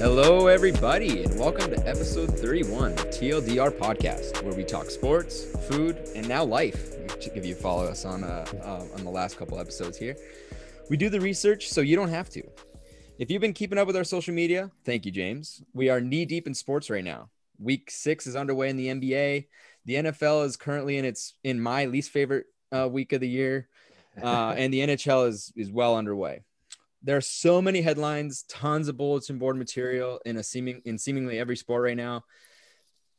[0.00, 5.98] Hello, everybody, and welcome to episode 31 of TLDR Podcast, where we talk sports, food,
[6.16, 6.94] and now life.
[7.34, 10.16] If you follow us on uh, uh, on the last couple episodes here,
[10.88, 12.42] we do the research so you don't have to.
[13.18, 15.62] If you've been keeping up with our social media, thank you, James.
[15.74, 17.28] We are knee deep in sports right now.
[17.58, 19.46] Week six is underway in the NBA.
[19.84, 23.68] The NFL is currently in its in my least favorite uh, week of the year,
[24.22, 26.42] uh, and the NHL is is well underway
[27.02, 31.38] there are so many headlines, tons of bulletin board material in a seeming in seemingly
[31.38, 32.24] every sport right now.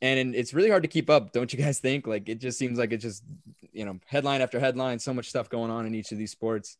[0.03, 2.07] And it's really hard to keep up, don't you guys think?
[2.07, 3.23] Like it just seems like it's just,
[3.71, 6.77] you know, headline after headline, so much stuff going on in each of these sports.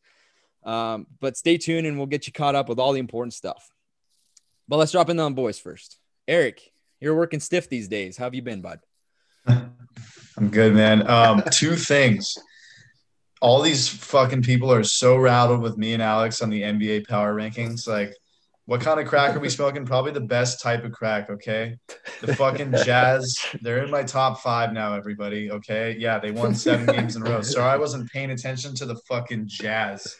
[0.64, 3.72] Um, but stay tuned and we'll get you caught up with all the important stuff.
[4.68, 5.98] But let's drop in on boys first.
[6.26, 8.16] Eric, you're working stiff these days.
[8.16, 8.80] How have you been, bud?
[10.36, 11.08] I'm good, man.
[11.08, 12.38] Um, two things
[13.42, 17.34] all these fucking people are so rattled with me and Alex on the NBA power
[17.34, 17.88] rankings.
[17.88, 18.14] Like,
[18.66, 19.84] what kind of crack are we smoking?
[19.84, 21.76] Probably the best type of crack, okay?
[22.20, 25.96] The fucking Jazz, they're in my top five now, everybody, okay?
[25.98, 27.42] Yeah, they won seven games in a row.
[27.42, 30.14] Sorry, I wasn't paying attention to the fucking Jazz.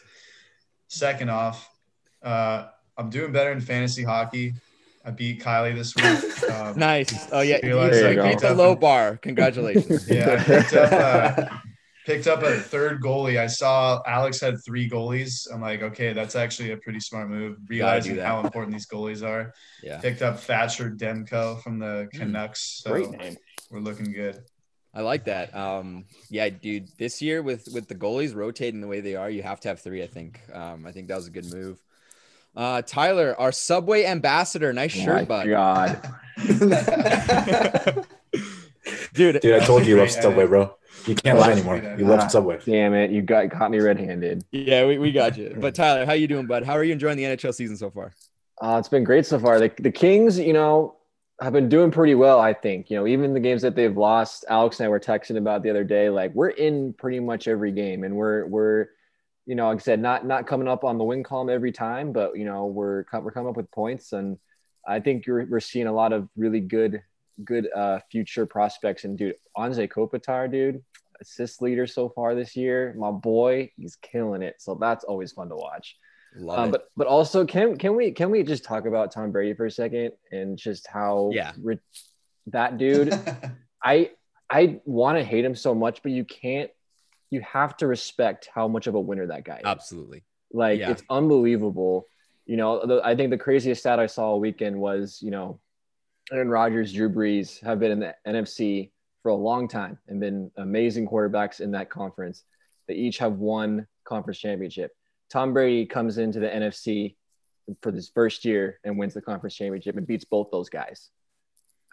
[0.89, 1.69] Second off,
[2.21, 2.65] uh,
[2.97, 4.55] I'm doing better in fantasy hockey.
[5.05, 6.31] I beat Kylie this week.
[6.53, 7.27] Um, nice.
[7.31, 7.57] Oh, yeah.
[7.63, 9.17] You, you beat the low bar.
[9.17, 10.07] Congratulations.
[10.09, 10.91] yeah, I picked up.
[10.91, 11.57] Uh,
[12.05, 13.39] picked up a third goalie.
[13.39, 15.47] I saw Alex had three goalies.
[15.51, 19.53] I'm like, okay, that's actually a pretty smart move, realizing how important these goalies are.
[19.81, 19.99] Yeah.
[19.99, 22.19] Picked up Thatcher Demko from the hmm.
[22.19, 22.81] Canucks.
[22.83, 23.37] So Great name.
[23.71, 24.43] We're looking good.
[24.93, 25.55] I like that.
[25.55, 26.89] Um, yeah, dude.
[26.99, 29.79] This year with with the goalies rotating the way they are, you have to have
[29.79, 30.03] three.
[30.03, 30.39] I think.
[30.53, 31.83] Um, I think that was a good move.
[32.55, 34.71] Uh, Tyler, our Subway ambassador.
[34.73, 35.47] Nice shirt, My bud.
[35.47, 36.01] God.
[39.13, 40.75] dude, dude, I told you you love Subway, bro.
[41.07, 41.77] You can't lie anymore.
[41.97, 42.59] You left Subway.
[42.65, 43.11] Damn it!
[43.11, 44.45] You got caught me red-handed.
[44.51, 45.55] Yeah, we, we got you.
[45.59, 46.63] But Tyler, how you doing, bud?
[46.63, 48.13] How are you enjoying the NHL season so far?
[48.61, 49.59] Uh, it's been great so far.
[49.59, 50.95] The, the Kings, you know,
[51.41, 52.39] have been doing pretty well.
[52.39, 54.45] I think you know, even the games that they've lost.
[54.49, 56.09] Alex and I were texting about the other day.
[56.09, 58.87] Like we're in pretty much every game, and we're we're
[59.45, 62.13] you know, like I said, not not coming up on the win column every time,
[62.13, 64.37] but you know, we're we're coming up with points, and
[64.87, 67.01] I think you're, we're seeing a lot of really good
[67.43, 69.03] good uh, future prospects.
[69.03, 70.81] And dude, Anze Kopitar, dude,
[71.21, 72.93] assist leader so far this year.
[72.97, 74.55] My boy, he's killing it.
[74.59, 75.97] So that's always fun to watch.
[76.35, 76.71] Love um, it.
[76.71, 79.71] But but also, can can we can we just talk about Tom Brady for a
[79.71, 81.79] second and just how yeah re-
[82.47, 83.13] that dude.
[83.83, 84.11] I
[84.49, 86.71] I want to hate him so much, but you can't.
[87.33, 89.65] You have to respect how much of a winner that guy is.
[89.65, 90.23] Absolutely.
[90.51, 90.91] Like yeah.
[90.91, 92.07] it's unbelievable.
[92.45, 95.59] You know, the, I think the craziest stat I saw all weekend was you know
[96.31, 98.91] Aaron Rodgers, Drew Brees have been in the NFC
[99.21, 102.43] for a long time and been amazing quarterbacks in that conference.
[102.87, 104.91] They each have one conference championship.
[105.31, 107.15] Tom Brady comes into the NFC
[107.81, 111.09] for this first year and wins the conference championship and beats both those guys.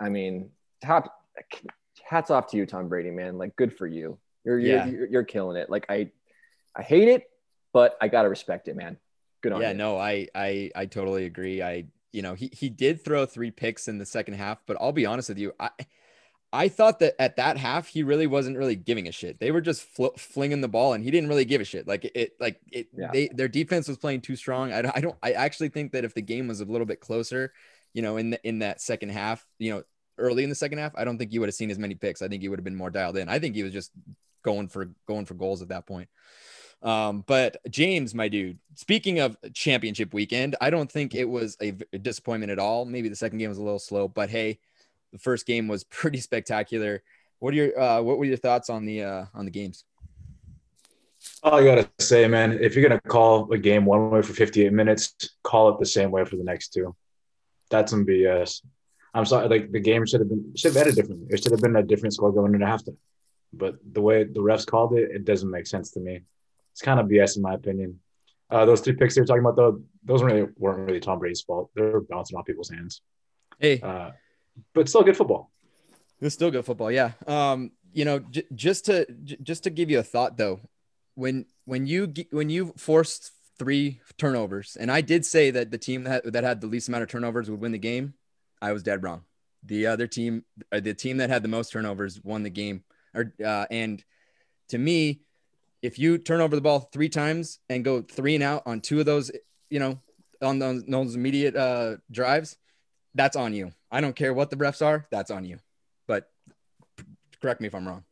[0.01, 0.51] I mean,
[0.85, 1.15] top
[2.05, 3.39] hats off to you, Tom Brady, man.
[3.39, 4.19] Like, good for you.
[4.45, 4.87] You're yeah.
[4.87, 5.71] you're, you're killing it.
[5.71, 6.11] Like, I
[6.75, 7.31] I hate it,
[7.73, 8.97] but I gotta respect it, man.
[9.43, 9.75] Good on yeah, you.
[9.75, 11.63] Yeah, no, I I I totally agree.
[11.63, 14.93] I you know, he he did throw three picks in the second half, but I'll
[14.93, 15.71] be honest with you, I
[16.53, 19.39] I thought that at that half he really wasn't really giving a shit.
[19.39, 21.87] They were just fl- flinging the ball, and he didn't really give a shit.
[21.87, 22.89] Like it, like it.
[22.97, 23.11] Yeah.
[23.13, 24.73] They their defense was playing too strong.
[24.73, 25.17] I, I don't.
[25.23, 27.53] I actually think that if the game was a little bit closer,
[27.93, 29.83] you know, in the, in that second half, you know,
[30.19, 32.21] early in the second half, I don't think you would have seen as many picks.
[32.21, 33.29] I think he would have been more dialed in.
[33.29, 33.93] I think he was just
[34.43, 36.09] going for going for goals at that point.
[36.83, 41.73] Um, but James, my dude, speaking of championship weekend, I don't think it was a,
[41.73, 42.87] disappointment at all.
[42.87, 44.59] Maybe the second game was a little slow, but hey,
[45.13, 47.03] the first game was pretty spectacular.
[47.39, 49.85] What are your uh, what were your thoughts on the uh, on the games?
[51.43, 54.73] All I gotta say, man, if you're gonna call a game one way for 58
[54.73, 56.95] minutes, call it the same way for the next two.
[57.71, 58.63] That's some BS.
[59.13, 61.27] I'm sorry, like the game should have been should have ended differently.
[61.31, 62.97] It should have been a different score going into halftime.
[63.53, 66.21] But the way the refs called it, it doesn't make sense to me.
[66.73, 68.01] It's kind of BS in my opinion.
[68.51, 71.41] Uh, those three picks they were talking about, though, those really weren't really Tom Brady's
[71.43, 71.71] fault.
[71.75, 73.01] They were bouncing off people's hands.
[73.59, 74.11] Hey, uh,
[74.75, 75.51] but still good football.
[76.21, 77.13] It's still good football, yeah.
[77.27, 80.61] Um, you know, j- just to j- just to give you a thought though,
[81.15, 86.05] when when you when you forced three turnovers, and I did say that the team
[86.05, 88.15] that that had the least amount of turnovers would win the game,
[88.61, 89.23] I was dead wrong.
[89.65, 92.85] The other team, the team that had the most turnovers, won the game.
[93.15, 94.03] Or uh, and
[94.69, 95.21] to me,
[95.83, 99.01] if you turn over the ball three times and go three and out on two
[99.01, 99.31] of those,
[99.69, 99.99] you know,
[100.43, 102.57] on those, those immediate uh, drives,
[103.15, 103.73] that's on you.
[103.91, 105.59] I don't care what the refs are, that's on you.
[106.07, 106.31] But
[107.41, 108.05] correct me if I'm wrong.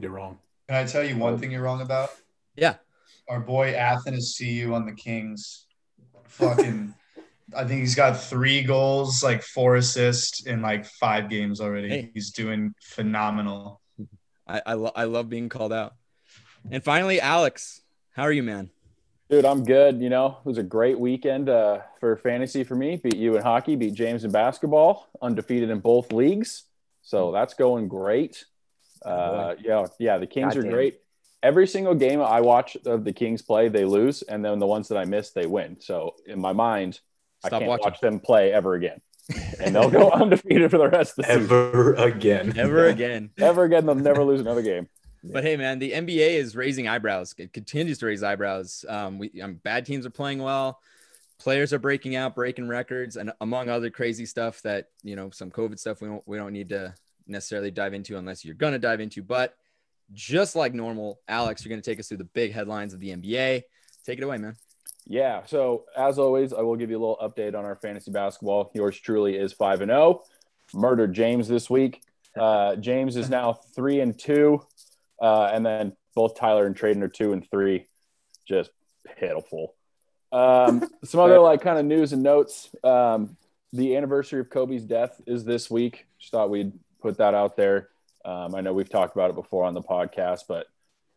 [0.00, 0.38] You're wrong.
[0.68, 2.10] Can I tell you one thing you're wrong about?
[2.56, 2.76] Yeah.
[3.28, 5.66] Our boy Athens CU on the Kings.
[6.24, 6.94] Fucking
[7.56, 11.88] I think he's got three goals, like four assists in like five games already.
[11.88, 12.10] Hey.
[12.14, 13.80] He's doing phenomenal.
[14.46, 15.94] I I, lo- I love being called out.
[16.70, 17.80] And finally, Alex,
[18.12, 18.70] how are you, man?
[19.30, 20.00] Dude, I'm good.
[20.00, 22.96] You know, it was a great weekend uh, for fantasy for me.
[22.96, 26.64] Beat you in hockey, beat James in basketball, undefeated in both leagues.
[27.02, 28.44] So that's going great.
[29.04, 30.72] Uh, yeah, yeah, the Kings are Goddamn.
[30.72, 31.00] great.
[31.42, 34.86] Every single game I watch of the Kings play, they lose, and then the ones
[34.88, 35.80] that I miss, they win.
[35.80, 37.00] So in my mind,
[37.44, 37.84] I Stop can't watching.
[37.84, 39.00] watch them play ever again,
[39.60, 41.42] and they'll go undefeated for the rest of the season.
[41.42, 42.58] Ever again.
[42.58, 43.30] Ever again.
[43.38, 44.88] Ever again, they'll never lose another game.
[45.24, 47.34] But hey, man, the NBA is raising eyebrows.
[47.38, 48.84] It continues to raise eyebrows.
[48.88, 50.80] Um, we um, bad teams are playing well.
[51.38, 55.50] Players are breaking out, breaking records, and among other crazy stuff that you know, some
[55.50, 56.94] COVID stuff we don't we don't need to
[57.26, 59.22] necessarily dive into unless you're gonna dive into.
[59.22, 59.54] But
[60.12, 63.62] just like normal, Alex, you're gonna take us through the big headlines of the NBA.
[64.04, 64.56] Take it away, man.
[65.06, 65.44] Yeah.
[65.46, 68.70] So as always, I will give you a little update on our fantasy basketball.
[68.74, 70.22] Yours truly is five and zero.
[70.74, 72.02] Murdered James this week.
[72.38, 74.64] Uh, James is now three and two,
[75.20, 77.86] uh, and then both Tyler and Traden are two and three.
[78.46, 78.70] Just
[79.18, 79.74] pitiful.
[80.30, 82.70] Um, some other like kind of news and notes.
[82.82, 83.36] Um,
[83.72, 86.06] the anniversary of Kobe's death is this week.
[86.18, 87.88] Just thought we'd put that out there.
[88.24, 90.66] Um, I know we've talked about it before on the podcast, but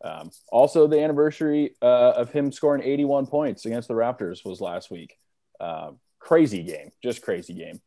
[0.04, 4.90] um, also, the anniversary uh, of him scoring 81 points against the Raptors was last
[4.90, 5.16] week.
[5.58, 7.80] Uh, crazy game, just crazy game.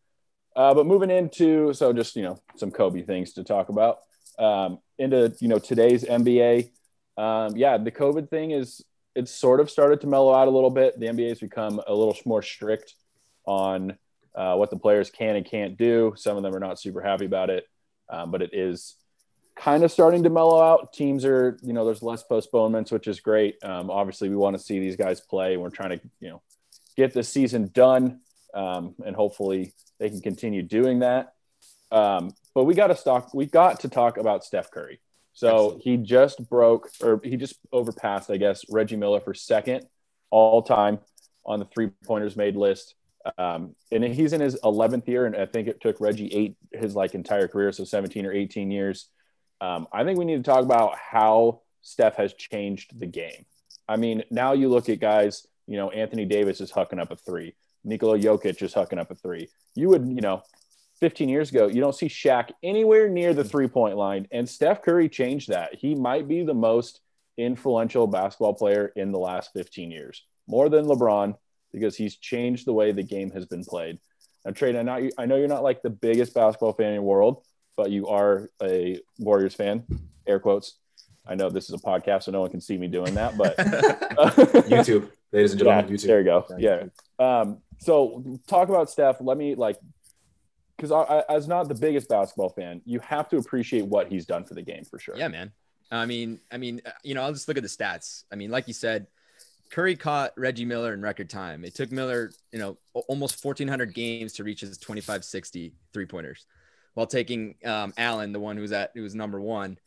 [0.55, 3.99] Uh, but moving into so just you know some Kobe things to talk about.
[4.37, 6.71] Um, into you know today's NBA.
[7.17, 8.83] Um, yeah, the COVID thing is
[9.15, 10.99] it's sort of started to mellow out a little bit.
[10.99, 12.95] The NBA has become a little more strict
[13.45, 13.97] on
[14.35, 16.13] uh, what the players can and can't do.
[16.15, 17.65] Some of them are not super happy about it,
[18.09, 18.95] um, but it is
[19.59, 20.93] kind of starting to mellow out.
[20.93, 23.61] Teams are, you know, there's less postponements, which is great.
[23.63, 25.57] Um, obviously, we want to see these guys play.
[25.57, 26.41] We're trying to, you know,
[26.95, 28.21] get the season done,
[28.53, 31.33] um, and hopefully they can continue doing that.
[31.91, 33.33] Um, but we got to stock.
[33.33, 34.99] We got to talk about Steph Curry.
[35.33, 39.85] So he just broke, or he just overpassed, I guess, Reggie Miller for second
[40.29, 40.99] all time
[41.45, 42.95] on the three pointers made list.
[43.37, 46.95] Um, and he's in his 11th year, and I think it took Reggie eight his
[46.95, 49.09] like entire career, so 17 or 18 years.
[49.61, 53.45] Um, I think we need to talk about how Steph has changed the game.
[53.87, 57.15] I mean, now you look at guys, you know, Anthony Davis is hucking up a
[57.15, 59.49] three, Nikola Jokic is hucking up a three.
[59.75, 60.43] You would, you know,
[60.99, 64.81] 15 years ago, you don't see Shaq anywhere near the three point line, and Steph
[64.81, 65.75] Curry changed that.
[65.75, 66.99] He might be the most
[67.37, 71.35] influential basketball player in the last 15 years, more than LeBron,
[71.71, 73.99] because he's changed the way the game has been played.
[74.45, 77.01] Now, Trade, I know, I know you're not like the biggest basketball fan in the
[77.01, 77.43] world,
[77.79, 79.85] but you are a Warriors fan,
[80.27, 80.79] air quotes.
[81.25, 83.55] I know this is a podcast, so no one can see me doing that, but
[84.67, 86.07] YouTube, ladies and yeah, gentlemen, YouTube.
[86.07, 86.45] there you go.
[86.57, 86.83] Yeah.
[87.19, 89.21] Um, so talk about Steph.
[89.21, 89.77] Let me like,
[90.75, 94.25] because I, I, as not the biggest basketball fan, you have to appreciate what he's
[94.25, 95.15] done for the game for sure.
[95.15, 95.53] Yeah, man.
[95.89, 98.25] I mean, I mean, uh, you know, I'll just look at the stats.
[98.29, 99.07] I mean, like you said,
[99.69, 101.63] Curry caught Reggie Miller in record time.
[101.63, 102.77] It took Miller, you know,
[103.07, 106.45] almost 1,400 games to reach his 25 60 three pointers,
[106.99, 109.79] while taking um, Allen, the one who was at who was number one,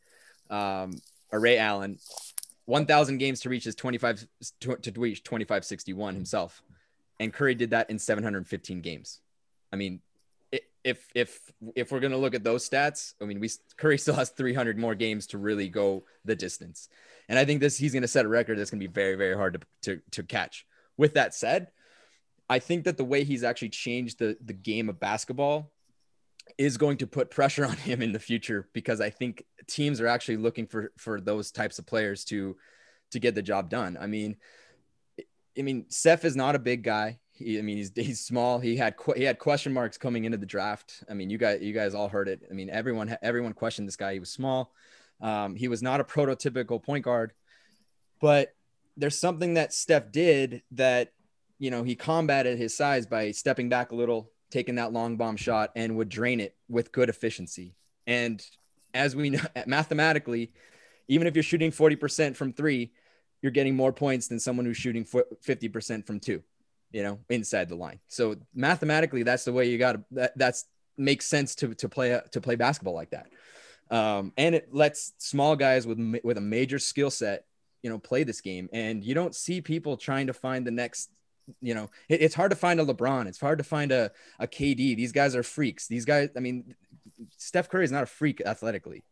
[0.49, 0.93] um,
[1.31, 1.99] or Ray Allen,
[2.65, 4.27] 1,000 games to reach his 25
[4.61, 6.63] to, to reach 2561 himself,
[7.21, 9.21] and Curry did that in 715 games.
[9.71, 10.01] I mean,
[10.83, 14.31] if if if we're gonna look at those stats, I mean, we Curry still has
[14.31, 16.89] 300 more games to really go the distance,
[17.29, 19.67] and I think this he's gonna set a record that's gonna be very very hard
[19.83, 20.65] to to, to catch.
[20.97, 21.73] With that said,
[22.49, 25.72] I think that the way he's actually changed the the game of basketball
[26.59, 30.07] is going to put pressure on him in the future because I think teams are
[30.07, 32.57] actually looking for for those types of players to
[33.13, 33.97] to get the job done.
[34.01, 34.37] I mean,
[35.59, 37.19] I mean, Steph is not a big guy.
[37.33, 38.59] He, I mean, he's he's small.
[38.59, 41.05] He had he had question marks coming into the draft.
[41.11, 42.43] I mean, you guys you guys all heard it.
[42.51, 44.15] I mean, everyone everyone questioned this guy.
[44.15, 44.73] He was small.
[45.21, 47.33] Um, he was not a prototypical point guard,
[48.21, 48.55] but
[48.97, 51.13] there's something that Steph did that
[51.59, 55.37] you know he combated his size by stepping back a little, taking that long bomb
[55.37, 57.75] shot, and would drain it with good efficiency.
[58.07, 58.45] And
[58.95, 60.53] as we know, mathematically,
[61.09, 62.93] even if you're shooting 40% from three,
[63.41, 66.43] you're getting more points than someone who's shooting 50% from two,
[66.93, 67.99] you know, inside the line.
[68.07, 70.67] So mathematically, that's the way you got to, that that's
[70.97, 73.27] makes sense to, to play, to play basketball like that.
[73.91, 77.47] Um, and it lets small guys with, with a major skill set,
[77.83, 78.69] you know, play this game.
[78.73, 81.11] And you don't see people trying to find the next,
[81.61, 83.27] you know, it- it's hard to find a LeBron.
[83.27, 84.95] It's hard to find a, a KD.
[84.95, 85.87] These guys are freaks.
[85.89, 86.75] These guys, I mean,
[87.37, 89.05] Steph Curry is not a freak athletically,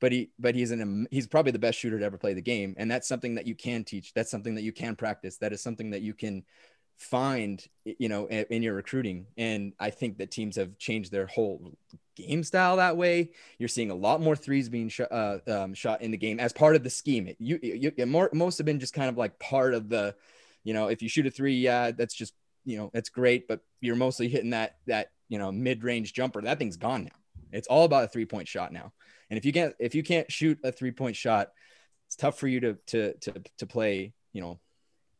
[0.00, 2.74] but he but he's an he's probably the best shooter to ever play the game,
[2.78, 4.12] and that's something that you can teach.
[4.14, 5.38] That's something that you can practice.
[5.38, 6.44] That is something that you can
[6.96, 11.26] find you know in, in your recruiting and i think that teams have changed their
[11.26, 11.72] whole
[12.14, 16.02] game style that way you're seeing a lot more threes being sh- uh, um, shot
[16.02, 18.78] in the game as part of the scheme it, you, you more most have been
[18.78, 20.14] just kind of like part of the
[20.64, 23.60] you know if you shoot a three yeah that's just you know that's great but
[23.80, 27.84] you're mostly hitting that that you know mid-range jumper that thing's gone now it's all
[27.84, 28.92] about a three point shot now
[29.30, 31.50] and if you can't if you can't shoot a three point shot
[32.06, 34.58] it's tough for you to to to, to play you know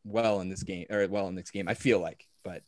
[0.05, 1.69] well in this game or well in this game.
[1.69, 2.63] I feel like, but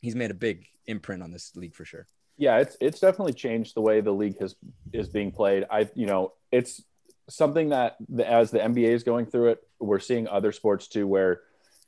[0.00, 2.06] he's made a big imprint on this league for sure.
[2.36, 4.54] Yeah, it's it's definitely changed the way the league has
[4.92, 5.64] is being played.
[5.70, 6.82] I you know it's
[7.28, 11.40] something that as the NBA is going through it, we're seeing other sports too where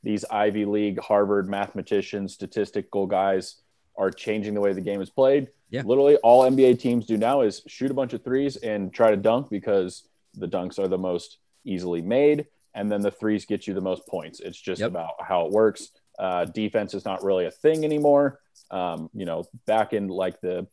[0.03, 3.57] these Ivy League, Harvard mathematicians, statistical guys
[3.97, 5.49] are changing the way the game is played.
[5.69, 5.83] Yeah.
[5.85, 9.17] Literally all NBA teams do now is shoot a bunch of threes and try to
[9.17, 13.75] dunk because the dunks are the most easily made and then the threes get you
[13.75, 14.41] the most points.
[14.41, 14.91] It's just yep.
[14.91, 15.91] about how it works.
[16.19, 18.41] Uh, defense is not really a thing anymore.
[18.71, 20.67] Um, you know, back in like the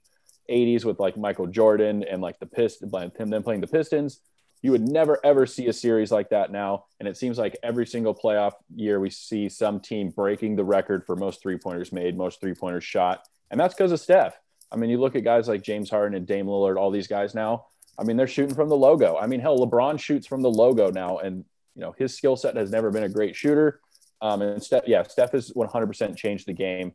[0.50, 4.19] 80s with like Michael Jordan and like the Pistons, him then playing the Pistons,
[4.61, 6.85] you would never ever see a series like that now.
[6.99, 11.05] And it seems like every single playoff year we see some team breaking the record
[11.05, 13.23] for most three pointers made, most three pointers shot.
[13.51, 14.37] And that's because of Steph.
[14.71, 17.33] I mean, you look at guys like James Harden and Dame Lillard, all these guys
[17.33, 17.65] now.
[17.97, 19.17] I mean, they're shooting from the logo.
[19.17, 21.45] I mean, hell, LeBron shoots from the logo now, and
[21.75, 23.79] you know, his skill set has never been a great shooter.
[24.21, 26.93] Um, and Steph, yeah, Steph has 100% changed the game.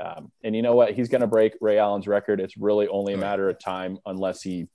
[0.00, 0.94] Um, and you know what?
[0.94, 2.40] He's going to break Ray Allen's record.
[2.40, 4.68] It's really only a matter of time unless he,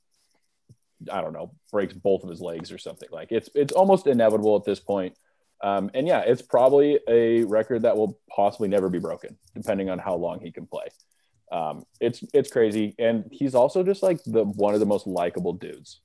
[1.11, 3.09] I don't know, breaks both of his legs or something.
[3.11, 5.15] Like it's it's almost inevitable at this point.
[5.61, 9.97] Um, and yeah, it's probably a record that will possibly never be broken, depending on
[9.97, 10.85] how long he can play.
[11.51, 15.53] Um, it's it's crazy, and he's also just like the one of the most likable
[15.53, 16.01] dudes.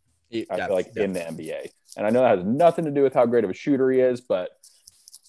[0.51, 1.69] I feel like in the NBA.
[1.97, 4.01] And I know that has nothing to do with how great of a shooter he
[4.01, 4.51] is, but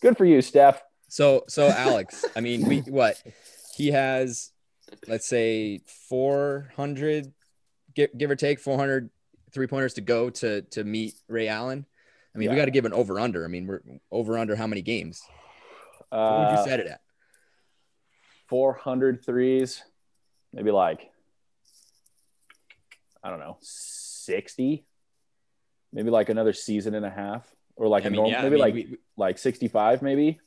[0.01, 0.81] good for you, Steph.
[1.09, 3.21] So, so Alex, I mean, we what
[3.75, 4.51] he has,
[5.07, 7.33] let's say 400,
[7.93, 9.09] give, give or take 400
[9.53, 11.85] three pointers to go to to meet Ray Allen.
[12.33, 12.53] I mean, yeah.
[12.53, 13.45] we got to give an over under.
[13.45, 13.81] I mean, we're
[14.11, 15.21] over under how many games?
[16.11, 17.01] Uh, what would you uh, set it at?
[18.49, 19.83] 400 threes,
[20.51, 21.11] maybe like,
[23.23, 24.85] I don't know, 60
[25.93, 28.47] maybe like another season and a half, or like I a mean, normal, yeah, maybe
[28.47, 30.39] I mean, like we, like 65, maybe.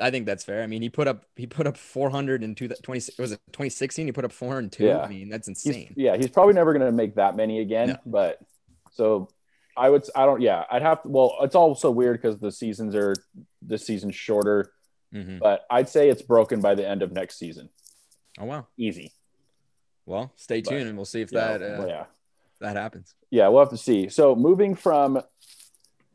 [0.00, 0.62] I think that's fair.
[0.62, 2.76] I mean, he put up he put up 400 in 20,
[3.18, 4.06] was it 2016?
[4.06, 4.84] He put up 402.
[4.84, 4.98] Yeah.
[4.98, 5.92] I mean, that's insane.
[5.94, 7.88] He's, yeah, he's probably never going to make that many again.
[7.88, 7.96] No.
[8.06, 8.38] But
[8.92, 9.28] so
[9.76, 12.94] I would I don't yeah I'd have to well it's also weird because the seasons
[12.94, 13.14] are
[13.62, 14.72] this season's shorter,
[15.14, 15.38] mm-hmm.
[15.38, 17.70] but I'd say it's broken by the end of next season.
[18.38, 19.12] Oh wow, easy.
[20.04, 22.04] Well, stay tuned but, and we'll see if that uh, yeah
[22.60, 23.14] that happens.
[23.30, 24.08] Yeah, we'll have to see.
[24.08, 25.22] So moving from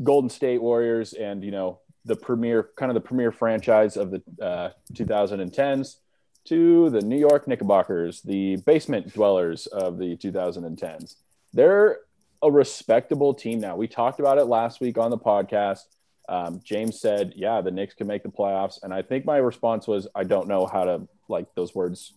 [0.01, 4.21] Golden State Warriors and you know the premier kind of the premier franchise of the
[4.41, 5.97] uh, 2010s
[6.45, 11.15] to the New York Knickerbockers, the basement dwellers of the 2010s.
[11.53, 11.99] They're
[12.41, 13.77] a respectable team now.
[13.77, 15.79] We talked about it last week on the podcast.
[16.27, 19.87] Um, James said, "Yeah, the Knicks can make the playoffs," and I think my response
[19.87, 22.13] was, "I don't know how to like those words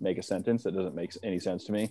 [0.00, 0.62] make a sentence.
[0.64, 1.90] That doesn't make any sense to me."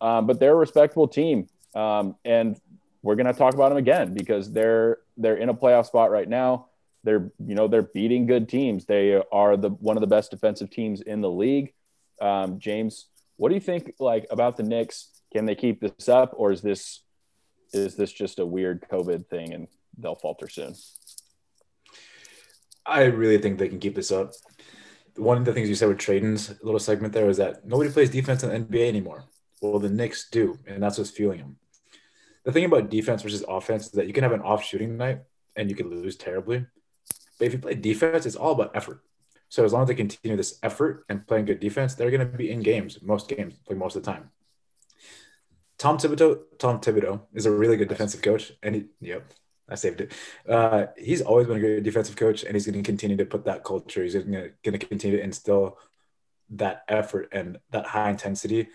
[0.00, 2.60] Um, but they're a respectable team, um, and
[3.02, 6.66] we're to talk about them again because they're they're in a playoff spot right now.
[7.04, 8.86] They're you know they're beating good teams.
[8.86, 11.72] They are the one of the best defensive teams in the league.
[12.20, 13.06] Um, James,
[13.36, 15.10] what do you think like about the Knicks?
[15.32, 17.02] Can they keep this up, or is this
[17.72, 19.68] is this just a weird COVID thing and
[19.98, 20.74] they'll falter soon?
[22.86, 24.32] I really think they can keep this up.
[25.16, 28.10] One of the things you said with Tradon's little segment there was that nobody plays
[28.10, 29.24] defense in the NBA anymore.
[29.62, 31.56] Well, the Knicks do, and that's what's fueling them.
[32.44, 35.20] The thing about defense versus offense is that you can have an off shooting night
[35.56, 36.66] and you can lose terribly.
[37.38, 39.02] But if you play defense, it's all about effort.
[39.48, 42.36] So as long as they continue this effort and playing good defense, they're going to
[42.36, 44.30] be in games, most games, like most of the time.
[45.78, 49.32] Tom Thibodeau, Tom Thibodeau is a really good defensive coach, and he, yep,
[49.68, 50.12] I saved it.
[50.48, 53.44] Uh, he's always been a great defensive coach, and he's going to continue to put
[53.44, 54.02] that culture.
[54.02, 55.78] He's going to continue to instill
[56.50, 58.68] that effort and that high intensity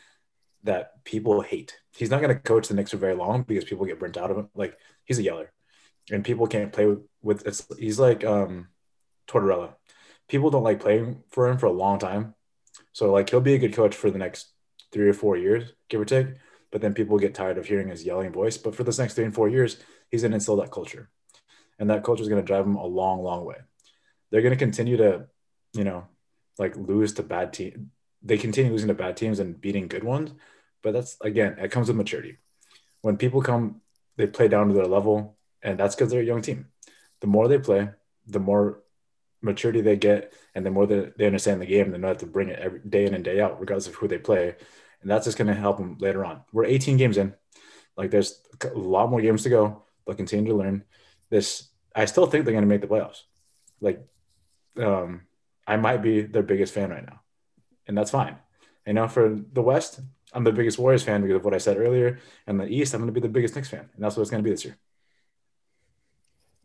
[0.63, 1.79] that people hate.
[1.95, 4.31] He's not going to coach the Knicks for very long because people get burnt out
[4.31, 4.49] of him.
[4.55, 5.51] Like he's a yeller,
[6.11, 6.99] and people can't play with.
[7.21, 8.67] With it's, he's like um,
[9.27, 9.73] Tortorella.
[10.27, 12.35] People don't like playing for him for a long time.
[12.93, 14.51] So like he'll be a good coach for the next
[14.91, 16.27] three or four years, give or take.
[16.71, 18.57] But then people get tired of hearing his yelling voice.
[18.57, 19.77] But for this next three and four years,
[20.11, 21.09] he's to instill that culture,
[21.79, 23.55] and that culture is to drive him a long, long way.
[24.29, 25.25] They're to continue to,
[25.73, 26.05] you know,
[26.59, 30.31] like lose to bad team they continue losing to bad teams and beating good ones.
[30.81, 32.37] But that's again, it comes with maturity.
[33.01, 33.81] When people come
[34.17, 36.67] they play down to their level, and that's because they're a young team.
[37.21, 37.89] The more they play,
[38.27, 38.81] the more
[39.41, 42.25] maturity they get, and the more they, they understand the game, they know how to
[42.25, 44.55] bring it every day in and day out, regardless of who they play,
[45.01, 46.41] and that's just going to help them later on.
[46.51, 47.33] We're 18 games in,
[47.95, 49.83] like there's a lot more games to go.
[50.05, 50.83] They'll continue to learn.
[51.29, 53.21] This, I still think they're going to make the playoffs.
[53.81, 54.05] Like,
[54.77, 55.21] um,
[55.67, 57.21] I might be their biggest fan right now,
[57.87, 58.37] and that's fine.
[58.85, 59.99] And now for the West,
[60.33, 62.19] I'm the biggest Warriors fan because of what I said earlier.
[62.47, 64.31] And the East, I'm going to be the biggest Knicks fan, and that's what it's
[64.31, 64.77] going to be this year.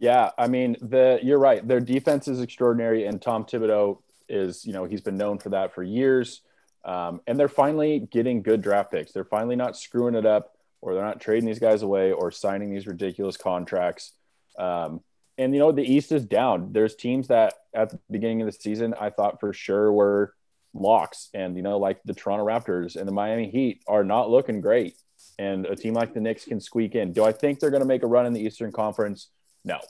[0.05, 1.67] Yeah, I mean, the you're right.
[1.67, 5.75] Their defense is extraordinary, and Tom Thibodeau is, you know, he's been known for that
[5.75, 6.43] for years.
[6.85, 9.13] Um, and they're finally getting good draft picks.
[9.13, 12.71] They're finally not screwing it up, or they're not trading these guys away, or signing
[12.71, 14.13] these ridiculous contracts.
[14.59, 15.01] Um,
[15.39, 16.75] and you know, the East is down.
[16.75, 20.35] There's teams that at the beginning of the season I thought for sure were
[20.75, 24.61] locks, and you know, like the Toronto Raptors and the Miami Heat are not looking
[24.61, 24.97] great.
[25.39, 27.15] And a team like the Knicks can squeak in.
[27.15, 29.31] Do I think they're going to make a run in the Eastern Conference?
[29.64, 29.80] No.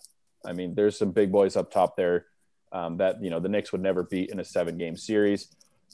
[0.46, 2.26] I mean, there's some big boys up top there
[2.72, 5.48] um, that you know the Knicks would never beat in a seven-game series.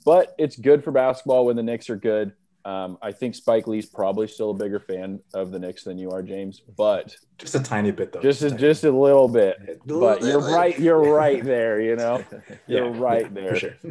[0.04, 2.32] But it's good for basketball when the Knicks are good.
[2.64, 6.10] Um, I think Spike Lee's probably still a bigger fan of the Knicks than you
[6.10, 6.60] are, James.
[6.60, 8.20] But just a tiny bit, though.
[8.20, 9.80] Just a, just a little bit.
[9.86, 10.78] But you're right.
[10.78, 11.80] You're right there.
[11.80, 12.24] You know,
[12.66, 13.54] you're Yeah, right there.
[13.54, 13.76] For sure.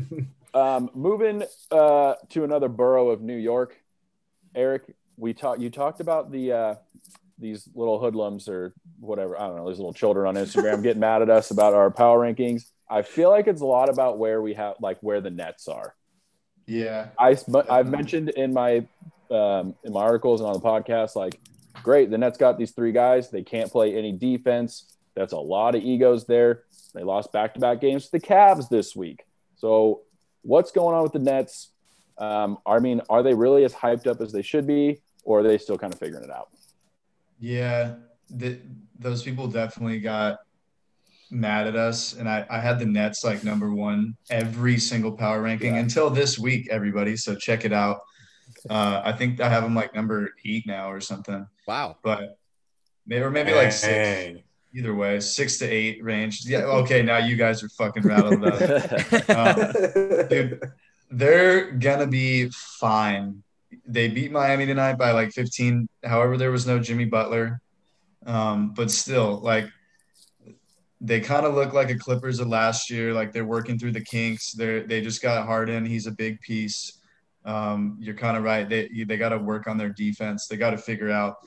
[0.51, 3.79] Um, moving uh, to another borough of New York,
[4.55, 5.62] Eric, we talked.
[5.62, 6.75] You talked about the uh,
[7.39, 9.39] these little hoodlums or whatever.
[9.39, 9.69] I don't know.
[9.69, 12.63] These little children on Instagram getting mad at us about our power rankings.
[12.89, 15.96] I feel like it's a lot about where we have like where the nets are.
[16.65, 17.08] Yeah.
[17.17, 18.86] I but I've mentioned in my
[19.31, 21.39] um, in my articles and on the podcast, like,
[21.84, 23.29] great, the Nets got these three guys.
[23.29, 24.98] They can't play any defense.
[25.15, 26.63] That's a lot of egos there.
[26.93, 29.24] They lost back to back games to the Cavs this week.
[29.58, 30.01] So,
[30.41, 31.69] what's going on with the Nets?
[32.17, 35.43] Um, I mean, are they really as hyped up as they should be, or are
[35.43, 36.50] they still kind of figuring it out?
[37.39, 37.96] Yeah,
[38.29, 38.60] the,
[38.98, 40.39] those people definitely got
[41.31, 45.41] mad at us, and I, I had the Nets like number one every single power
[45.41, 45.82] ranking Yeah.
[45.82, 47.15] until this week, everybody.
[47.15, 47.99] So check it out.
[48.69, 51.97] Uh, I think I have them like number eight now or something, Wow.
[52.04, 52.38] but
[53.06, 54.39] maybe or maybe like six.
[54.75, 56.45] Either way, six to eight range.
[56.45, 56.60] Yeah.
[56.60, 58.60] Okay, now you guys are fucking rattled up.
[59.30, 60.62] Um, dude,
[61.10, 63.41] they're gonna be fine.
[63.89, 65.89] They beat Miami tonight by like 15.
[66.04, 67.60] However, there was no Jimmy Butler,
[68.25, 69.65] um, but still, like
[71.02, 73.13] they kind of look like a Clippers of last year.
[73.13, 74.52] Like they're working through the kinks.
[74.52, 75.86] They they just got Harden.
[75.86, 76.99] He's a big piece.
[77.45, 78.69] Um, you're kind of right.
[78.69, 80.47] They they got to work on their defense.
[80.47, 81.38] They got to figure out.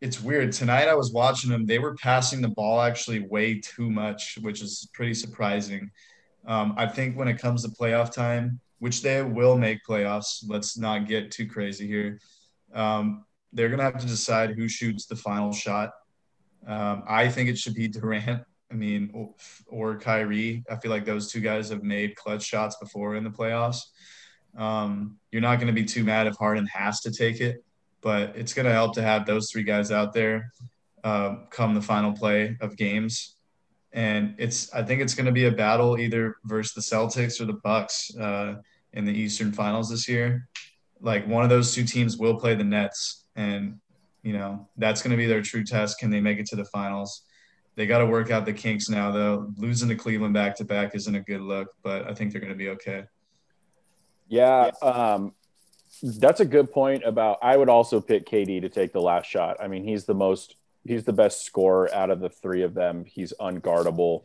[0.00, 0.52] It's weird.
[0.52, 1.66] Tonight I was watching them.
[1.66, 5.90] They were passing the ball actually way too much, which is pretty surprising.
[6.46, 10.76] Um, I think when it comes to playoff time, which they will make playoffs, let's
[10.76, 12.18] not get too crazy here.
[12.74, 15.90] Um, they're going to have to decide who shoots the final shot.
[16.66, 18.42] Um, I think it should be Durant.
[18.70, 19.34] I mean, or,
[19.66, 20.64] or Kyrie.
[20.70, 23.80] I feel like those two guys have made clutch shots before in the playoffs.
[24.56, 27.64] Um, you're not going to be too mad if Harden has to take it,
[28.00, 30.52] but it's going to help to have those three guys out there
[31.04, 33.36] uh, come the final play of games
[33.92, 37.44] and it's I think it's going to be a battle either versus the Celtics or
[37.44, 38.54] the Bucks uh,
[38.92, 40.48] in the Eastern Finals this year.
[41.00, 43.78] Like one of those two teams will play the Nets, and
[44.22, 45.98] you know that's going to be their true test.
[45.98, 47.22] Can they make it to the finals?
[47.76, 49.52] They got to work out the kinks now, though.
[49.56, 52.52] Losing to Cleveland back to back isn't a good look, but I think they're going
[52.52, 53.04] to be okay.
[54.28, 55.32] Yeah, um,
[56.02, 57.04] that's a good point.
[57.04, 59.56] About I would also pick KD to take the last shot.
[59.60, 63.04] I mean, he's the most he's the best scorer out of the three of them.
[63.04, 64.24] He's unguardable.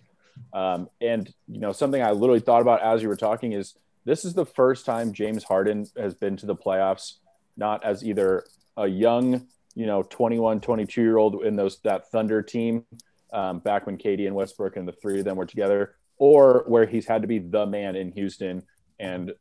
[0.54, 3.76] Um, and you know, something I literally thought about as you were talking is
[4.06, 7.16] this is the first time James Harden has been to the playoffs,
[7.58, 8.46] not as either
[8.78, 12.86] a young, you know, 21, 22 year old in those that Thunder team
[13.34, 16.86] um, back when KD and Westbrook and the three of them were together, or where
[16.86, 18.64] he's had to be the man in Houston.
[19.00, 19.34] And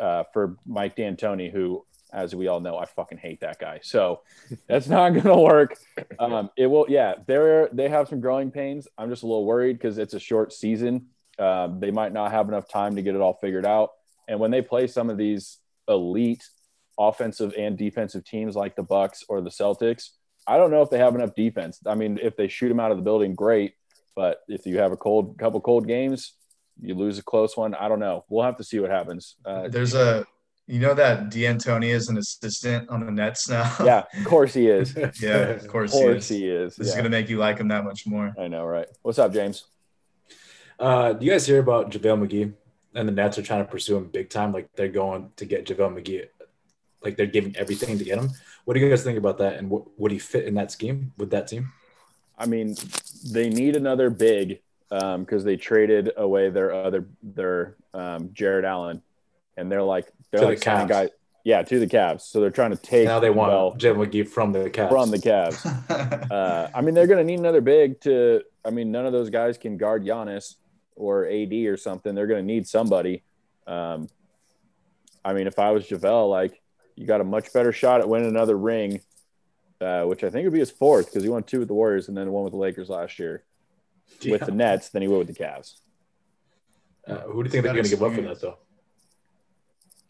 [0.00, 3.80] uh, for Mike D'Antoni, who, as we all know, I fucking hate that guy.
[3.82, 4.22] So
[4.68, 5.76] that's not going to work.
[6.18, 7.14] Um, it will, yeah.
[7.26, 8.86] They're they have some growing pains.
[8.96, 11.06] I'm just a little worried because it's a short season.
[11.38, 13.90] Um, they might not have enough time to get it all figured out.
[14.28, 15.58] And when they play some of these
[15.88, 16.44] elite
[16.98, 20.10] offensive and defensive teams like the Bucks or the Celtics,
[20.46, 21.78] I don't know if they have enough defense.
[21.86, 23.74] I mean, if they shoot them out of the building, great.
[24.14, 26.34] But if you have a cold couple cold games,
[26.80, 27.74] you lose a close one.
[27.74, 28.24] I don't know.
[28.28, 29.36] We'll have to see what happens.
[29.44, 30.26] Uh, There's a,
[30.66, 33.74] you know, that D'Antoni is an assistant on the Nets now.
[33.84, 34.96] yeah, of course he is.
[34.96, 36.28] Of yeah, of course, he is.
[36.28, 36.76] he is.
[36.76, 38.34] This is going to make you like him that much more.
[38.38, 38.88] I know, right?
[39.02, 39.64] What's up, James?
[40.78, 42.52] Uh, do you guys hear about JaVale McGee?
[42.94, 44.52] And the Nets are trying to pursue him big time.
[44.52, 46.26] Like they're going to get JaVale McGee
[47.04, 48.30] like they're giving everything to get him.
[48.64, 49.54] What do you guys think about that?
[49.54, 51.72] And what, would he fit in that scheme with that team?
[52.38, 52.76] I mean,
[53.32, 59.02] they need another big because they traded away their other their um, Jarrett Allen,
[59.56, 60.88] and they're like they're To like the signing Cavs.
[60.88, 61.08] guys.
[61.44, 62.20] Yeah, to the Cavs.
[62.22, 64.90] So they're trying to take Now they want well Jalen McGee from the Cavs.
[64.90, 66.28] from the Cavs.
[66.32, 68.42] Uh, I mean, they're going to need another big to.
[68.64, 70.54] I mean, none of those guys can guard Giannis
[70.96, 72.14] or AD or something.
[72.14, 73.22] They're going to need somebody.
[73.66, 74.08] Um,
[75.24, 76.60] I mean, if I was Javale, like
[76.96, 79.00] you got a much better shot at winning another ring,
[79.80, 82.08] uh, which I think would be his fourth because he won two with the Warriors
[82.08, 83.44] and then one with the Lakers last year
[84.28, 85.80] with the Nets than he would with the Cavs.
[87.06, 88.58] Uh, who do you think they're going to give up for that though?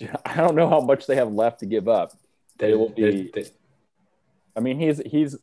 [0.27, 2.12] I don't know how much they have left to give up.
[2.59, 3.47] They will they- be- they-
[4.55, 5.37] I mean, he's he's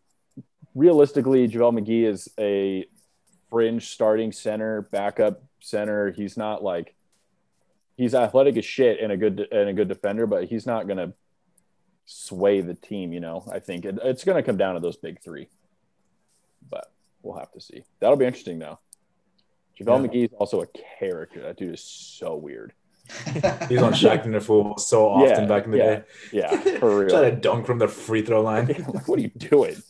[0.75, 2.85] realistically JaVale McGee is a
[3.49, 6.11] fringe starting center, backup center.
[6.11, 6.95] He's not like
[7.97, 11.13] he's athletic as shit and a good and a good defender, but he's not gonna
[12.05, 13.13] sway the team.
[13.13, 15.47] You know, I think it, it's gonna come down to those big three,
[16.69, 16.91] but
[17.23, 17.83] we'll have to see.
[17.99, 18.79] That'll be interesting though.
[19.79, 20.07] JaVale Yeah.
[20.09, 20.67] McGee is also a
[20.99, 21.41] character.
[21.41, 22.73] That dude is so weird.
[23.67, 25.95] He's on Shaqtin' a Fool so often Yeah, back in the yeah.
[25.95, 26.03] day.
[26.31, 27.09] Yeah, for real.
[27.09, 28.67] Try to dunk from the free throw line.
[28.93, 29.81] like, what are you doing?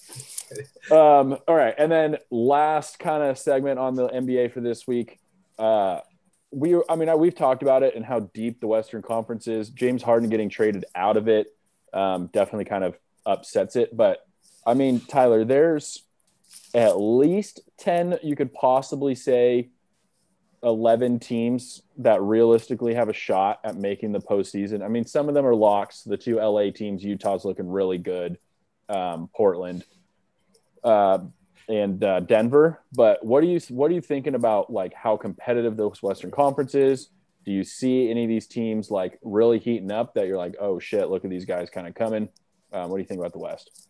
[0.92, 5.20] Um, all right, and then last kind of segment on the NBA for this week.
[5.58, 6.00] Uh,
[6.52, 9.70] we, I mean, I, we've talked about it and how deep the Western Conference is.
[9.70, 11.48] James Harden getting traded out of it
[11.94, 13.96] um, definitely kind of upsets it.
[13.96, 14.26] But
[14.66, 16.04] I mean, Tyler, there's
[16.74, 19.70] at least ten you could possibly say
[20.62, 24.84] 11 teams that realistically have a shot at making the postseason.
[24.84, 26.04] I mean, some of them are locks.
[26.04, 28.38] The two LA teams, Utah's looking really good,
[28.90, 29.86] um, Portland,
[30.84, 31.20] uh,
[31.68, 32.82] and uh, Denver.
[32.94, 36.76] But what are you what are you thinking about like how competitive those Western Conference
[36.76, 37.10] is?
[37.46, 40.80] Do you see any of these teams like really heating up that you're like, oh
[40.80, 42.30] shit, look at these guys kind of coming?
[42.74, 43.88] Um, what do you think about the West?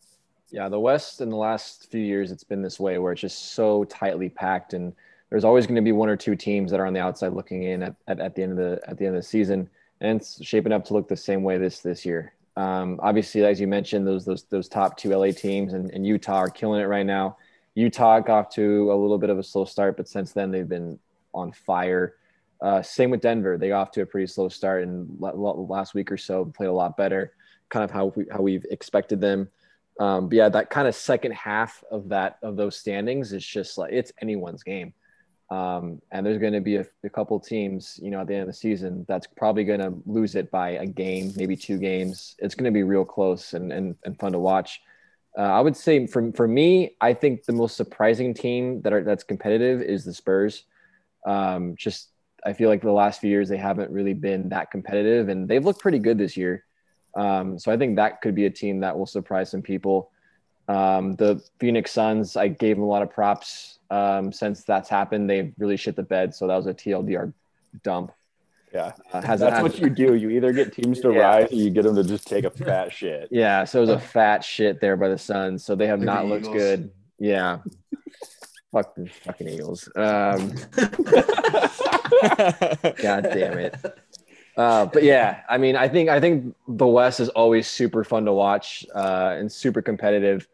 [0.52, 3.54] Yeah, the West in the last few years, it's been this way where it's just
[3.54, 4.93] so tightly packed, and
[5.30, 7.63] there's always going to be one or two teams that are on the outside looking
[7.63, 9.69] in at, at, at the end of the at the end of the season,
[10.02, 12.34] and it's shaping up to look the same way this this year.
[12.55, 16.38] Um, obviously, as you mentioned, those those those top two LA teams and, and Utah
[16.38, 17.38] are killing it right now.
[17.75, 20.67] Utah got off to a little bit of a slow start, but since then they've
[20.67, 20.99] been
[21.33, 22.15] on fire.
[22.62, 25.51] Uh, same with Denver; they got off to a pretty slow start, and la- la-
[25.51, 27.33] last week or so played a lot better,
[27.69, 29.47] kind of how we how we've expected them.
[29.99, 33.77] Um, but yeah, that kind of second half of that of those standings is just
[33.77, 34.93] like it's anyone's game.
[35.51, 38.41] Um, and there's going to be a, a couple teams, you know, at the end
[38.43, 42.35] of the season that's probably going to lose it by a game, maybe two games.
[42.38, 44.81] It's going to be real close and, and, and fun to watch.
[45.38, 49.03] Uh, I would say for, for me, I think the most surprising team that are
[49.03, 50.65] that's competitive is the Spurs.
[51.25, 52.09] Um, just
[52.45, 55.63] I feel like the last few years they haven't really been that competitive, and they've
[55.63, 56.65] looked pretty good this year.
[57.15, 60.12] Um, so I think that could be a team that will surprise some people.
[60.69, 65.29] Um, the Phoenix Suns, I gave them a lot of props um, since that's happened.
[65.29, 66.34] They've really shit the bed.
[66.36, 67.34] So that was a TLDR
[67.84, 68.12] dump.
[68.73, 70.13] Yeah, Uh, has that's has- what you do.
[70.13, 71.19] You either get teams to Yeah.
[71.21, 73.27] rise, or you get them to just take a fat shit.
[73.32, 75.65] Yeah, so it was a fat shit there by the Suns.
[75.65, 76.55] So they have Like not the looked Eagles.
[76.58, 76.91] good.
[77.17, 77.58] Yeah.
[78.71, 79.89] Fuck the fucking Eagles.
[79.95, 80.53] Um,
[83.01, 83.75] God damn it.
[84.55, 88.25] Uh, but yeah, I mean, I think I think the West is always super fun
[88.25, 90.47] to watch uh, and super competitive.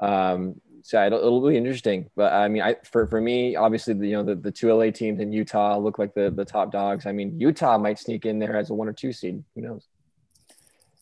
[0.00, 2.10] Um, so it'll, it'll be interesting.
[2.14, 4.90] But I mean, I for, for me, obviously, the, you know, the, the two LA
[4.90, 7.06] teams in Utah look like the the top dogs.
[7.06, 9.42] I mean, Utah might sneak in there as a one or two seed.
[9.54, 9.86] Who knows?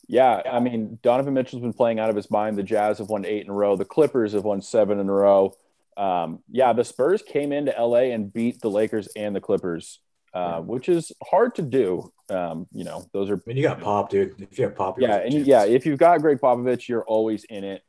[0.09, 2.57] Yeah, I mean, Donovan Mitchell's been playing out of his mind.
[2.57, 3.77] The Jazz have won eight in a row.
[3.77, 5.55] The Clippers have won seven in a row.
[5.97, 10.01] Um, yeah, the Spurs came into LA and beat the Lakers and the Clippers,
[10.33, 12.11] uh, which is hard to do.
[12.29, 14.35] Um, you know, those are I mean, you got Pop, dude.
[14.51, 17.05] If you have Pop, you're yeah, and the yeah, if you've got Gregg Popovich, you're
[17.05, 17.83] always in it.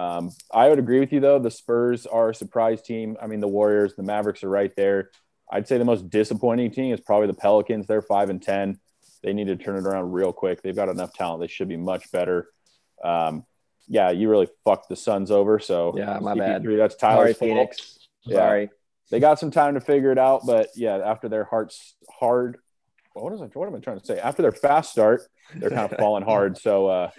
[0.00, 1.38] Um, I would agree with you though.
[1.38, 3.18] The Spurs are a surprise team.
[3.20, 5.10] I mean, the Warriors, the Mavericks are right there.
[5.52, 7.86] I'd say the most disappointing team is probably the Pelicans.
[7.86, 8.80] They're five and ten.
[9.22, 10.62] They need to turn it around real quick.
[10.62, 11.42] They've got enough talent.
[11.42, 12.48] They should be much better.
[13.04, 13.44] Um,
[13.88, 15.58] yeah, you really fucked the Suns over.
[15.58, 16.78] So Yeah, my CP3, bad.
[16.78, 17.36] That's Tyler's.
[17.36, 17.98] Phoenix.
[18.24, 18.36] Yeah.
[18.36, 18.70] Sorry.
[19.10, 22.58] They got some time to figure it out, but yeah, after their hearts hard,
[23.12, 23.54] what is it?
[23.54, 24.18] What am I trying to say?
[24.18, 25.22] After their fast start,
[25.56, 26.56] they're kind of falling hard.
[26.56, 27.10] So uh,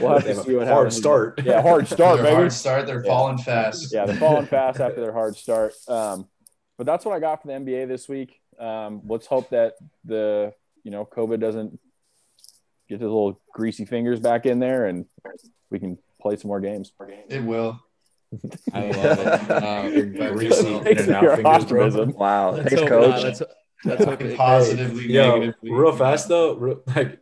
[0.00, 0.96] we'll have to see a what hard happens.
[0.96, 1.40] start.
[1.44, 2.34] Yeah, hard start, Their baby.
[2.36, 2.86] hard start.
[2.86, 3.10] They're Yeah.
[3.10, 3.92] falling fast.
[3.92, 5.72] Yeah, they're falling fast after their hard start.
[5.88, 6.28] Um,
[6.76, 8.40] but that's what I got for the NBA this week.
[8.58, 9.74] Um, let's hope that
[10.04, 10.52] the
[10.84, 11.78] you know COVID doesn't
[12.88, 15.06] get his little greasy fingers back in there, and
[15.70, 16.92] we can play some more games.
[17.28, 17.80] It will.
[18.74, 19.50] I love it.
[19.50, 21.84] Um, Greasy well, in and out Your fingers, bro.
[21.86, 22.12] optimism.
[22.18, 22.50] Wow.
[22.50, 23.10] let's Thanks, coach.
[23.10, 23.22] not.
[23.22, 23.42] Let's,
[23.84, 25.70] let's hope Fucking positively Yo, negatively.
[25.72, 27.20] real fast though, real, like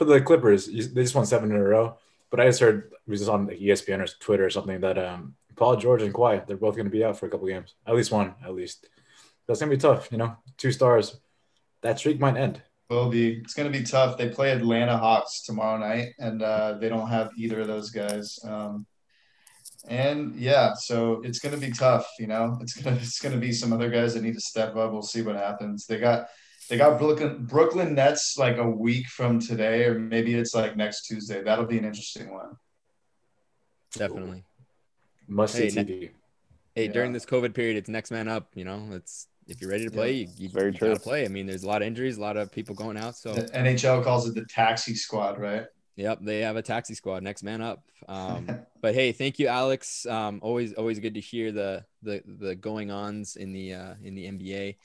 [0.00, 1.94] for the Clippers, they just won seven in a row.
[2.30, 5.76] But I just heard it was on ESPN or Twitter or something that um, Paul
[5.76, 8.10] George and Kawhi they're both going to be out for a couple games, at least
[8.10, 8.88] one, at least.
[9.46, 10.36] That's gonna be tough, you know.
[10.56, 11.20] Two stars,
[11.82, 12.62] that streak might end.
[12.88, 13.34] Will be.
[13.34, 14.16] It's going to be tough.
[14.16, 18.38] They play Atlanta Hawks tomorrow night, and uh, they don't have either of those guys.
[18.42, 18.86] Um,
[19.86, 22.08] and yeah, so it's going to be tough.
[22.18, 24.76] You know, it's gonna it's going to be some other guys that need to step
[24.76, 24.92] up.
[24.92, 25.86] We'll see what happens.
[25.86, 26.28] They got
[26.70, 31.06] they got Brooklyn Brooklyn Nets like a week from today, or maybe it's like next
[31.06, 31.42] Tuesday.
[31.42, 32.56] That'll be an interesting one.
[33.92, 34.44] Definitely.
[35.26, 36.10] Must see Hey, ne- TV.
[36.74, 36.92] Hey, Yeah.
[36.92, 38.50] during this COVID period, it's next man up.
[38.54, 40.88] You know, it's if you're ready to play, you, you, Very you true.
[40.88, 41.24] gotta play.
[41.24, 43.16] I mean, there's a lot of injuries, a lot of people going out.
[43.16, 45.66] So The NHL calls it the taxi squad, right?
[45.96, 47.22] Yep, they have a taxi squad.
[47.24, 47.82] Next man up.
[48.08, 48.46] Um,
[48.80, 50.06] but hey, thank you, Alex.
[50.06, 54.14] Um, always, always good to hear the the the going ons in the uh, in
[54.14, 54.76] the NBA.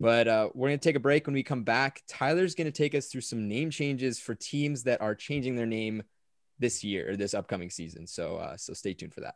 [0.00, 1.26] But uh, we're gonna take a break.
[1.26, 5.02] When we come back, Tyler's gonna take us through some name changes for teams that
[5.02, 6.02] are changing their name
[6.58, 8.06] this year this upcoming season.
[8.06, 9.34] So uh, so stay tuned for that.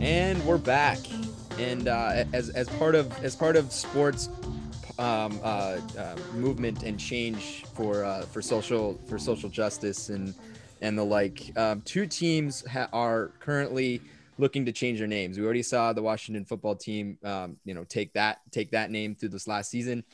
[0.00, 0.98] And we're back.
[1.58, 4.28] And uh, as, as part of as part of sports
[5.02, 10.34] um, uh, uh, movement and change for uh, for social for social justice and
[10.82, 14.02] and the like, um, two teams ha- are currently
[14.36, 15.38] looking to change their names.
[15.38, 19.14] We already saw the Washington football team, um, you know, take that take that name
[19.14, 20.04] through this last season.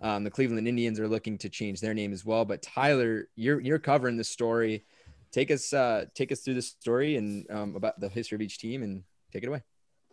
[0.00, 2.44] Um, the Cleveland Indians are looking to change their name as well.
[2.44, 4.84] But Tyler, you're you're covering this story.
[5.32, 8.58] Take us uh, take us through the story and um, about the history of each
[8.58, 9.62] team and take it away.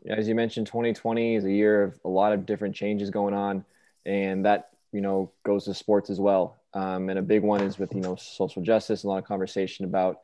[0.06, 3.34] Yeah, as you mentioned, 2020 is a year of a lot of different changes going
[3.34, 3.66] on,
[4.06, 6.58] and that you know goes to sports as well.
[6.74, 9.86] Um, and a big one is with you know social justice, a lot of conversation
[9.86, 10.22] about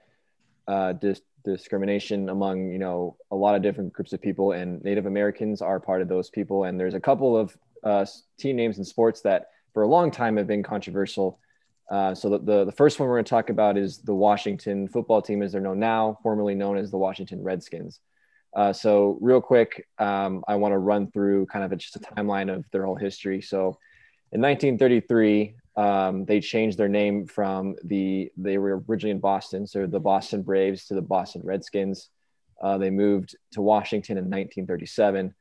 [0.68, 5.06] uh, dis- discrimination among you know a lot of different groups of people, and Native
[5.06, 6.66] Americans are part of those people.
[6.66, 8.06] And there's a couple of uh,
[8.38, 11.40] team names in sports that for a long time have been controversial.
[11.90, 14.88] Uh, so the, the the first one we're going to talk about is the Washington
[14.88, 18.00] football team, as they're known now, formerly known as the Washington Redskins.
[18.54, 22.00] Uh, so real quick, um, I want to run through kind of a, just a
[22.00, 23.42] timeline of their whole history.
[23.42, 23.78] So
[24.32, 29.68] in 1933, um, they changed their name from the, they were originally in Boston.
[29.68, 32.10] So the Boston Braves to the Boston Redskins.
[32.62, 35.34] Uh, they moved to Washington in 1937.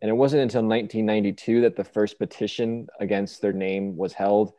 [0.00, 4.52] And it wasn't until 1992 that the first petition against their name was held.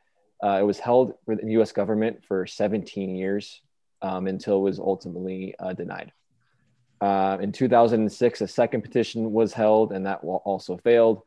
[0.43, 3.61] Uh, it was held with the US government for 17 years
[4.01, 6.11] um, until it was ultimately uh, denied.
[7.01, 11.21] Uh, in 2006, a second petition was held, and that also failed.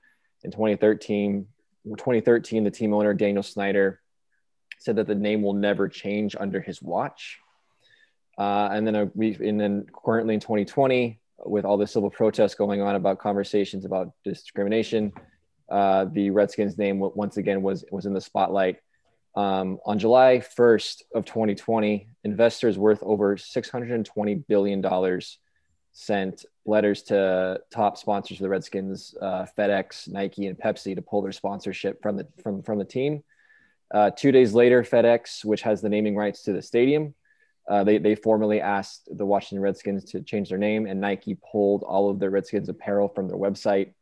[0.44, 1.46] In 2013,
[1.84, 4.00] 2013, the team owner Daniel Snyder
[4.78, 7.38] said that the name will never change under his watch.
[8.38, 12.80] Uh, and then we, and then currently in 2020, with all the civil protests going
[12.80, 15.12] on about conversations about discrimination,
[15.68, 18.78] uh, the Redskins name once again was was in the spotlight.
[19.34, 25.38] Um, on July 1st of 2020, investors worth over 620 billion dollars
[25.92, 31.22] sent letters to top sponsors of the Redskins, uh, FedEx, Nike, and Pepsi to pull
[31.22, 33.22] their sponsorship from the from from the team.
[33.92, 37.14] Uh, two days later, FedEx, which has the naming rights to the stadium,
[37.68, 41.82] uh, they they formally asked the Washington Redskins to change their name, and Nike pulled
[41.82, 43.92] all of their Redskins apparel from their website.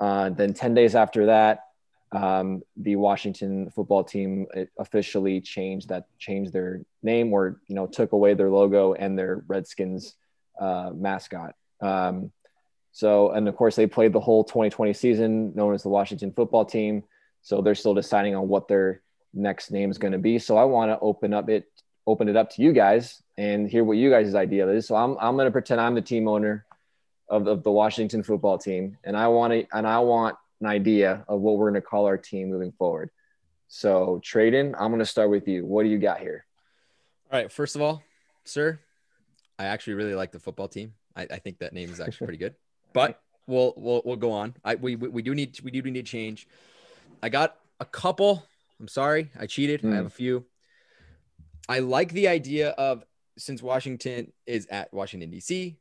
[0.00, 1.64] Uh, then ten days after that,
[2.12, 7.86] um, the Washington football team uh, officially changed that changed their name or you know
[7.86, 10.14] took away their logo and their Redskins
[10.62, 11.54] uh, mascot.
[11.80, 12.30] Um,
[12.92, 16.64] so, and of course, they played the whole 2020 season, known as the Washington football
[16.64, 17.02] team.
[17.40, 19.02] So they're still deciding on what their
[19.34, 20.38] next name is going to be.
[20.38, 21.64] So I want to open up it,
[22.06, 24.86] open it up to you guys and hear what you guys' idea is.
[24.86, 26.64] So I'm, I'm going to pretend I'm the team owner
[27.28, 31.24] of, of the Washington football team, and I want to, and I want an idea
[31.26, 33.10] of what we're going to call our team moving forward.
[33.68, 35.64] So Traden, I'm going to start with you.
[35.64, 36.44] What do you got here?
[37.32, 37.50] All right.
[37.50, 38.02] First of all,
[38.44, 38.78] sir,
[39.58, 40.94] I actually really like the football team.
[41.16, 42.54] I, I think that name is actually pretty good.
[42.94, 44.54] But we'll we'll we'll go on.
[44.62, 46.46] I we we do need we do need change.
[47.22, 48.44] I got a couple.
[48.78, 49.82] I'm sorry, I cheated.
[49.82, 50.44] I have a few.
[51.70, 53.02] I like the idea of
[53.38, 55.78] since Washington is at Washington D.C.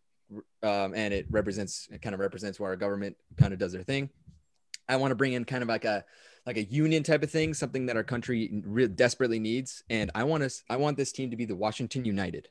[0.63, 3.83] Um, and it represents it kind of represents where our government kind of does their
[3.83, 4.09] thing.
[4.87, 6.05] I want to bring in kind of like a
[6.45, 8.47] like a union type of thing, something that our country
[8.95, 9.83] desperately needs.
[9.89, 12.47] And I want us, I want this team to be the Washington United,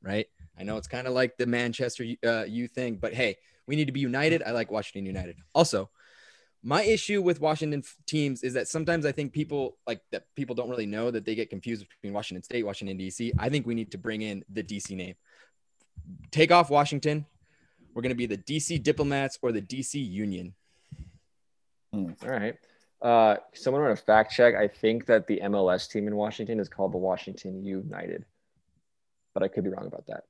[0.00, 0.26] right?
[0.58, 3.36] I know it's kind of like the Manchester uh, U thing, but hey,
[3.66, 4.42] we need to be united.
[4.42, 5.36] I like Washington United.
[5.54, 5.90] Also,
[6.62, 10.70] my issue with Washington teams is that sometimes I think people like that people don't
[10.70, 13.32] really know that they get confused between Washington State, Washington DC.
[13.38, 15.14] I think we need to bring in the DC name.
[16.30, 17.26] take off Washington.
[17.94, 20.54] We're gonna be the DC Diplomats or the DC Union.
[21.92, 22.56] All right.
[23.02, 24.54] Uh, someone want to fact check.
[24.54, 28.24] I think that the MLS team in Washington is called the Washington United,
[29.34, 30.24] but I could be wrong about that.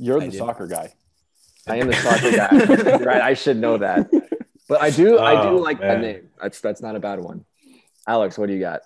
[0.00, 0.38] You're I the did.
[0.38, 0.92] soccer guy.
[1.68, 3.20] I am the soccer guy, right?
[3.20, 4.10] I should know that,
[4.68, 5.18] but I do.
[5.18, 6.30] I do Oh, like that name.
[6.40, 7.44] That's that's not a bad one.
[8.08, 8.80] Alex, what do you got?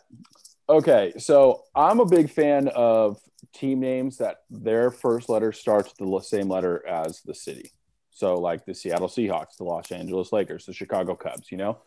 [0.68, 3.18] Okay, so I'm a big fan of
[3.53, 7.70] team names that their first letter starts the same letter as the city.
[8.11, 11.79] So, like the Seattle Seahawks, the Los Angeles Lakers, the Chicago Cubs, you know?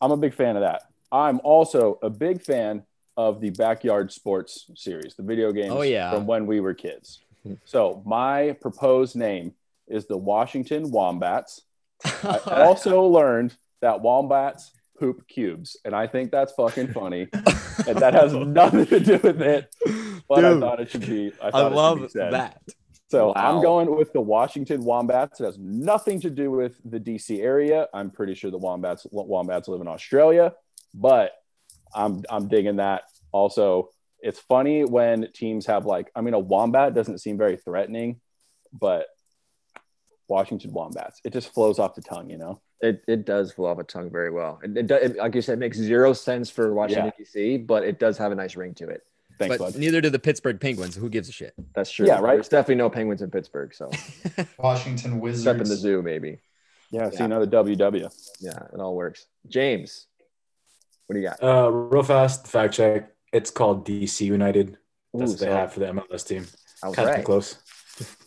[0.00, 0.82] I'm a big fan of that.
[1.10, 2.82] I'm also a big fan
[3.16, 6.10] of the Backyard Sports series, the video games Oh, yeah.
[6.10, 7.20] from when we were kids.
[7.64, 9.54] So, my proposed name
[9.88, 11.62] is the Washington Wombats.
[12.04, 17.28] I also learned that wombats poop cubes, and I think that's fucking funny.
[17.88, 19.74] and that has nothing to do with it,
[20.28, 21.32] but I thought it should be.
[21.42, 22.62] I, I thought it should love that.
[23.08, 23.34] So Wow.
[23.36, 25.38] I'm going with the Washington Wombats.
[25.40, 27.86] It has nothing to do with the DC area.
[27.92, 30.54] I'm pretty sure the Wombats Wombats live in Australia,
[30.94, 31.32] but
[31.94, 33.02] I'm I'm digging that.
[33.32, 33.90] Also,
[34.22, 38.20] it's funny when teams have like I mean a wombat doesn't seem very threatening,
[38.72, 39.06] but
[40.28, 42.60] Washington Wombats it just flows off the tongue, you know.
[42.80, 44.58] It, it does flow off a tongue very well.
[44.62, 47.84] It, it, does- it, like you said, it makes zero sense for Washington D.C., but
[47.84, 49.02] it does have a nice ring to it.
[49.38, 49.76] Thanks, but bud.
[49.78, 50.96] neither do the Pittsburgh Penguins.
[50.96, 51.54] Who gives a shit?
[51.76, 52.08] That's true.
[52.08, 52.34] Yeah, right?
[52.34, 53.88] There's definitely no penguins in Pittsburgh, so
[54.58, 55.60] Washington except Wizards.
[55.60, 56.40] in the zoo, maybe.
[56.90, 58.12] Yeah, see another WW.
[58.40, 59.26] Yeah, it all works.
[59.48, 60.06] James,
[61.06, 61.42] what do you got?
[61.42, 63.11] Uh, real fast fact check.
[63.32, 64.76] It's called DC United.
[65.14, 66.46] That's Ooh, what they so have for the MLS team.
[66.82, 67.24] I was Kind of right.
[67.24, 67.56] close.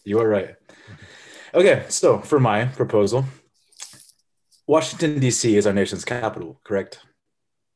[0.03, 0.55] You are right.
[1.53, 3.25] Okay, so for my proposal,
[4.67, 6.99] Washington DC is our nation's capital, correct?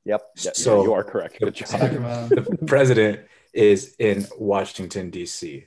[0.06, 0.22] Yep.
[0.38, 1.40] Yeah, So- you are correct.
[1.40, 1.68] Good job.
[1.68, 2.36] Sacramento.
[2.42, 3.22] The president
[3.54, 5.66] is in Washington DC.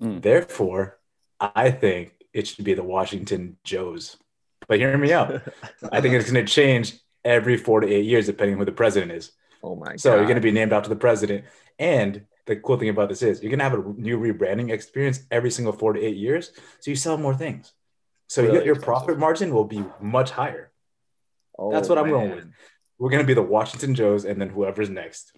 [0.00, 0.22] Mm.
[0.22, 0.98] Therefore,
[1.40, 4.16] I think it should be the Washington Joes.
[4.68, 5.42] But hear me out.
[5.92, 8.72] I think it's going to change every four to eight years, depending on who the
[8.72, 9.32] president is.
[9.64, 10.00] Oh my god.
[10.00, 10.16] So god.
[10.16, 11.44] you're going to be named after the president.
[11.78, 15.20] And the cool thing about this is you're going to have a new rebranding experience
[15.30, 16.52] every single four to eight years.
[16.80, 17.72] So you sell more things.
[18.28, 20.70] So Really your, your profit margin will be much higher.
[21.58, 22.44] Oh, That's what I'm going with.
[22.98, 25.32] We're going to be the Washington Joes and then whoever's next.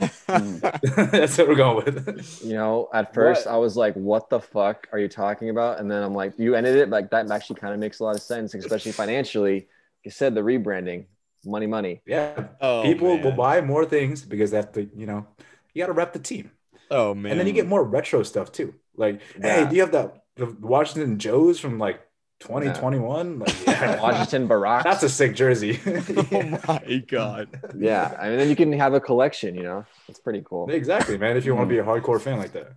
[0.00, 0.60] Mm.
[1.10, 2.42] That's what we're going with.
[2.42, 3.54] You know, at first What?
[3.54, 6.54] I was like, "What the fuck are you talking about?" And then I'm like, "You
[6.54, 9.54] ended it like that." Actually, kind of makes a lot of sense, especially financially.
[9.54, 9.68] Like
[10.04, 11.04] you said, the rebranding,
[11.44, 12.02] money, money.
[12.06, 12.48] Yeah.
[12.60, 13.24] Oh, People man.
[13.24, 15.26] will buy more things because they have to, you know,
[15.74, 16.50] you got to rep the team.
[16.90, 17.32] Oh man.
[17.32, 18.74] And then you get more retro stuff too.
[18.96, 19.64] Like, Yeah.
[19.64, 22.00] hey, do you have that the Washington Joes from like
[22.40, 23.38] 2021?
[23.38, 24.00] Like, yeah.
[24.02, 24.82] Washington Barack.
[24.82, 25.78] That's a sick jersey.
[25.86, 27.48] oh my god.
[27.78, 29.54] yeah, I mean, then you can have a collection.
[29.54, 30.70] You know, it's pretty cool.
[30.70, 31.36] exactly, man.
[31.36, 31.86] If you want to be a mm.
[31.86, 32.72] hardcore fan like that.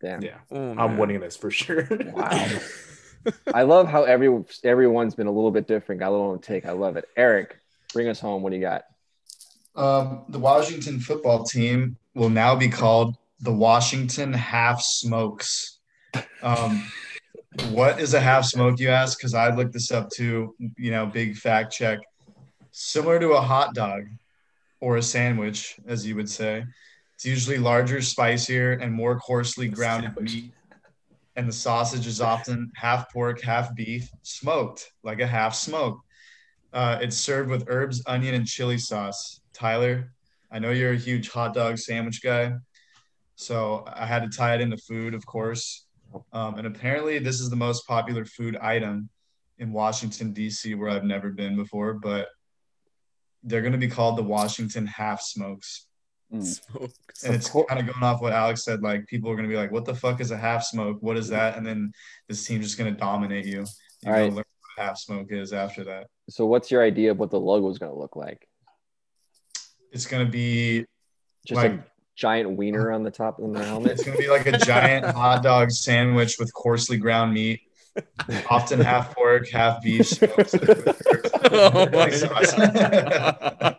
[0.00, 0.22] Damn.
[0.22, 0.38] Yeah.
[0.50, 1.86] Oh, I'm winning this for sure.
[1.90, 2.48] Wow.
[3.52, 5.98] I love how every everyone's been a little bit different.
[5.98, 6.64] Got a little take.
[6.64, 7.04] I love it.
[7.16, 7.59] Eric,
[7.92, 8.42] bring us home.
[8.42, 8.84] What do you got?
[9.76, 15.78] Um, the Washington football team will now be called the Washington Half Smokes.
[16.42, 16.84] Um,
[17.70, 19.18] what is a half smoke, you ask?
[19.18, 20.54] Because I looked this up too.
[20.76, 21.98] You know, big fact check.
[22.72, 24.04] Similar to a hot dog
[24.80, 26.64] or a sandwich, as you would say,
[27.14, 30.52] it's usually larger, spicier, and more coarsely ground meat.
[31.36, 36.00] And the sausage is often half pork, half beef, smoked like a half smoke.
[36.72, 39.40] Uh, it's served with herbs, onion, and chili sauce.
[39.52, 40.12] Tyler,
[40.50, 42.52] I know you're a huge hot dog sandwich guy,
[43.34, 45.86] so I had to tie it into food, of course.
[46.32, 49.08] Um, and apparently, this is the most popular food item
[49.58, 51.94] in Washington D.C., where I've never been before.
[51.94, 52.28] But
[53.42, 55.86] they're going to be called the Washington Half Smokes,
[56.30, 57.24] Smokes.
[57.24, 58.82] and it's cour- kind of going off what Alex said.
[58.82, 60.98] Like people are going to be like, "What the fuck is a half smoke?
[61.00, 61.92] What is that?" And then
[62.28, 63.64] this team's just going to dominate you.
[64.02, 64.44] You're All gonna learn
[64.76, 66.08] what half smoke is after that.
[66.30, 68.48] So, what's your idea of what the logo is going to look like?
[69.92, 70.86] It's going to be
[71.44, 71.84] Just like a
[72.20, 73.92] giant wiener on the top of the helmet.
[73.92, 77.60] It's gonna be like a giant hot dog sandwich with coarsely ground meat,
[78.50, 80.22] often half pork, half beef.
[81.52, 82.54] Oh my sauce.
[82.54, 83.76] God.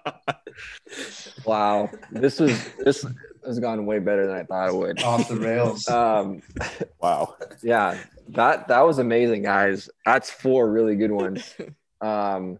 [1.45, 3.06] wow, this was this
[3.45, 5.04] has gone way better than I thought it would.
[5.04, 5.88] Off the rails.
[5.88, 6.41] Um,
[6.99, 7.36] Wow.
[7.62, 7.97] yeah,
[8.30, 9.88] that that was amazing, guys.
[10.04, 11.56] That's four really good ones.
[12.02, 12.60] Um,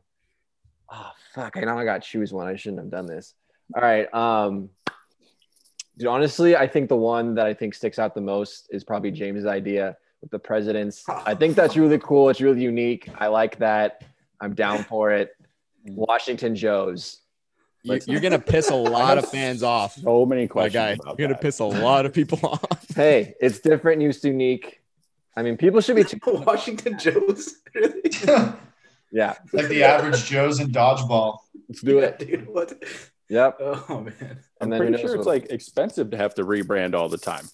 [0.92, 1.58] oh fuck!
[1.58, 2.48] I know I got to choose one.
[2.48, 3.34] I shouldn't have done this.
[3.76, 4.12] All right.
[4.14, 4.70] Um,
[5.98, 9.12] dude, honestly, I think the one that I think sticks out the most is probably
[9.12, 11.04] James's idea with the presidents.
[11.08, 12.30] I think that's really cool.
[12.30, 13.10] It's really unique.
[13.18, 14.04] I like that.
[14.40, 15.32] I'm down for it.
[15.86, 17.18] Washington Joes.
[17.84, 20.74] You, you're gonna piss a lot of fans off, So many questions.
[20.76, 20.90] guy.
[20.92, 21.42] about You're gonna that.
[21.42, 22.64] piss a lot of people off.
[22.96, 24.82] Hey, it's different, and it's unique.
[25.36, 26.04] I mean, people should be.
[26.04, 27.56] Too- Washington Joes.
[27.74, 28.02] Really?
[29.12, 31.40] Yeah, like the average Joes in dodgeball.
[31.70, 32.20] let's do it.
[32.26, 32.48] dude.
[32.48, 32.74] What?
[33.30, 33.58] Yep.
[33.60, 34.14] Oh man.
[34.22, 37.10] I'm And then who pretty sure it's what- like expensive to have to rebrand all
[37.10, 37.46] the time.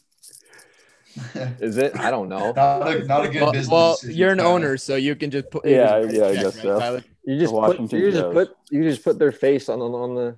[1.59, 1.97] Is it?
[1.99, 2.51] I don't know.
[2.51, 3.71] not a not a good Well, business.
[3.71, 4.49] well, you're an Tyler.
[4.51, 5.65] owner, so you can just put.
[5.65, 6.79] Yeah, just yeah, I guess right, so.
[6.79, 7.03] Tyler?
[7.25, 7.91] You just The put.
[7.93, 8.55] You just put.
[8.69, 10.37] You just put their face on the on the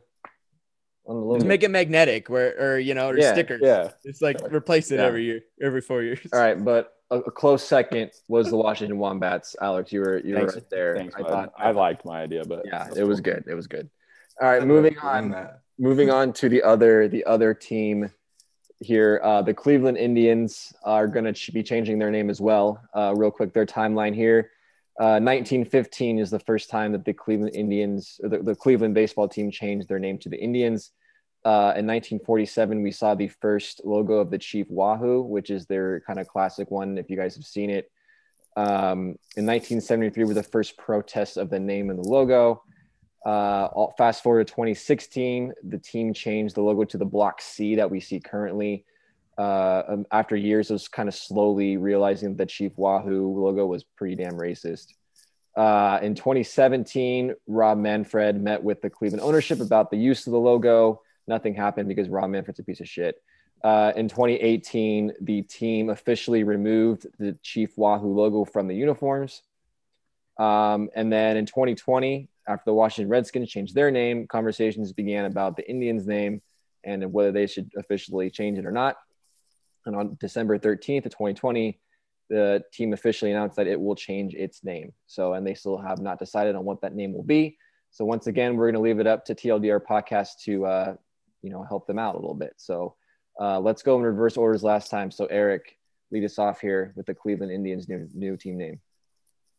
[1.05, 1.35] on the logo.
[1.39, 3.59] Just make it magnetic, where or you know, or Yeah, stickers.
[3.63, 3.91] Yeah.
[4.05, 5.05] It's like replace it Yeah.
[5.07, 6.19] every year, every four years.
[6.31, 9.55] All right, but a, a close second was the Washington Wombats.
[9.61, 10.53] Alex, you were you Thanks.
[10.55, 10.95] were right there.
[10.97, 11.29] Thanks, I bud.
[11.29, 11.53] thought.
[11.57, 13.33] I liked my idea, but Yeah, it was cool.
[13.33, 13.43] good.
[13.47, 13.89] It was good.
[14.41, 15.31] All right, moving on.
[15.31, 15.61] That.
[15.77, 18.09] moving on to the other the other team
[18.81, 22.81] here uh, the cleveland indians are going to ch- be changing their name as well
[22.95, 24.51] uh, real quick their timeline here
[25.01, 29.27] uh, 1915 is the first time that the cleveland indians or the, the cleveland baseball
[29.27, 30.91] team changed their name to the indians
[31.45, 36.01] uh, in 1947 we saw the first logo of the chief wahoo which is their
[36.01, 37.91] kind of classic one if you guys have seen it
[38.57, 42.61] um, in 1973 were the first protests of the name and the logo
[43.25, 47.75] uh, all- fast forward to 2016, the team changed the logo to the block C
[47.75, 48.85] that we see currently.
[49.37, 53.83] Uh, um, after years of kind of slowly realizing that the Chief Wahoo logo was
[53.83, 54.87] pretty damn racist.
[55.55, 60.39] Uh, in 2017, Rob Manfred met with the Cleveland ownership about the use of the
[60.39, 61.01] logo.
[61.29, 63.21] Nothing happened because Rob Manfred's a piece of shit.
[63.63, 69.43] Uh, in 2018, the team officially removed the Chief Wahoo logo from the uniforms.
[70.39, 75.55] Um, and then in 2020, after the Washington Redskins changed their name, conversations began about
[75.55, 76.41] the Indians' name
[76.83, 78.97] and whether they should officially change it or not.
[79.85, 81.79] And on December 13th of 2020,
[82.29, 84.93] the team officially announced that it will change its name.
[85.05, 87.57] So, and they still have not decided on what that name will be.
[87.91, 90.95] So, once again, we're going to leave it up to TLDR podcast to, uh,
[91.41, 92.53] you know, help them out a little bit.
[92.57, 92.95] So,
[93.39, 95.11] uh, let's go in reverse orders last time.
[95.11, 95.77] So, Eric,
[96.11, 98.79] lead us off here with the Cleveland Indians' new, new team name.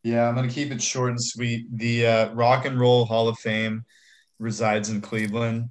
[0.02, 1.66] Yeah, I'm gonna keep it short and sweet.
[1.76, 3.84] The uh, Rock and Roll Hall of Fame
[4.38, 5.70] resides in Cleveland,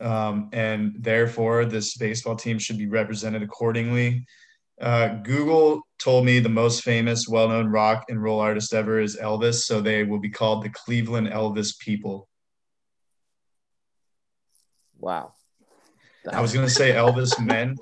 [0.00, 4.26] um, and therefore this baseball team should be represented accordingly.
[4.80, 9.62] Uh, Google told me the most famous, well-known rock and roll artist ever is Elvis,
[9.62, 12.28] so they will be called the Cleveland Elvis People.
[14.98, 15.34] Wow.
[16.32, 17.76] I was gonna say Elvis men,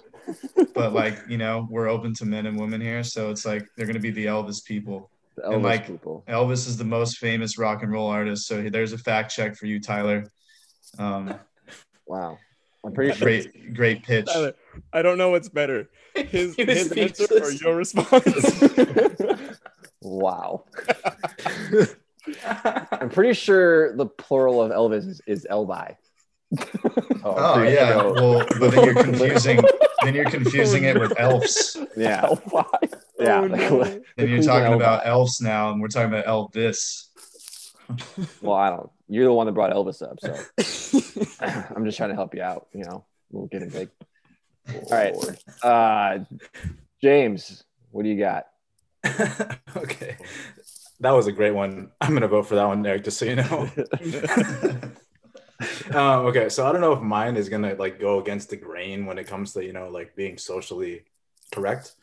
[0.74, 3.86] but like you know, we're open to men and women here, so it's like they're
[3.86, 5.10] gonna be the Elvis People.
[5.36, 6.24] the and Elvis like- people.
[6.28, 8.46] Elvis is the most famous rock and roll artist.
[8.46, 10.24] So there's a fact check for you, Tyler.
[10.98, 11.34] Um,
[12.06, 12.38] Wow.
[12.84, 13.24] I'm pretty sure.
[13.26, 14.26] great, great pitch.
[14.26, 14.54] Tyler,
[14.92, 18.62] I don't know what's better, his, He was his answer or your response.
[20.04, 20.64] Wow.
[22.44, 25.96] I'm pretty sure the plural of Elvis is, is Elvi.
[27.24, 28.14] Oh pretty yeah, sure.
[28.14, 29.60] well, but then you're confusing.
[30.02, 31.76] then you're confusing it with elves.
[31.96, 32.22] Yeah.
[32.26, 32.94] Elfi.
[33.20, 33.40] Yeah.
[33.40, 33.84] Oh, no.
[33.84, 34.76] Then you're Cleveland talking Elvis.
[34.76, 37.06] about elves now, and we're talking about Elvis.
[38.40, 38.90] Well, I don't.
[39.08, 40.34] You're the one that brought Elvis up, so
[41.76, 42.66] I'm just trying to help you out.
[42.72, 43.88] You know, we'll get it big.
[44.90, 45.14] All right.
[45.62, 46.24] Uh,
[47.00, 48.46] James, what do you got?
[49.76, 50.16] okay.
[51.00, 51.90] That was a great one.
[52.00, 53.70] I'm gonna vote for that one, Eric, just so you know.
[55.90, 59.06] Um, okay, so I don't know if mine is gonna like go against the grain
[59.06, 61.04] when it comes to you know like being socially
[61.52, 61.94] correct,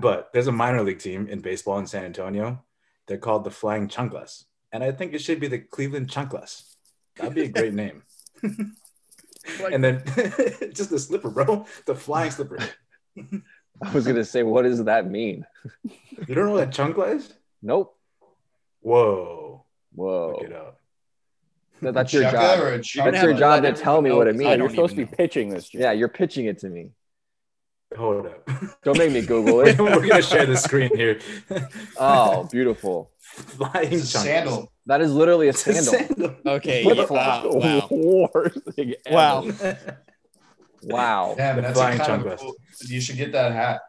[0.00, 2.62] but there's a minor league team in baseball in San Antonio.
[3.06, 6.74] They're called the Flying Chanclas, and I think it should be the Cleveland Chanclas.
[7.16, 8.02] That'd be a great name.
[8.42, 10.02] and then
[10.72, 12.58] just the slipper, bro, the flying slipper.
[13.82, 15.44] I was gonna say, what does that mean?
[15.82, 17.32] You don't know what a chancla is?
[17.62, 17.96] Nope.
[18.80, 19.64] Whoa,
[19.94, 20.36] Whoa.
[20.36, 20.80] look it up.
[21.82, 22.32] That- that's your job.
[22.82, 24.56] That's your job to tell me what it means.
[24.58, 25.16] You're supposed to be know.
[25.16, 25.68] pitching this.
[25.68, 25.80] Jim.
[25.82, 26.90] Yeah, you're pitching it to me.
[27.96, 28.48] Hold up.
[28.82, 29.78] Don't make me Google it.
[29.78, 31.20] We're gonna share the screen here.
[31.96, 33.10] Oh, beautiful.
[33.20, 34.72] Flying It's a sandal.
[34.86, 35.92] That is literally a It's a sandal.
[36.08, 36.36] sandal.
[36.54, 36.82] okay.
[36.82, 37.44] Flip yeah, flop.
[37.46, 37.88] wow.
[37.90, 38.44] wow.
[38.72, 39.14] Thing ever.
[39.14, 39.44] Wow.
[40.82, 41.34] Wow.
[41.36, 42.54] Damn, The that's a flying kind of cool.
[42.86, 43.80] You should get that hat.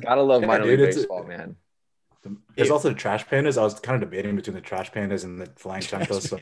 [0.00, 1.56] Gotta love Yeah, minor dude, league it's a- baseball, man.
[2.54, 3.56] There's also the trash pandas.
[3.56, 6.28] I was kind of debating between the trash pandas and the flying chanclas.
[6.28, 6.38] So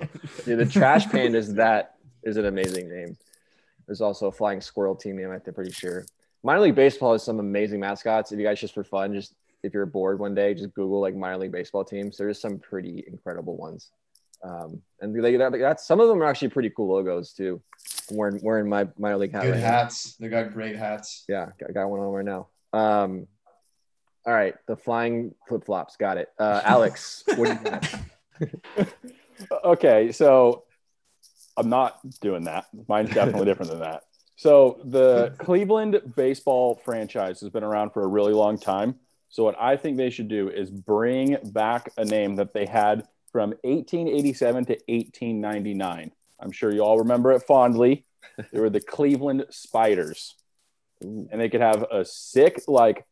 [0.47, 3.17] Yeah, the Trash Pandas, that is an amazing name.
[3.87, 6.05] There's also a Flying Squirrel team name, I'm pretty sure.
[6.43, 8.33] Minor League Baseball has some amazing mascots.
[8.33, 11.15] If you guys just for fun, just if you're bored one day, just Google like
[11.15, 12.17] minor league baseball teams.
[12.17, 13.91] There's some pretty incredible ones.
[14.43, 17.61] Um, and they, that, that's some of them are actually pretty cool logos too.
[18.11, 19.67] I'm wearing, wearing my minor league hat Good right now.
[19.67, 20.15] hats.
[20.17, 21.25] They got great hats.
[21.29, 22.49] Yeah, I got one on right now.
[22.73, 23.27] Um,
[24.29, 25.97] all right, the flying flip flops.
[25.97, 26.29] Got it.
[26.39, 27.91] Uh, Alex, what
[28.41, 28.87] you?
[29.65, 30.65] Okay, so
[31.57, 32.67] I'm not doing that.
[32.89, 34.03] Mine's definitely different than that.
[34.37, 38.97] So the Cleveland baseball franchise has been around for a really long time.
[39.31, 43.07] So what I think they should do is bring back a name that they had
[43.33, 46.11] from 1887 to 1899.
[46.41, 48.05] I'm sure you all remember it fondly.
[48.53, 50.35] They were the Cleveland Spiders.
[51.01, 53.07] And they could have a sick like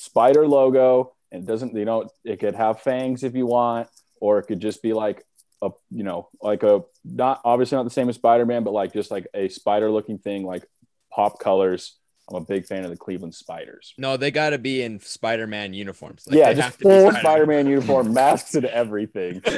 [0.00, 3.88] spider logo and it doesn't you know it could have fangs if you want
[4.20, 5.24] or it could just be like
[5.62, 9.10] a you know like a not obviously not the same as Spider-Man but like just
[9.10, 10.64] like a spider looking thing like
[11.10, 11.96] pop colors.
[12.28, 13.92] I'm a big fan of the Cleveland Spiders.
[13.98, 16.28] No, they got to be in Spider-Man uniforms.
[16.28, 17.22] Like, yeah, they just have to be full Spider-Man.
[17.22, 19.42] Spider-Man uniform, masks and everything.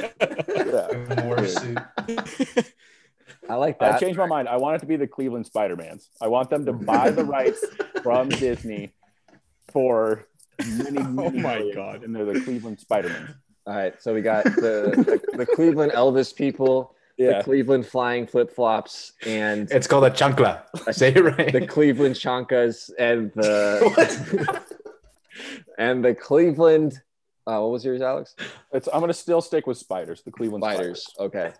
[0.63, 1.85] Yeah.
[3.49, 3.95] I like that.
[3.95, 4.47] I changed my mind.
[4.47, 6.09] I want it to be the Cleveland Spider-Mans.
[6.21, 7.63] I want them to buy the rights
[8.01, 8.93] from Disney
[9.71, 10.25] for
[10.77, 12.03] many, Oh my millions, God.
[12.03, 13.35] And they're the Cleveland Spider-Man.
[13.65, 17.37] All right, so we got the, the, the Cleveland Elvis people, Yeah.
[17.37, 20.63] the Cleveland flying flip flops, and It's called a chancla.
[20.85, 21.51] I say it right.
[21.53, 24.61] the Cleveland Chonkas, and the
[25.77, 27.01] and the Cleveland.
[27.47, 28.35] Uh, what was yours, Alex?
[28.71, 31.05] It's, I'm going to still stick with spiders, the Cleveland Spiders.
[31.19, 31.51] Okay.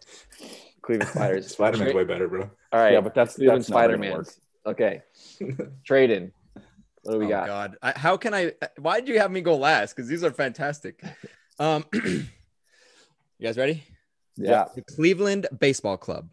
[0.81, 1.47] Cleveland Spiders.
[1.51, 2.49] Spider Man's Tra- way better, bro.
[2.71, 2.93] All right.
[2.93, 4.17] Yeah, but that's Cleveland that's never Spider gonna Man.
[4.17, 4.27] work.
[4.65, 5.01] Okay.
[7.03, 7.19] Trading.
[7.19, 7.47] What do we oh got?
[7.47, 8.53] God, I, how can I?
[8.77, 9.95] Why did you have me go last?
[9.95, 11.03] Because these are fantastic.
[11.59, 12.25] Um, you
[13.39, 13.83] guys ready?
[14.37, 14.65] Yeah.
[14.73, 16.29] The Cleveland Baseball Club.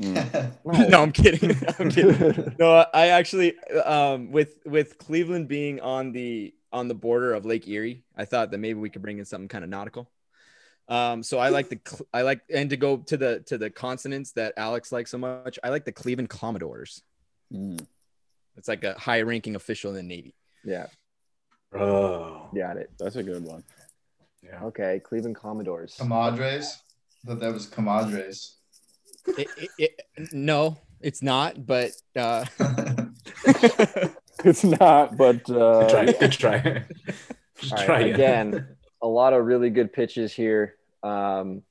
[0.00, 0.52] Mm.
[0.90, 1.56] no, I'm kidding.
[1.78, 2.54] I'm kidding.
[2.58, 7.66] No, I actually, um, with with Cleveland being on the on the border of Lake
[7.68, 10.10] Erie, I thought that maybe we could bring in something kind of nautical.
[10.88, 13.70] Um, so I like the Cle- I like and to go to the to the
[13.70, 15.58] consonants that Alex likes so much.
[15.64, 17.02] I like the Cleveland Commodores.
[17.52, 17.86] Mm.
[18.56, 20.34] It's like a high ranking official in the Navy.
[20.64, 20.86] Yeah.
[21.70, 22.50] Bro.
[22.54, 22.90] Got it.
[22.98, 23.64] That's a good one.
[24.42, 24.64] Yeah.
[24.64, 25.00] Okay.
[25.02, 25.96] Cleveland Commodores.
[25.98, 26.76] Comadres.
[27.24, 28.54] I thought that was comadres.
[29.26, 29.70] It, it,
[30.16, 31.66] it, no, it's not.
[31.66, 32.44] But uh,
[34.44, 36.04] It's not, but Good uh, try.
[36.12, 36.84] Good try.
[37.60, 38.66] Just All right, try again,
[39.00, 40.74] a lot of really good pitches here.
[41.02, 41.62] Um,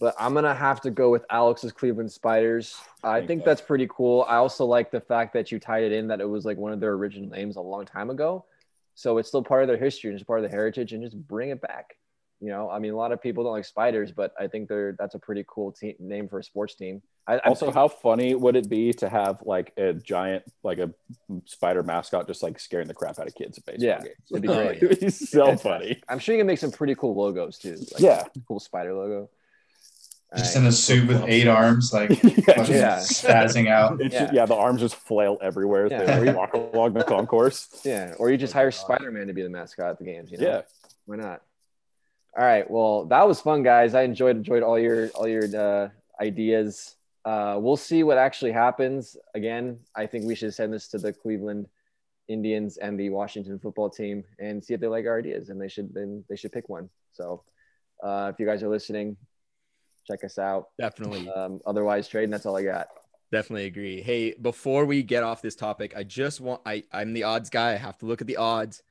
[0.00, 2.76] but I'm gonna have to go with Alex's Cleveland Spiders.
[3.02, 4.24] I think that's pretty cool.
[4.28, 6.72] I also like the fact that you tied it in that it was like one
[6.72, 8.44] of their original names a long time ago.
[8.94, 11.16] So it's still part of their history and it's part of their heritage, and just
[11.26, 11.96] bring it back.
[12.40, 14.94] You know, I mean, a lot of people don't like spiders, but I think they're
[14.98, 17.00] that's a pretty cool team name for a sports team.
[17.26, 20.90] I, also, how funny would it be to have like a giant, like a
[21.46, 24.14] spider mascot, just like scaring the crap out of kids at baseball Yeah, games?
[24.30, 24.78] it'd be Oh, great.
[24.82, 26.00] It would be so funny.
[26.08, 27.76] I'm sure you can make some pretty cool logos too.
[27.92, 28.24] Like Yeah.
[28.46, 29.30] cool spider logo.
[30.36, 32.98] Just All in a suit with eight arms, like yeah, Yeah.
[32.98, 34.00] spazzing out.
[34.00, 34.20] It's Yeah.
[34.22, 36.18] just- yeah, the arms just flail everywhere as Yeah.
[36.20, 37.68] they walk along the concourse.
[37.84, 40.32] Yeah, or you just hire Spider Man to be the mascot at the games.
[40.32, 40.46] You know?
[40.48, 40.62] Yeah.
[41.06, 41.42] why not?
[42.36, 43.94] All right, well, that was fun, guys.
[43.94, 45.88] I enjoyed enjoyed all your all your uh,
[46.20, 46.96] ideas.
[47.24, 49.16] Uh, we'll see what actually happens.
[49.34, 51.66] Again, I think we should send this to the Cleveland
[52.28, 55.68] Indians and the Washington football team and see if they like our ideas, and they
[55.68, 56.90] should then they should pick one.
[57.12, 57.42] So,
[58.02, 59.16] uh, if you guys are listening,
[60.06, 60.68] check us out.
[60.78, 62.30] definitely, Um, otherwise, trading.
[62.30, 62.88] That's all I got.
[63.32, 64.00] definitely agree.
[64.02, 67.72] Hey, before we get off this topic, I just want I I'm the odds guy.
[67.72, 68.82] I have to look at the odds.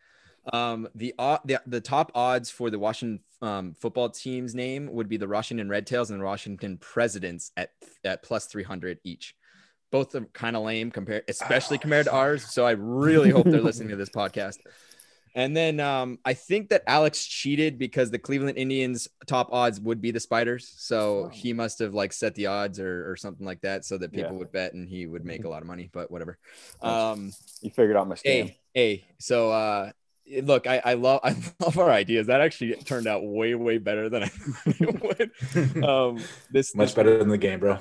[0.54, 5.10] Um, the o- the, the top odds for the Washington um, football team's name would
[5.10, 7.72] be the Washington Red Tails and the Washington Presidents at
[8.04, 9.36] at plus 300 each.
[9.92, 12.44] Both are kind of lame compared, especially compared to ours.
[12.52, 14.58] So I really hope they're listening to this podcast.
[15.36, 20.00] And then um, I think that Alex cheated because the Cleveland Indians top odds would
[20.00, 20.74] be the Spiders.
[20.78, 24.14] So he must have like set the odds or, or something like that so that
[24.14, 24.40] people Yeah.
[24.40, 26.38] would bet and he would make a lot of money, but whatever.
[26.82, 28.24] Um, You figured out my scam.
[28.24, 29.06] Hey, hey.
[29.20, 29.92] So, uh,
[30.42, 32.28] look, I, I love, I love our ideas.
[32.28, 35.84] That actually turned out way, way better than I thought it would.
[35.84, 36.20] Um,
[36.52, 37.78] this Much better than the game, bro.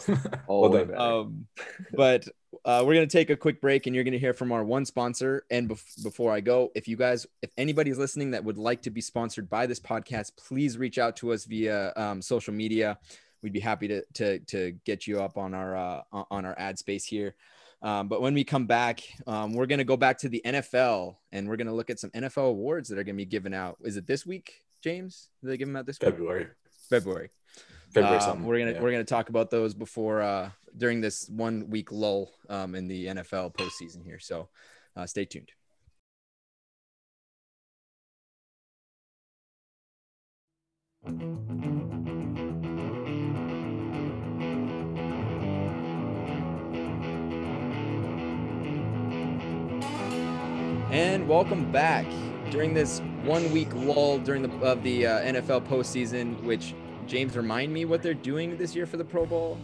[0.48, 0.94] Well done.
[0.94, 1.46] um,
[1.92, 2.28] but
[2.64, 5.44] uh, we're gonna take a quick break, and you're gonna hear from our one sponsor.
[5.50, 8.90] And bef- before I go, if you guys, if anybody's listening that would like to
[8.90, 12.98] be sponsored by this podcast, please reach out to us via um, social media.
[13.42, 16.78] We'd be happy to to to get you up on our uh, on our ad
[16.78, 17.34] space here.
[17.84, 21.46] Um, but when we come back, um, we're gonna go back to the NFL, and
[21.46, 23.76] we're gonna look at some NFL awards that are gonna be given out.
[23.84, 25.28] Is it this week, James?
[25.42, 26.10] Did they give them out this week?
[26.12, 26.46] February.
[26.88, 27.28] February.
[27.90, 28.80] February Um, we're gonna Yeah.
[28.82, 33.06] we're gonna talk about those before uh, during this one week lull um, in the
[33.06, 34.18] NFL postseason here.
[34.18, 34.48] So
[34.96, 35.52] uh, stay tuned.
[50.94, 52.06] And welcome back
[52.52, 56.40] during this one week lull during the of the uh, NFL postseason.
[56.44, 56.72] Which
[57.08, 59.58] James, remind me what they're doing this year for the Pro Bowl.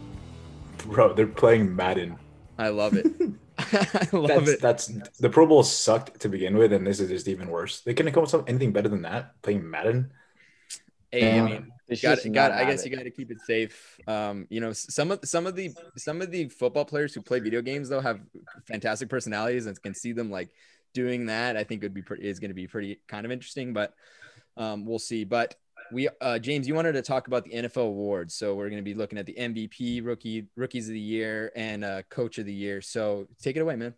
[0.87, 2.17] Bro, they're playing Madden.
[2.57, 3.05] I love it.
[3.57, 4.61] I love That's, it.
[4.61, 4.87] that's
[5.19, 7.79] the Pro Bowl sucked to begin with, and this is just even worse.
[7.79, 9.41] They couldn't come up with anything better than that.
[9.41, 10.11] Playing Madden.
[11.13, 12.51] Hey, I mean, They got got.
[12.51, 12.89] I guess it.
[12.89, 13.97] you got to keep it safe.
[14.05, 17.39] Um, you know, some of some of the some of the football players who play
[17.39, 18.19] video games though have
[18.67, 20.49] fantastic personalities and can see them like
[20.93, 21.57] doing that.
[21.57, 23.93] I think would be pretty is going to be pretty kind of interesting, but
[24.57, 25.23] um, we'll see.
[25.23, 25.55] But
[25.91, 28.83] we, uh, James, you wanted to talk about the NFL awards, so we're going to
[28.83, 32.53] be looking at the MVP, rookie, rookies of the year, and uh, coach of the
[32.53, 32.81] year.
[32.81, 33.93] So take it away, man.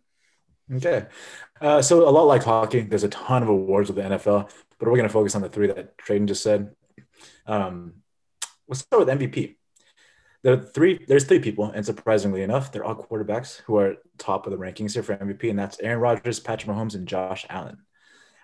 [0.72, 1.06] Okay.
[1.60, 4.88] Uh, so a lot like hockey, there's a ton of awards with the NFL, but
[4.88, 6.74] we're going to focus on the three that Traden just said.
[7.46, 7.94] Um,
[8.66, 9.56] let's start with MVP.
[10.44, 11.02] There are three.
[11.08, 14.92] There's three people, and surprisingly enough, they're all quarterbacks who are top of the rankings
[14.92, 17.78] here for MVP, and that's Aaron Rodgers, Patrick Mahomes, and Josh Allen.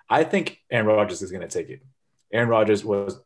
[0.09, 1.83] I think Aaron Rodgers is going to take it.
[2.33, 3.21] Aaron Rodgers was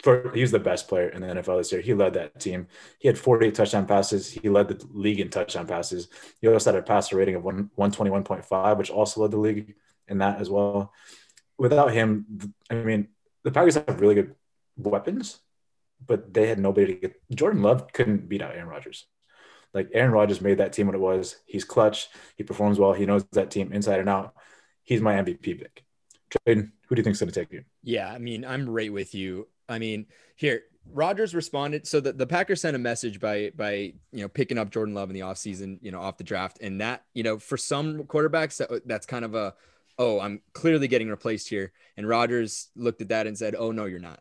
[0.00, 1.80] for he was the best player in the NFL this year.
[1.80, 2.68] He led that team.
[2.98, 4.30] He had 48 touchdown passes.
[4.30, 6.08] He led the league in touchdown passes.
[6.40, 9.74] He also had a passer rating of one, 121.5, which also led the league
[10.08, 10.92] in that as well.
[11.58, 13.08] Without him, I mean,
[13.44, 14.34] the Packers have really good
[14.76, 15.38] weapons,
[16.06, 17.20] but they had nobody to get.
[17.34, 19.06] Jordan Love couldn't beat out Aaron Rodgers.
[19.72, 21.36] Like Aaron Rodgers made that team what it was.
[21.46, 22.08] He's clutch.
[22.36, 22.92] He performs well.
[22.92, 24.34] He knows that team inside and out.
[24.84, 25.84] He's my MVP pick.
[26.30, 27.64] Traden, who do you think's going to take you?
[27.82, 29.48] Yeah, I mean, I'm right with you.
[29.68, 31.86] I mean, here, Rodgers responded.
[31.86, 35.10] So the, the Packers sent a message by by you know picking up Jordan Love
[35.10, 36.58] in the offseason, you know, off the draft.
[36.60, 39.54] And that, you know, for some quarterbacks, that, that's kind of a
[39.98, 41.72] oh, I'm clearly getting replaced here.
[41.96, 44.20] And Rodgers looked at that and said, Oh, no, you're not.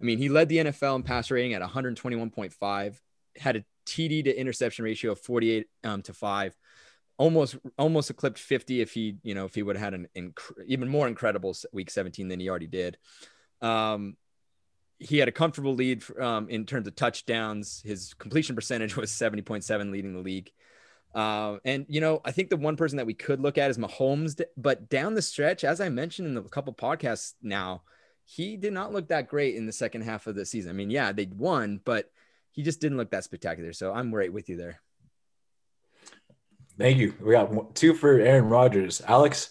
[0.00, 3.00] I mean, he led the NFL in pass rating at 121.5,
[3.36, 6.56] had a TD to interception ratio of 48 um, to 5
[7.16, 10.64] almost almost eclipsed 50 if he you know if he would have had an inc-
[10.66, 12.98] even more incredible week 17 than he already did.
[13.60, 14.16] Um
[14.98, 17.82] he had a comfortable lead for, um, in terms of touchdowns.
[17.84, 20.50] His completion percentage was 70.7 leading the league.
[21.14, 23.78] Uh, and you know i think the one person that we could look at is
[23.78, 27.82] mahomes but down the stretch as i mentioned in a couple podcasts now
[28.24, 30.90] he did not look that great in the second half of the season i mean
[30.90, 32.10] yeah they won but
[32.52, 34.80] he just didn't look that spectacular so i'm right with you there
[36.78, 37.14] Thank you.
[37.20, 39.00] We got two for Aaron Rodgers.
[39.06, 39.50] Alex,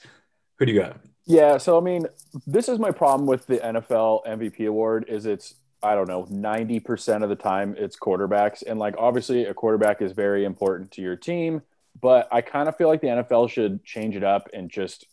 [0.57, 0.97] who do you got?
[1.25, 2.05] Yeah, so I mean,
[2.45, 7.23] this is my problem with the NFL MVP award is it's I don't know, 90%
[7.23, 11.17] of the time it's quarterbacks and like obviously a quarterback is very important to your
[11.17, 11.61] team,
[11.99, 15.05] but I kind of feel like the NFL should change it up and just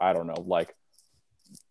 [0.00, 0.75] I don't know, like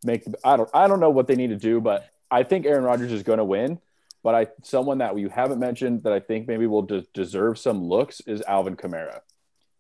[0.06, 2.84] make I don't I don't know what they need to do, but I think Aaron
[2.84, 3.80] Rodgers is going to win,
[4.24, 7.84] but I someone that you haven't mentioned that I think maybe will de- deserve some
[7.84, 9.22] looks is Alvin Kamara.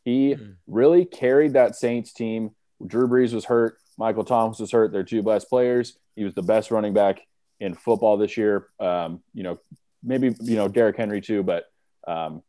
[0.03, 0.55] He Mm.
[0.67, 2.51] really carried that Saints team.
[2.85, 3.77] Drew Brees was hurt.
[3.97, 4.91] Michael Thomas was hurt.
[4.91, 5.97] They're two best players.
[6.15, 7.21] He was the best running back
[7.59, 8.67] in football this year.
[8.79, 9.59] Um, you know,
[10.03, 11.65] maybe you know Derrick Henry too, but
[12.07, 12.43] um,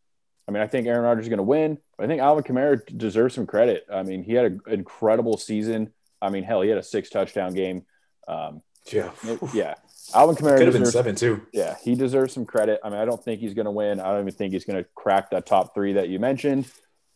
[0.48, 1.78] I mean, I think Aaron Rodgers is going to win.
[1.96, 3.86] But I think Alvin Kamara deserves some credit.
[3.90, 5.92] I mean, he had an incredible season.
[6.22, 7.84] I mean, hell, he had a six touchdown game.
[8.28, 8.62] Um,
[8.92, 9.10] Yeah.
[9.52, 9.74] yeah,
[10.14, 11.46] Alvin Kamara Could have been seven too.
[11.52, 12.80] yeah, he deserves some credit.
[12.84, 14.00] I mean, I don't think he's going to win.
[14.00, 16.66] I don't even think he's going to crack that top three that you mentioned.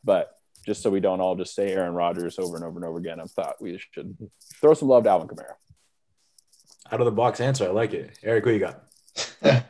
[0.04, 0.30] But
[0.66, 3.20] just so we don't all just say Aaron Rodgers over and over and over again,
[3.20, 4.16] I thought we should
[4.60, 5.54] throw some love to Alvin Kamara.
[6.92, 7.66] Out of the box answer.
[7.66, 8.18] I like it.
[8.22, 8.82] Eric, who you got?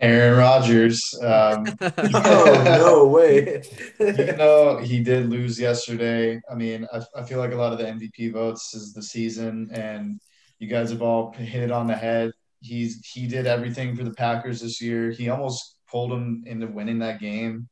[0.00, 1.14] Aaron Rodgers.
[1.22, 3.62] Um, oh, no way.
[4.00, 7.78] even though he did lose yesterday, I mean, I, I feel like a lot of
[7.78, 10.20] the MVP votes is the season, and
[10.58, 12.32] you guys have all hit it on the head.
[12.62, 15.10] He's he did everything for the Packers this year.
[15.10, 17.68] He almost pulled them into winning that game.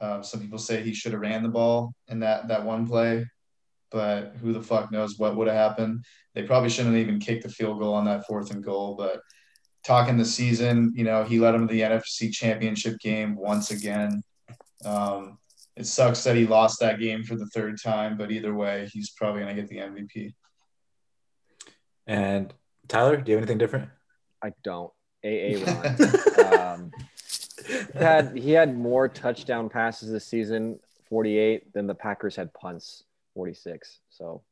[0.00, 3.24] Uh, some people say he should have ran the ball in that that one play,
[3.90, 6.04] but who the fuck knows what would have happened?
[6.34, 9.20] They probably shouldn't have even kicked the field goal on that fourth and goal, but
[9.84, 14.22] talking the season, you know, he led them to the NFC Championship game once again.
[14.84, 15.38] Um,
[15.76, 19.10] it sucks that he lost that game for the third time, but either way, he's
[19.10, 20.34] probably going to get the MVP.
[22.06, 22.52] and
[22.88, 23.88] Tyler, do you have anything different?
[24.42, 24.92] I don't.
[25.24, 26.52] AA Ron.
[26.52, 26.92] um,
[27.66, 33.04] he had he had more touchdown passes this season, 48, than the Packers had punts,
[33.34, 34.00] 46.
[34.10, 34.42] So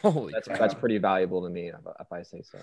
[0.00, 0.58] holy that's crap.
[0.58, 2.58] that's pretty valuable to me if, if I say so.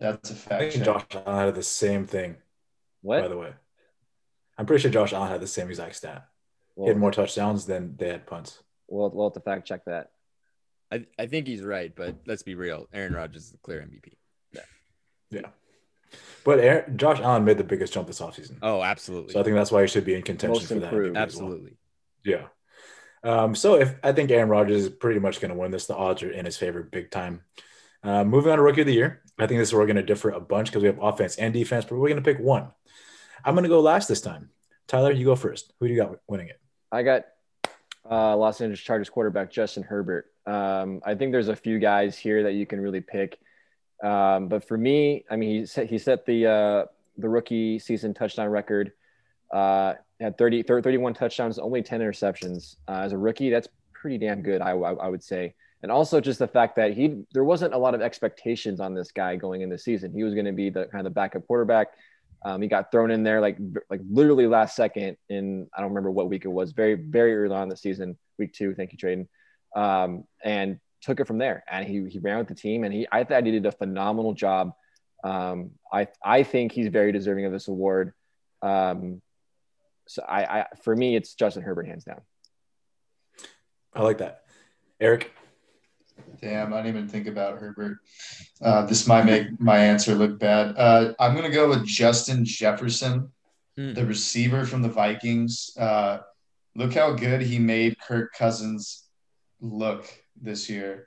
[0.00, 0.72] That's a I fact.
[0.72, 0.84] think.
[0.84, 2.36] Josh Allen had the same thing,
[3.04, 3.52] by the way.
[4.58, 6.26] I'm pretty sure Josh Allen had the same exact stat.
[6.76, 8.62] He had more touchdowns than they had punts.
[8.88, 10.10] we'll, we'll have to fact check that.
[10.92, 12.88] I, I think he's right, but let's be real.
[12.92, 14.14] Aaron Rodgers is the clear MVP.
[14.52, 14.60] Yeah.
[15.30, 15.48] Yeah.
[16.44, 18.56] But Aaron, Josh Allen made the biggest jump this offseason.
[18.62, 19.32] Oh, absolutely.
[19.32, 20.84] So I think that's why he should be in contention Most for that.
[20.92, 21.16] improved.
[21.16, 21.44] MVP as well.
[21.46, 21.76] absolutely.
[22.24, 22.46] Yeah.
[23.22, 25.94] Um, so if I think Aaron Rodgers is pretty much going to win this, the
[25.94, 27.42] odds are in his favor big time.
[28.02, 29.96] Uh, moving on to rookie of the year, I think this is where we're going
[29.96, 32.40] to differ a bunch because we have offense and defense, but we're going to pick
[32.42, 32.68] one.
[33.44, 34.50] I'm going to go last this time.
[34.86, 35.72] Tyler, you go first.
[35.80, 36.60] Who do you got winning it?
[36.90, 37.26] I got
[38.10, 40.26] Uh, Los Angeles Chargers quarterback Justin Herbert.
[40.46, 43.38] Um, I think there's a few guys here that you can really pick,
[44.02, 46.84] um, but for me, I mean, he set he set the uh,
[47.18, 48.92] the rookie season touchdown record.
[49.52, 53.50] Uh, had 30, 31 touchdowns, only 10 interceptions uh, as a rookie.
[53.50, 55.54] That's pretty damn good, I, I, I would say.
[55.82, 59.12] And also just the fact that he there wasn't a lot of expectations on this
[59.12, 60.12] guy going in the season.
[60.12, 61.88] He was going to be the kind of the backup quarterback.
[62.44, 63.58] Um, he got thrown in there like
[63.88, 66.72] like literally last second in I don't remember what week it was.
[66.72, 68.74] Very very early on the season, week two.
[68.74, 69.26] Thank you, Traden.
[69.74, 71.64] Um, and took it from there.
[71.70, 74.34] And he he ran with the team, and he I thought he did a phenomenal
[74.34, 74.72] job.
[75.24, 78.12] Um, I I think he's very deserving of this award.
[78.62, 79.22] Um,
[80.06, 82.20] so I, I for me, it's Justin Herbert hands down.
[83.94, 84.44] I like that,
[85.00, 85.32] Eric.
[86.40, 87.98] Damn, I didn't even think about Herbert.
[88.62, 90.74] Uh, this might make my answer look bad.
[90.76, 93.30] Uh, I'm going to go with Justin Jefferson,
[93.76, 93.94] Hmm.
[93.94, 95.70] the receiver from the Vikings.
[95.78, 96.18] Uh,
[96.74, 99.04] look how good he made Kirk Cousins
[99.60, 100.06] look
[100.40, 101.06] this year.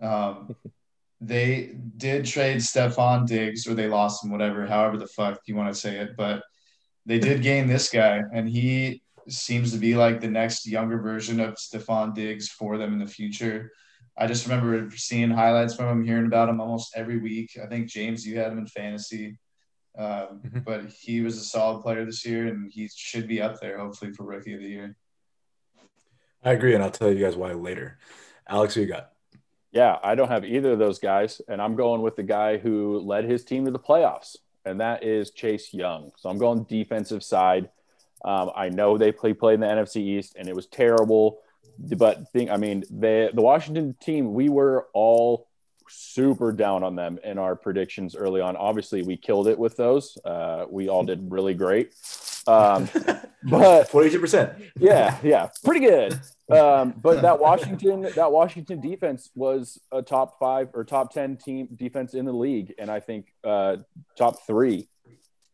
[0.00, 0.54] Um,
[1.20, 5.74] they did trade Stefon Diggs, or they lost him, whatever, however the fuck you want
[5.74, 6.16] to say it.
[6.16, 6.42] But
[7.06, 11.40] they did gain this guy, and he seems to be like the next younger version
[11.40, 13.72] of Stefon Diggs for them in the future.
[14.18, 17.58] I just remember seeing highlights from him, hearing about him almost every week.
[17.62, 19.38] I think James, you had him in fantasy,
[19.96, 20.64] um, Mhm.
[20.64, 24.12] but he was a solid player this year, and he should be up there hopefully
[24.12, 24.96] for rookie of the year.
[26.42, 27.98] I agree, and I'll tell you guys why later.
[28.48, 29.12] Alex, who you got?
[29.72, 33.00] Yeah, I don't have either of those guys, and I'm going with the guy who
[33.00, 36.12] led his team to the playoffs, and that is Chase Young.
[36.16, 37.68] So I'm going defensive side.
[38.24, 41.40] Um, I know they play played in the NFC East, and it was terrible.
[41.78, 45.48] But think, I mean, the the Washington team, we were all
[45.88, 48.56] super down on them in our predictions early on.
[48.56, 50.18] Obviously, we killed it with those.
[50.24, 51.94] Uh, we all did really great.
[52.46, 52.88] Um,
[53.44, 54.52] but Forty-two percent.
[54.78, 56.20] yeah, yeah, pretty good.
[56.50, 61.68] Um, but that Washington, that Washington defense was a top five or top ten team
[61.74, 63.78] defense in the league, and I think uh,
[64.16, 64.88] top three.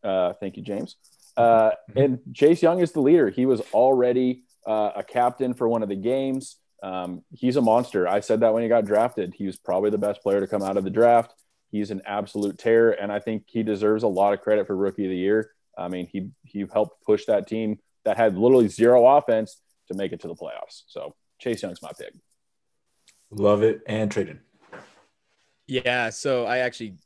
[0.03, 0.97] Uh, thank you, James.
[1.35, 3.29] Uh, and Chase Young is the leader.
[3.29, 6.57] He was already uh, a captain for one of the games.
[6.81, 8.07] Um, he's a monster.
[8.07, 9.33] I said that when he got drafted.
[9.35, 11.33] He was probably the best player to come out of the draft.
[11.71, 15.05] He's an absolute terror, and I think he deserves a lot of credit for Rookie
[15.05, 15.51] of the Year.
[15.77, 20.11] I mean, he he helped push that team that had literally zero offense to make
[20.11, 20.83] it to the playoffs.
[20.87, 22.13] So Chase Young's my pick.
[23.31, 24.39] Love it and traded.
[25.67, 26.97] Yeah, so I actually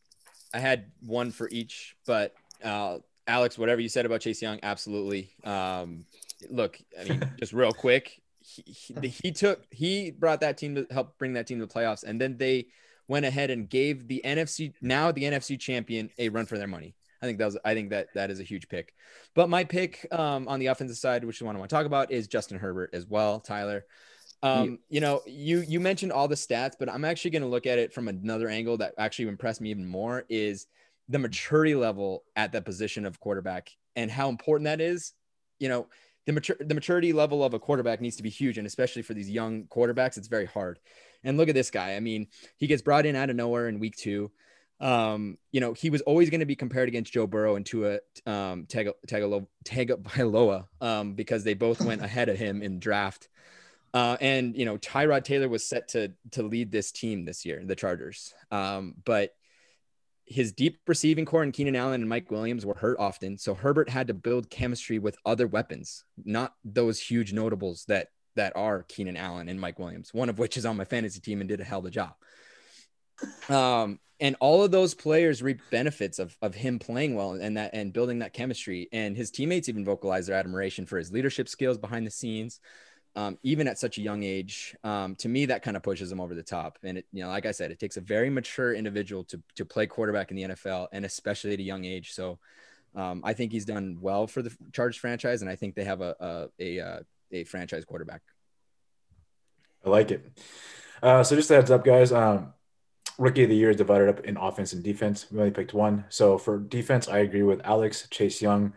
[0.54, 2.34] I had one for each, but
[2.64, 2.98] uh,
[3.28, 5.32] Alex, whatever you said about Chase Young, absolutely.
[5.44, 6.06] Um,
[6.50, 8.64] look, I mean, just real quick, he,
[9.02, 12.04] he, he took he brought that team to help bring that team to the playoffs,
[12.04, 12.68] and then they
[13.08, 16.96] went ahead and gave the NFC now the NFC champion a run for their money.
[17.22, 18.94] I think that was I think that that is a huge pick.
[19.36, 21.86] But my pick um, on the offensive side, which is one I want to talk
[21.86, 23.40] about, is Justin Herbert as well.
[23.40, 23.86] Tyler,
[24.44, 27.66] um, you know, you you mentioned all the stats, but I'm actually going to look
[27.66, 30.68] at it from another angle that actually impressed me even more is
[31.10, 35.14] the maturity level at that position of quarterback and how important that is.
[35.60, 35.88] You know,
[36.28, 39.14] the mature the maturity level of a quarterback needs to be huge, and especially for
[39.16, 40.78] these young quarterbacks, it's very hard.
[41.24, 41.96] And look at this guy.
[41.96, 44.30] I mean, he gets brought in out of nowhere in week two.
[44.80, 48.00] Um, you know, he was always going to be compared against Joe Burrow and Tua
[48.28, 53.30] um, Tago, Tagalo, Tagovailoa um, because they both went ahead of him in draft.
[53.94, 57.64] Uh, and you know, Tyrod Taylor was set to to lead this team this year,
[57.66, 58.34] the Chargers.
[58.52, 59.34] Um, but
[60.28, 63.90] his deep receiving corps and Keenan Allen and Mike Williams were hurt often, so Herbert
[63.90, 69.18] had to build chemistry with other weapons, not those huge notables that that are Keenan
[69.18, 70.14] Allen and Mike Williams.
[70.14, 72.14] One of which is on my fantasy team and did a hell of a job.
[73.50, 77.72] Um, and all of those players reap benefits of, of him playing well and that
[77.74, 78.90] and building that chemistry.
[78.92, 82.60] And his teammates even vocalized their admiration for his leadership skills behind the scenes,
[83.18, 84.76] um, even at such a young age.
[84.84, 86.78] Um, to me, that kind of pushes him over the top.
[86.84, 89.66] And it, you know, like I said, it takes a very mature individual to to
[89.66, 92.14] play quarterback in the NFL, and especially at a young age.
[92.14, 92.38] So,
[92.96, 96.02] um, I think he's done well for the Chargers franchise, and I think they have
[96.02, 97.00] a a a, uh,
[97.32, 98.22] a franchise quarterback.
[99.84, 100.40] I like it.
[101.02, 102.12] Uh, so just a heads up, guys.
[102.12, 102.54] Um,
[103.18, 105.26] rookie of the year is divided up in offense and defense.
[105.32, 106.06] We only picked one.
[106.10, 108.74] So for defense, I agree with Alex Chase Young.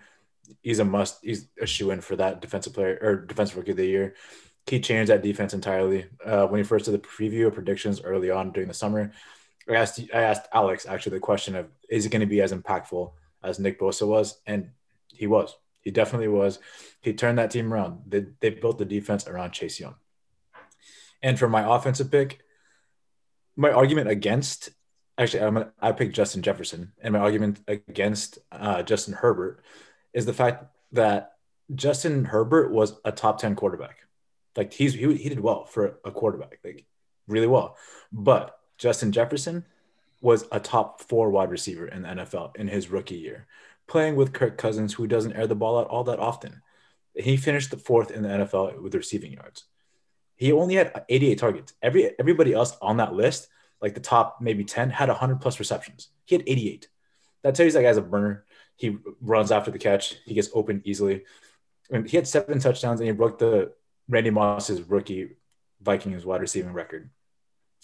[0.62, 1.18] He's a must.
[1.22, 4.14] He's a shoe in for that defensive player or defensive rookie of the year.
[4.66, 6.06] He changed that defense entirely.
[6.24, 9.12] Uh, when he first did the preview of predictions early on during the summer,
[9.68, 12.52] I asked I asked Alex actually the question of is he going to be as
[12.52, 14.70] impactful as Nick Bosa was, and
[15.08, 15.56] he was.
[15.80, 16.58] He definitely was.
[17.00, 18.02] He turned that team around.
[18.06, 19.94] They, they built the defense around Chase Young.
[21.22, 22.40] And for my offensive pick,
[23.56, 24.70] my argument against
[25.20, 29.62] actually I'm gonna, I picked Justin Jefferson, and my argument against uh, Justin Herbert
[30.12, 31.32] is the fact that
[31.74, 33.98] Justin Herbert was a top ten quarterback.
[34.56, 36.84] Like he's he, he did well for a quarterback, like
[37.28, 37.76] really well.
[38.12, 39.64] But Justin Jefferson
[40.20, 43.46] was a top four wide receiver in the NFL in his rookie year,
[43.86, 46.62] playing with Kirk Cousins, who doesn't air the ball out all that often.
[47.14, 49.64] He finished the fourth in the NFL with receiving yards.
[50.36, 51.74] He only had 88 targets.
[51.82, 53.48] Every everybody else on that list,
[53.80, 56.08] like the top maybe 10, had 100 plus receptions.
[56.24, 56.88] He had 88.
[57.42, 58.44] That tells you that guy's a burner.
[58.80, 60.16] He runs after the catch.
[60.24, 61.24] He gets open easily.
[61.90, 63.72] And he had seven touchdowns and he broke the
[64.08, 65.36] Randy Moss's rookie
[65.82, 67.10] Vikings wide receiving record.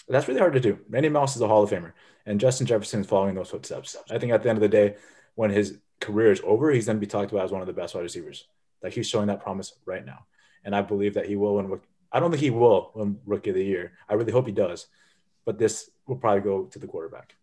[0.08, 0.78] That's really hard to do.
[0.88, 1.92] Randy Moss is a Hall of Famer,
[2.24, 3.94] and Justin Jefferson is following those footsteps.
[4.10, 4.96] I think at the end of the day,
[5.34, 7.74] when his career is over, he's going to be talked about as one of the
[7.74, 8.46] best wide receivers.
[8.82, 10.24] Like he's showing that promise right now,
[10.64, 11.78] and I believe that he will win.
[12.10, 13.92] I don't think he will win Rookie of the Year.
[14.08, 14.86] I really hope he does,
[15.44, 17.34] but this will probably go to the quarterback.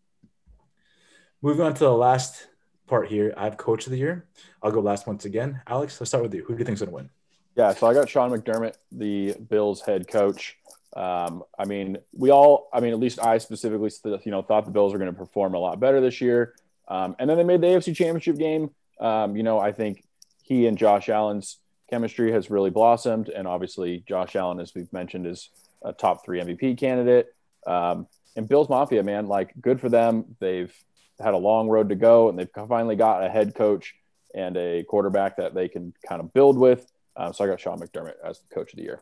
[1.42, 2.48] Moving on to the last
[2.94, 4.28] part here, I have Coach of the Year.
[4.62, 5.60] I'll go last once again.
[5.66, 6.44] Alex, let's start with you.
[6.44, 7.10] Who do you think is going to win?
[7.56, 10.60] Yeah, so I got Sean McDermott, the Bills head coach.
[10.96, 13.90] Um, I mean, we all, I mean, at least I specifically,
[14.24, 16.54] you know, thought the Bills were going to perform a lot better this year.
[16.88, 18.70] Um, and then they made the AFC Championship game.
[19.00, 20.04] Um, you know, I think
[20.44, 21.58] he and Josh Allen's
[21.90, 25.50] chemistry has really blossomed, and obviously Josh Allen, as we've mentioned, is
[25.82, 27.34] a top three MVP candidate.
[27.66, 30.36] Um, and Bills Mafia, man, like good for them.
[30.40, 30.72] They've
[31.20, 33.96] had a long road to go, and they've finally got a head coach
[34.34, 36.92] and a quarterback that they can kind of build with.
[37.16, 39.02] Um, so I got Sean McDermott as the coach of the year.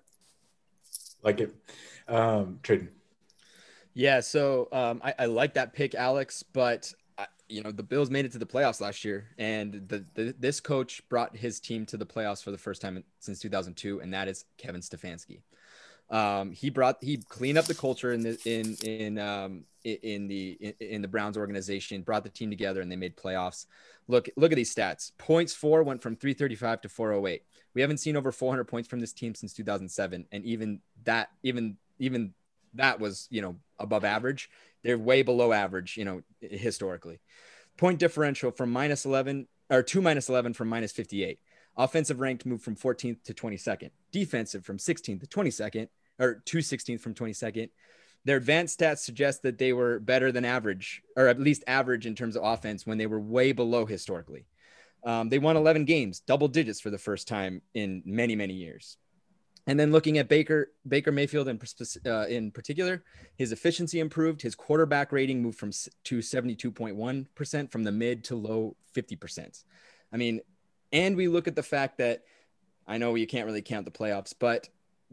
[1.23, 1.55] Like it.
[2.07, 2.89] Um, Trayden.
[3.93, 8.09] Yeah, so um, I, I like that pick, Alex, but I, you know the Bills
[8.09, 11.85] made it to the playoffs last year, and the, the this coach brought his team
[11.87, 15.41] to the playoffs for the first time since 2002, and that is Kevin Stefanski.
[16.09, 20.75] Um, he brought he cleaned up the culture in the in in um, in the
[20.79, 23.65] in, the Browns organization, brought the team together, and they made playoffs.
[24.07, 25.11] Look look at these stats.
[25.17, 27.43] Points for went from 335 to 408.
[27.73, 31.77] We haven't seen over 400 points from this team since 2007, and even that, even
[31.99, 32.33] even
[32.73, 34.49] that was you know above average.
[34.83, 37.19] They're way below average, you know, historically.
[37.77, 41.39] Point differential from minus 11 or two minus 11 from minus 58.
[41.77, 43.91] Offensive ranked moved from 14th to 22nd.
[44.11, 45.87] Defensive from 16th to 22nd,
[46.19, 47.69] or to 16th from 22nd.
[48.23, 52.15] Their advanced stats suggest that they were better than average, or at least average in
[52.15, 54.45] terms of offense when they were way below historically.
[55.03, 58.97] Um, they won 11 games, double digits for the first time in many, many years.
[59.67, 61.59] And then looking at Baker Baker Mayfield in,
[62.05, 63.03] uh, in particular,
[63.37, 64.41] his efficiency improved.
[64.41, 65.71] His quarterback rating moved from
[66.05, 69.63] to 72.1 percent from the mid to low 50 percent.
[70.11, 70.41] I mean,
[70.91, 72.23] and we look at the fact that
[72.87, 74.67] I know you can't really count the playoffs, but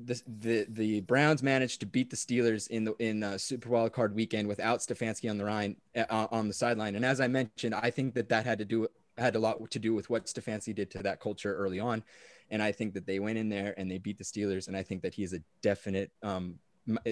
[0.04, 3.92] the the the Browns managed to beat the Steelers in the in uh, Super Wild
[3.92, 6.94] Card weekend without Stefanski on the line uh, on the sideline.
[6.94, 8.88] And as I mentioned, I think that that had to do
[9.18, 12.02] had a lot to do with what Stefanski did to that culture early on.
[12.50, 14.68] And I think that they went in there and they beat the Steelers.
[14.68, 16.58] And I think that he's a definite, um,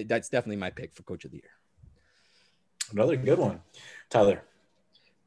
[0.05, 1.51] that's definitely my pick for coach of the year.
[2.91, 3.61] Another good one.
[4.09, 4.41] Tyler.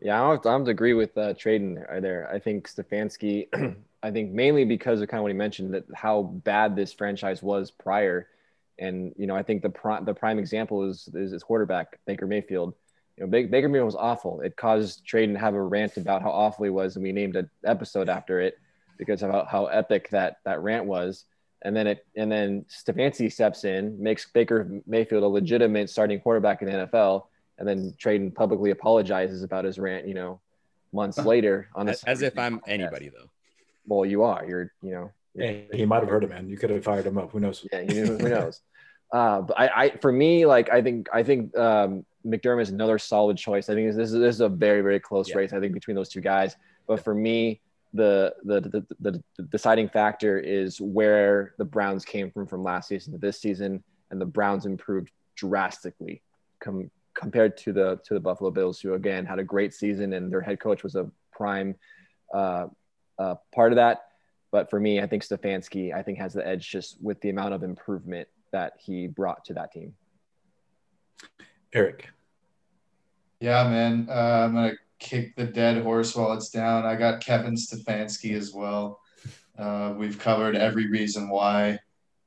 [0.01, 2.29] Yeah, I'm to agree with uh, Trayden there.
[2.33, 3.49] I think Stefanski,
[4.03, 7.43] I think mainly because of kind of what he mentioned that how bad this franchise
[7.43, 8.29] was prior.
[8.79, 12.27] And, you know, I think the, prime the prime example is, is his quarterback, Baker
[12.27, 12.75] Mayfield
[13.21, 14.41] you know, Baker Mayfield was awful.
[14.41, 17.37] It caused Trayden to have a rant about how awful he was, and we named
[17.37, 18.59] an episode after it
[18.97, 21.27] because of how, how epic that that rant was.
[21.63, 26.63] And then it and then Stefanski steps in, makes Baker Mayfield a legitimate starting quarterback
[26.63, 27.27] in the NFL,
[27.59, 30.09] and then Trayden publicly apologizes about his rant.
[30.09, 30.41] You know,
[30.91, 33.29] months later on as, as if I'm anybody though.
[33.87, 34.45] Well, you are.
[34.47, 34.73] You're.
[34.83, 35.11] You know.
[35.35, 36.49] You're, he might have heard it, man.
[36.49, 37.31] You could have fired him up.
[37.33, 37.67] Who knows?
[37.73, 38.61] Yeah, you know, who knows.
[39.13, 42.97] Uh, but I, I, for me, like I think, I think um, McDermott is another
[42.97, 43.69] solid choice.
[43.69, 45.39] I think this is this is a very very close yeah.
[45.39, 45.53] race.
[45.53, 46.55] I think between those two guys.
[46.87, 47.61] But for me,
[47.93, 52.89] the, the the, the the deciding factor is where the Browns came from from last
[52.89, 56.23] season to this season, and the Browns improved drastically
[56.61, 60.33] com- compared to the to the Buffalo Bills, who again had a great season and
[60.33, 61.75] their head coach was a prime
[62.33, 62.67] uh,
[63.21, 64.07] uh, part of that.
[64.51, 67.55] But for me, I think Stefanski, I think has the edge just with the amount
[67.55, 69.95] of improvement that he brought to that team.
[71.73, 72.09] Eric.
[73.39, 74.09] Yeah, man.
[74.11, 76.85] Uh, I'm gonna kick the dead horse while it's down.
[76.85, 79.01] I got Kevin Stefanski as well.
[79.57, 81.79] Uh, we've covered every reason why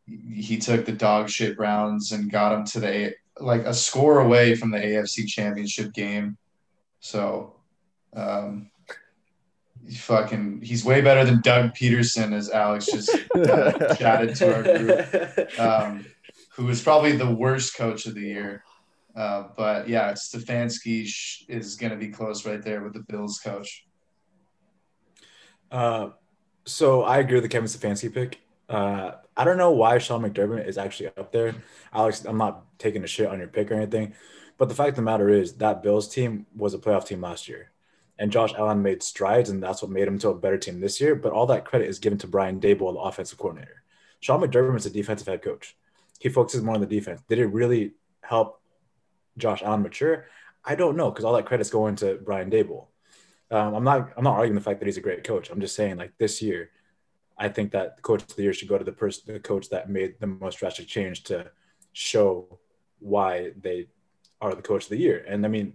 [0.06, 4.56] he took the dog shit Browns and got him to the like a score away
[4.56, 6.38] from the AFC Championship game.
[7.00, 7.56] So,
[8.16, 8.70] um,
[9.88, 14.64] he fucking he's way better than Doug Pederson, as Alex just uh, chatted to our
[14.64, 16.06] group, um,
[16.56, 18.64] who was probably the worst coach of the year.
[19.16, 21.08] Uh, but yeah, Stefanski
[21.48, 23.86] is going to be close right there with the Bills coach.
[25.72, 26.10] Uh,
[26.66, 28.40] so I agree with the Kevin Stefanski pick.
[28.70, 31.56] Uh, I don't know why Sean McDermott is actually up there.
[31.92, 34.14] Alex, I'm not taking a shit on your pick or anything,
[34.58, 37.48] but the fact of the matter is that Bills team was a playoff team last
[37.48, 37.73] year.
[38.20, 41.02] And Josh Allen made strides, and that's what made him to a better team this
[41.02, 41.16] year.
[41.16, 43.84] But all that credit is given to Brian Daboll, the offensive coordinator.
[44.20, 45.76] Sean McDermott is a defensive head coach.
[46.20, 47.22] He focuses more on the defense.
[47.28, 48.62] Did it really help
[49.38, 50.28] Josh Allen mature?
[50.64, 52.88] I don't know because all that credit's going to Brian Daboll.
[53.52, 54.14] Um, I'm not.
[54.16, 55.50] I'm not arguing the fact that he's a great coach.
[55.50, 56.72] I'm just saying, like this year,
[57.38, 59.90] I think that coach of the year should go to the person, the coach that
[59.90, 61.52] made the most drastic change to
[61.92, 62.60] show
[63.00, 63.88] why they
[64.40, 65.26] are the coach of the year.
[65.28, 65.74] And I mean,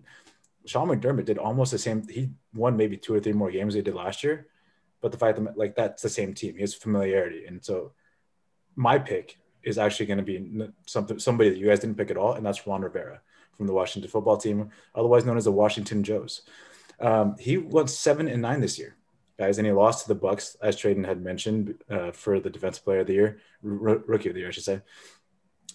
[0.69, 2.07] Sean McDermott did almost the same.
[2.09, 4.47] He won maybe two or three more games he did last year,
[5.01, 6.55] but the fact that like that's the same team.
[6.55, 7.93] He has familiarity, and so
[8.77, 12.17] my pick is actually going to be something somebody that you guys didn't pick at
[12.17, 13.21] all, and that's Ron Rivera
[13.57, 16.43] from the Washington football team, otherwise known as the Washington Joes.
[17.01, 18.97] Um, he went seven and nine this year,
[19.39, 22.85] guys, and he lost to the Bucs, as Traden had mentioned, uh, for the Defensive
[22.85, 24.81] Player of the Year, r- Rookie of the Year, I should say.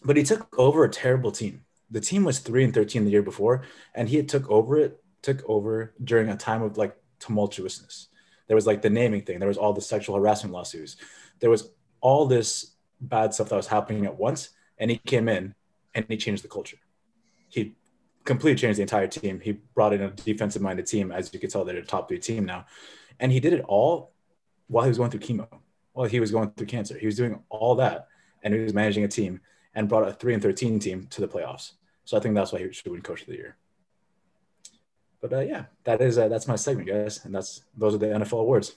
[0.04, 3.22] But he took over a terrible team the team was three and thirteen the year
[3.22, 3.64] before,
[3.94, 8.08] and he took over it, took over during a time of like tumultuousness.
[8.48, 9.40] There was like the naming thing.
[9.40, 10.98] There was all the sexual harassment lawsuits.
[11.40, 11.70] There was
[12.02, 15.56] all this bad stuff that was happening at once, and he came in
[15.94, 16.78] and he changed the culture.
[17.48, 17.76] He
[18.26, 19.40] completely changed the entire team.
[19.40, 22.46] He brought in a defensive-minded team, as you can tell, they're a top three team
[22.46, 22.66] now,
[23.20, 24.14] and he did it all
[24.68, 25.48] while he was going through chemo,
[25.94, 26.98] while he was going through cancer.
[26.98, 28.08] He was doing all that,
[28.42, 29.40] and he was managing a team
[29.76, 31.74] and brought a three and thirteen team to the playoffs.
[32.06, 33.58] So I think that's why he should win Coach of the Year.
[35.22, 38.08] But uh, yeah, that is uh, that's my segment, guys, and that's those are the
[38.08, 38.76] NFL awards.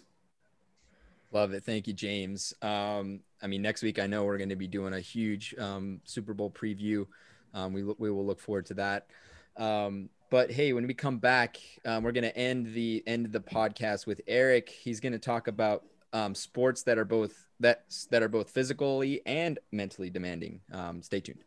[1.33, 1.64] Love it.
[1.64, 2.55] Thank you, James.
[2.62, 6.01] Um, I mean, next week I know we're going to be doing a huge um,
[6.05, 7.05] Super Bowl preview.
[7.53, 9.09] Um, we we will look forward to that.
[9.57, 13.33] Um, but hey, when we come back, um, we're going to end the end of
[13.33, 14.68] the podcast with Eric.
[14.68, 19.20] He's going to talk about um, sports that are both that that are both physically
[19.27, 20.61] and mentally demanding.
[21.01, 21.43] stay tuned.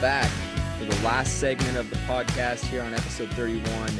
[0.00, 0.30] Back
[0.78, 3.90] for the last segment of the podcast here on episode 31.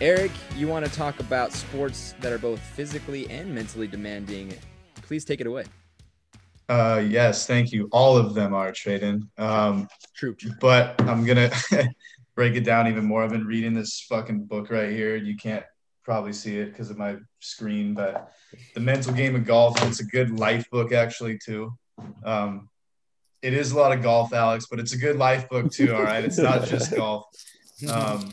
[0.00, 4.56] Eric, you want to talk about sports that are both physically and mentally demanding.
[5.02, 5.64] Please take it away.
[6.68, 7.88] Uh, yes, thank you.
[7.90, 9.22] All of them are Traden.
[9.36, 10.52] Um, true, true.
[10.60, 11.50] But I'm gonna
[12.36, 13.24] break it down even more.
[13.24, 15.16] I've been reading this fucking book right here.
[15.16, 15.64] You can't
[16.04, 18.30] probably see it because of my screen, but
[18.74, 19.82] the mental game of golf.
[19.82, 21.72] It's a good life book actually too.
[22.24, 22.69] Um,
[23.42, 25.94] it is a lot of golf, Alex, but it's a good life book too.
[25.94, 27.26] All right, it's not just golf.
[27.88, 28.32] Um,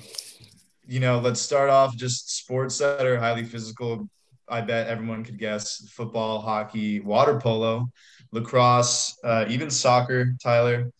[0.85, 4.09] you know, let's start off just sports that are highly physical.
[4.49, 7.89] I bet everyone could guess football, hockey, water polo,
[8.31, 10.35] lacrosse, uh, even soccer.
[10.41, 10.91] Tyler,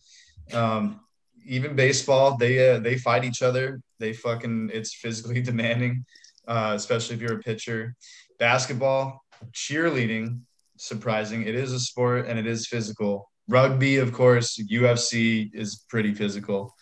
[0.52, 1.00] um,
[1.46, 2.36] even baseball.
[2.36, 3.80] They uh, they fight each other.
[3.98, 6.04] They fucking it's physically demanding,
[6.46, 7.94] uh, especially if you're a pitcher.
[8.38, 10.40] Basketball, cheerleading.
[10.80, 16.14] Surprising, it is a sport and it is physical rugby, of course, UFC is pretty
[16.14, 16.74] physical.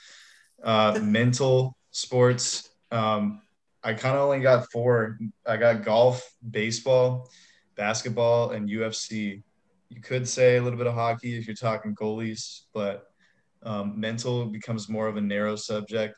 [0.62, 3.42] Uh, mental sports, um,
[3.82, 5.18] I kind of only got four.
[5.46, 7.30] I got golf, baseball,
[7.76, 9.42] basketball, and UFC.
[9.90, 13.06] You could say a little bit of hockey if you're talking goalies, but
[13.62, 16.16] um, mental becomes more of a narrow subject.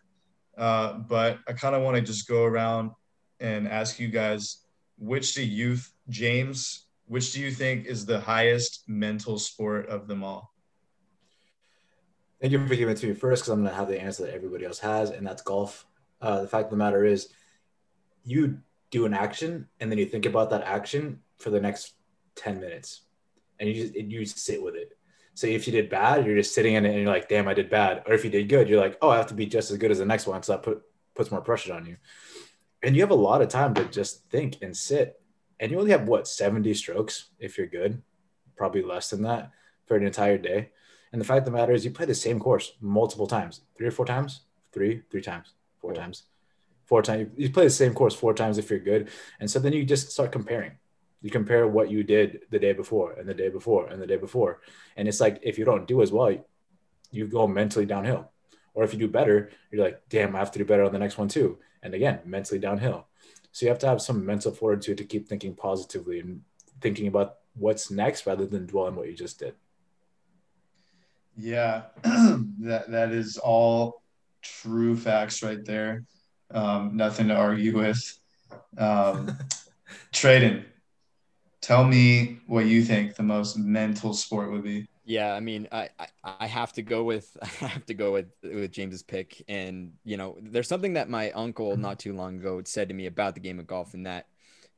[0.56, 2.90] Uh, but I kind of want to just go around
[3.38, 4.64] and ask you guys
[4.98, 5.78] which do you,
[6.08, 10.54] James, which do you think is the highest mental sport of them all?
[12.40, 14.24] Thank you for giving it to me first because I'm going to have the answer
[14.24, 15.86] that everybody else has, and that's golf.
[16.20, 17.28] Uh, the fact of the matter is,
[18.24, 18.58] you
[18.90, 21.94] do an action and then you think about that action for the next
[22.36, 23.02] 10 minutes
[23.58, 24.96] and you just you sit with it.
[25.34, 27.54] So if you did bad, you're just sitting in it and you're like, damn, I
[27.54, 28.02] did bad.
[28.06, 29.90] Or if you did good, you're like, oh, I have to be just as good
[29.90, 30.42] as the next one.
[30.42, 30.82] So that put,
[31.14, 31.96] puts more pressure on you.
[32.82, 35.20] And you have a lot of time to just think and sit
[35.60, 38.02] and you only have what 70 strokes if you're good,
[38.56, 39.50] probably less than that
[39.86, 40.70] for an entire day.
[41.12, 43.86] And the fact of the matter is, you play the same course multiple times, three
[43.86, 44.42] or four times,
[44.72, 46.02] three, three times, four yeah.
[46.02, 46.24] times,
[46.84, 47.30] four times.
[47.36, 49.08] You play the same course four times if you're good,
[49.40, 50.72] and so then you just start comparing.
[51.22, 54.16] You compare what you did the day before, and the day before, and the day
[54.16, 54.60] before,
[54.96, 56.36] and it's like if you don't do as well,
[57.10, 58.30] you go mentally downhill.
[58.74, 60.98] Or if you do better, you're like, damn, I have to do better on the
[60.98, 61.58] next one too.
[61.82, 63.06] And again, mentally downhill.
[63.58, 66.42] So you have to have some mental fortitude to keep thinking positively and
[66.80, 69.54] thinking about what's next rather than dwell on what you just did.
[71.36, 74.04] Yeah, that that is all
[74.42, 76.04] true facts right there.
[76.52, 78.20] Um, nothing to argue with.
[78.78, 79.36] Um,
[80.12, 80.64] Traden,
[81.60, 84.86] tell me what you think the most mental sport would be.
[85.08, 86.06] Yeah, I mean, I, I,
[86.40, 90.18] I have to go with I have to go with with James's pick, and you
[90.18, 91.80] know, there's something that my uncle mm-hmm.
[91.80, 94.26] not too long ago said to me about the game of golf, and that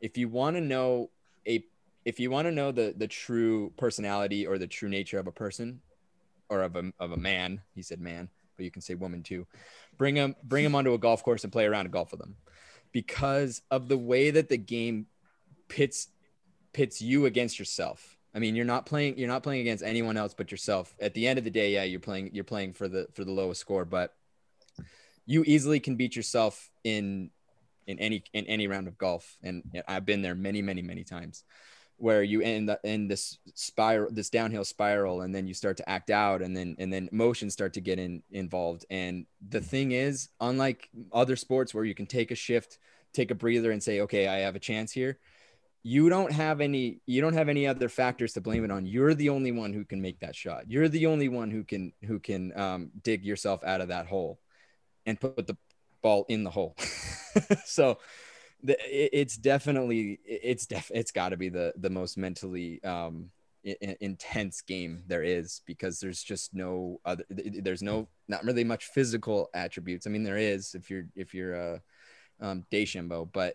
[0.01, 1.11] if you want to know
[1.49, 1.65] a
[2.05, 5.33] if you want to know the the true personality or the true nature of a
[5.33, 5.81] person
[6.49, 9.49] or of a of a man, he said man, but you can say woman too.
[9.99, 12.37] Bring him bring him onto a golf course and play around a golf with them,
[12.93, 15.07] because of the way that the game
[15.67, 16.07] pits
[16.73, 18.17] pits you against yourself.
[18.35, 20.95] I mean, you're not playing you're not playing against anyone else but yourself.
[21.01, 23.33] At the end of the day, yeah, you're playing you're playing for the for the
[23.33, 24.15] lowest score, but
[25.27, 27.31] you easily can beat yourself in
[27.87, 31.45] in any in any round of golf and I've been there many many many times
[31.97, 35.89] where you end up in this spiral this downhill spiral and then you start to
[35.89, 39.93] act out and then and then emotions start to get in involved and the thing
[39.93, 42.79] is unlike other sports where you can take a shift
[43.13, 45.19] take a breather and say okay i have a chance here
[45.83, 48.85] you don't have any you don't have any other factors to blame it on.
[48.85, 50.71] You're the only one who can make that shot.
[50.71, 54.39] You're the only one who can who can um, dig yourself out of that hole
[55.07, 55.57] and put the
[56.03, 56.77] ball in the hole.
[57.65, 57.99] So
[58.61, 63.31] the, it's definitely it's def it's got to be the the most mentally um
[63.65, 68.87] I- intense game there is because there's just no other there's no not really much
[68.87, 70.09] physical attributes.
[70.09, 71.83] I mean there is if you're if you're a
[72.41, 73.55] um DeChambeau, but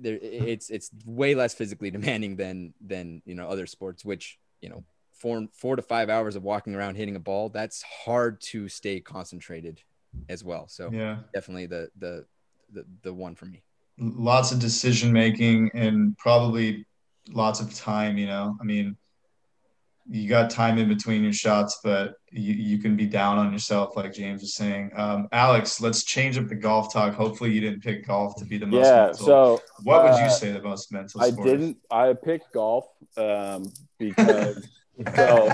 [0.00, 4.68] there it's it's way less physically demanding than than you know other sports which you
[4.68, 8.68] know four four to five hours of walking around hitting a ball that's hard to
[8.68, 9.82] stay concentrated
[10.28, 11.18] as well so Yeah.
[11.34, 12.26] definitely the the
[12.72, 13.62] the, the one for me
[13.98, 16.86] Lots of decision making and probably
[17.30, 18.56] lots of time, you know.
[18.60, 18.96] I mean,
[20.08, 23.96] you got time in between your shots, but you, you can be down on yourself,
[23.96, 24.90] like James was saying.
[24.96, 27.14] Um, Alex, let's change up the golf talk.
[27.14, 29.06] Hopefully, you didn't pick golf to be the most Yeah.
[29.06, 29.26] mental.
[29.26, 31.76] So what would uh, you say the most mental I sport didn't.
[31.90, 32.86] I picked golf
[33.16, 34.56] um, because
[35.16, 35.50] so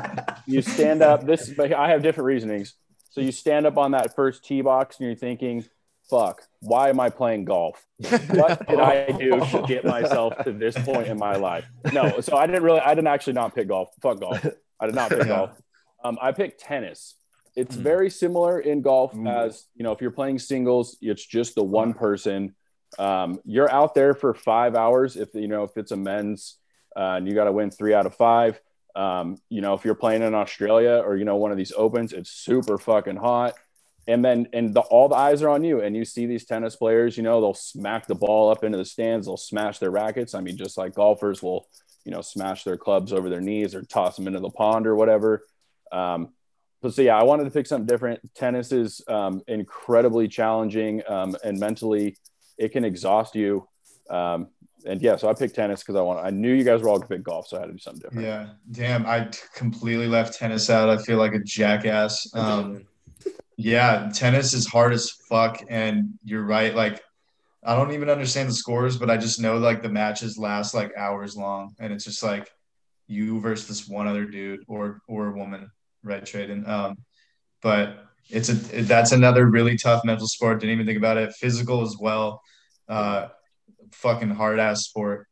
[0.46, 1.26] you stand up.
[1.26, 2.74] This, but I have different reasonings.
[3.10, 5.64] So you stand up on that first tee box and you're thinking,
[6.08, 7.84] "Fuck, why am I playing golf?
[8.30, 12.36] What did I do to get myself to this point in my life?" No, so
[12.36, 12.80] I didn't really.
[12.80, 13.90] I didn't actually not pick golf.
[14.02, 14.44] Fuck golf.
[14.80, 15.50] I did not pick golf.
[16.04, 17.14] Um, I picked tennis.
[17.56, 17.82] It's Hmm.
[17.82, 19.26] very similar in golf Ooh.
[19.26, 22.54] as you know if you're playing singles, it's just the one person.
[22.98, 25.16] Um, you're out there for five hours.
[25.16, 26.56] If you know if it's a men's,
[26.96, 28.60] uh, and you got to win three out of five.
[28.96, 32.12] Um, you know if you're playing in Australia or you know one of these opens,
[32.12, 33.54] it's super fucking hot.
[34.08, 36.74] And then and the, all the eyes are on you, and you see these tennis
[36.74, 37.16] players.
[37.16, 39.26] You know they'll smack the ball up into the stands.
[39.26, 40.34] They'll smash their rackets.
[40.34, 41.68] I mean, just like golfers will,
[42.04, 44.96] you know, smash their clubs over their knees or toss them into the pond or
[44.96, 45.44] whatever.
[45.92, 46.30] Um,
[46.80, 48.20] but so yeah, I wanted to pick something different.
[48.34, 52.16] Tennis is um, incredibly challenging um, and mentally,
[52.56, 53.68] it can exhaust you.
[54.08, 54.48] Um,
[54.86, 56.24] and yeah, so I picked tennis because I want.
[56.24, 58.00] I knew you guys were all gonna pick golf, so I had to do something
[58.00, 58.26] different.
[58.26, 60.88] Yeah, damn, I completely left tennis out.
[60.88, 62.30] I feel like a jackass.
[62.32, 62.86] Um,
[63.58, 66.72] yeah, tennis is hard as fuck, and you're right.
[66.76, 67.02] Like,
[67.64, 70.92] I don't even understand the scores, but I just know like the matches last like
[70.96, 72.48] hours long, and it's just like
[73.08, 75.72] you versus this one other dude or or a woman,
[76.04, 76.68] right, Traden.
[76.68, 76.98] Um,
[77.60, 78.52] but it's a
[78.82, 80.60] that's another really tough mental sport.
[80.60, 81.32] Didn't even think about it.
[81.32, 82.40] Physical as well.
[82.88, 83.26] Uh,
[83.90, 85.26] fucking hard ass sport.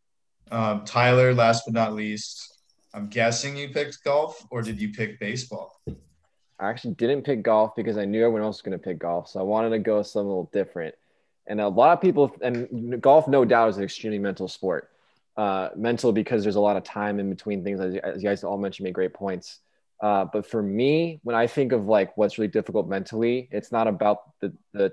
[0.50, 2.58] Um, Tyler, last but not least,
[2.92, 5.80] I'm guessing you picked golf, or did you pick baseball?
[6.58, 9.28] I actually didn't pick golf because I knew everyone else was going to pick golf.
[9.28, 10.94] So I wanted to go something a little different.
[11.46, 14.90] And a lot of people, and golf, no doubt, is an extremely mental sport.
[15.36, 18.42] Uh, mental because there's a lot of time in between things, as, as you guys
[18.42, 19.60] all mentioned, made great points.
[20.00, 23.86] Uh, but for me, when I think of like what's really difficult mentally, it's not
[23.86, 24.92] about the the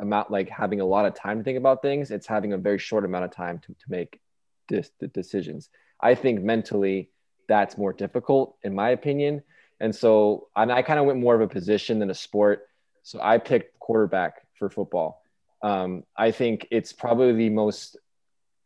[0.00, 2.10] amount like having a lot of time to think about things.
[2.10, 4.20] It's having a very short amount of time to, to make
[4.68, 5.68] dis- the decisions.
[6.00, 7.10] I think mentally
[7.46, 9.42] that's more difficult, in my opinion.
[9.84, 12.68] And so and I kind of went more of a position than a sport.
[13.02, 15.22] So I picked quarterback for football.
[15.62, 17.98] Um, I think it's probably the most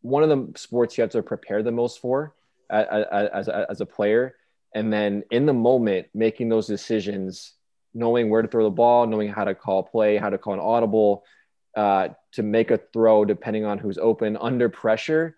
[0.03, 2.37] one of the sports you have to prepare the most for
[2.71, 2.87] as,
[3.35, 4.37] as, as a player.
[4.77, 7.55] And then in the moment, making those decisions,
[7.95, 10.61] knowing where to throw the ball, knowing how to call play, how to call an
[10.61, 11.25] audible,
[11.77, 15.37] uh, to make a throw depending on who's open under pressure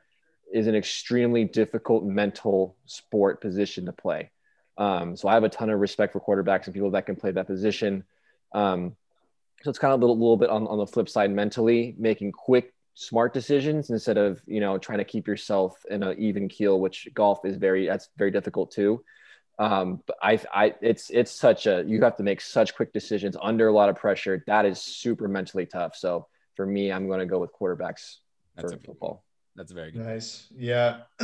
[0.52, 4.30] is an extremely difficult mental sport position to play.
[4.78, 7.32] Um, so I have a ton of respect for quarterbacks and people that can play
[7.32, 8.04] that position.
[8.52, 8.96] Um,
[9.62, 12.32] so it's kind of a little, little bit on, on the flip side mentally, making
[12.32, 16.80] quick, smart decisions instead of you know trying to keep yourself in an even keel,
[16.80, 19.02] which golf is very that's very difficult too.
[19.58, 23.36] Um, but I, I, it's it's such a you have to make such quick decisions
[23.40, 24.42] under a lot of pressure.
[24.46, 25.94] That is super mentally tough.
[25.96, 26.26] So
[26.56, 28.16] for me, I'm going to go with quarterbacks
[28.56, 29.24] That's for a- football.
[29.56, 30.06] That's very good.
[30.06, 30.46] Nice.
[30.56, 31.00] Yeah.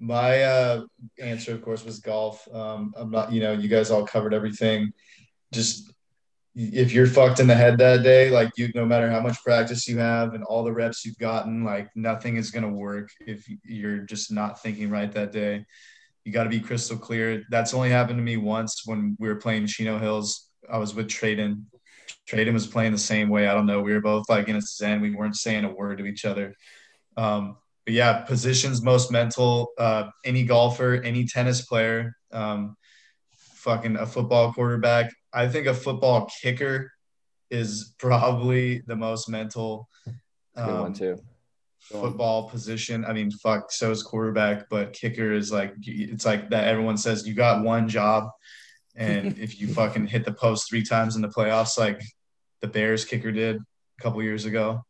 [0.00, 0.82] my uh,
[1.22, 2.48] answer, of course, was golf.
[2.52, 4.92] Um, I'm not, you know, you guys all covered everything.
[5.52, 5.92] Just
[6.56, 9.86] if you're fucked in the head that day, like you, no matter how much practice
[9.86, 13.98] you have and all the reps you've gotten, like nothing is gonna work if you're
[13.98, 15.64] just not thinking right that day.
[16.24, 17.44] You got to be crystal clear.
[17.50, 20.50] That's only happened to me once when we were playing Chino Hills.
[20.70, 21.64] I was with Traden.
[22.28, 23.48] Traden was playing the same way.
[23.48, 23.80] I don't know.
[23.80, 25.00] We were both like in a zen.
[25.00, 26.54] We weren't saying a word to each other.
[27.16, 29.72] Um, but yeah, positions most mental.
[29.78, 32.76] Uh, any golfer, any tennis player, um,
[33.36, 35.12] fucking a football quarterback.
[35.32, 36.90] I think a football kicker
[37.50, 39.88] is probably the most mental.
[40.56, 41.18] Good one Um, too.
[41.80, 43.04] football position.
[43.04, 46.68] I mean, fuck, so is quarterback, but kicker is like it's like that.
[46.68, 48.28] Everyone says you got one job,
[48.94, 52.00] and if you fucking hit the post three times in the playoffs, like
[52.60, 54.84] the Bears kicker did a couple years ago,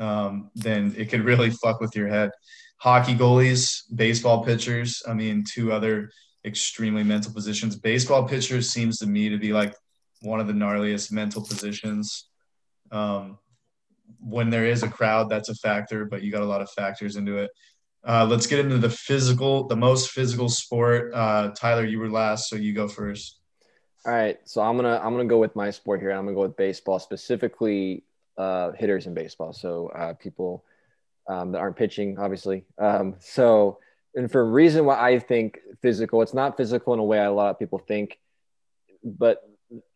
[0.00, 2.30] um, then it could really fuck with your head.
[2.78, 5.02] Hockey goalies, baseball pitchers.
[5.06, 6.10] I mean, two other
[6.44, 7.76] extremely mental positions.
[7.76, 9.74] Baseball pitchers seems to me to be like
[10.22, 12.28] one of the gnarliest mental positions.
[12.90, 13.38] Um,
[14.18, 17.16] when there is a crowd, that's a factor, but you got a lot of factors
[17.16, 17.50] into it.
[18.02, 21.12] Uh, let's get into the physical, the most physical sport.
[21.12, 23.38] Uh, Tyler, you were last, so you go first.
[24.06, 26.12] All right, so I'm gonna I'm gonna go with my sport here.
[26.12, 28.04] I'm gonna go with baseball, specifically
[28.40, 29.52] uh, hitters in baseball.
[29.52, 30.64] So uh, people
[31.28, 32.64] um, that aren't pitching, obviously.
[32.78, 33.78] Um, so,
[34.14, 37.30] and for a reason why I think physical, it's not physical in a way a
[37.30, 38.18] lot of people think,
[39.04, 39.42] but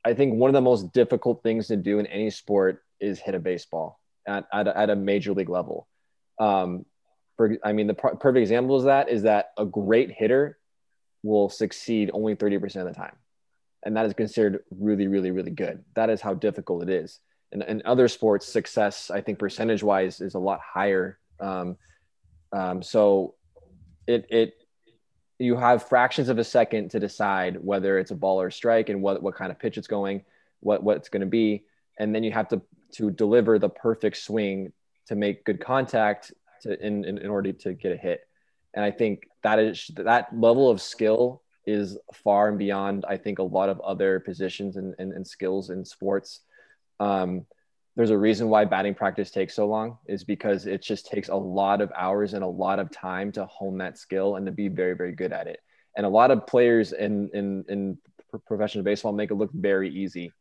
[0.04, 3.34] I think one of the most difficult things to do in any sport is hit
[3.34, 3.98] a baseball
[4.28, 5.88] at, at, a, at a major league level.
[6.38, 6.84] Um,
[7.36, 10.58] for, I mean, the per- perfect example of that is that a great hitter
[11.22, 13.16] will succeed only 30% of the time.
[13.84, 15.82] And that is considered really, really, really good.
[15.96, 17.20] That is how difficult it is.
[17.62, 21.18] And other sports, success, I think percentage wise, is a lot higher.
[21.38, 21.76] Um,
[22.52, 23.34] um, so
[24.08, 24.54] it, it,
[25.38, 28.88] you have fractions of a second to decide whether it's a ball or a strike
[28.88, 30.24] and what, what kind of pitch it's going,
[30.60, 31.64] what, what it's going to be.
[31.98, 32.60] And then you have to,
[32.94, 34.72] to deliver the perfect swing
[35.06, 36.32] to make good contact
[36.62, 38.26] to, in, in, in order to get a hit.
[38.74, 43.38] And I think that is that level of skill is far and beyond, I think,
[43.38, 46.40] a lot of other positions and, and, and skills in sports.
[47.00, 47.46] Um,
[47.96, 51.36] there's a reason why batting practice takes so long is because it just takes a
[51.36, 54.68] lot of hours and a lot of time to hone that skill and to be
[54.68, 55.60] very, very good at it.
[55.96, 57.98] And a lot of players in, in, in
[58.46, 60.32] professional baseball make it look very easy.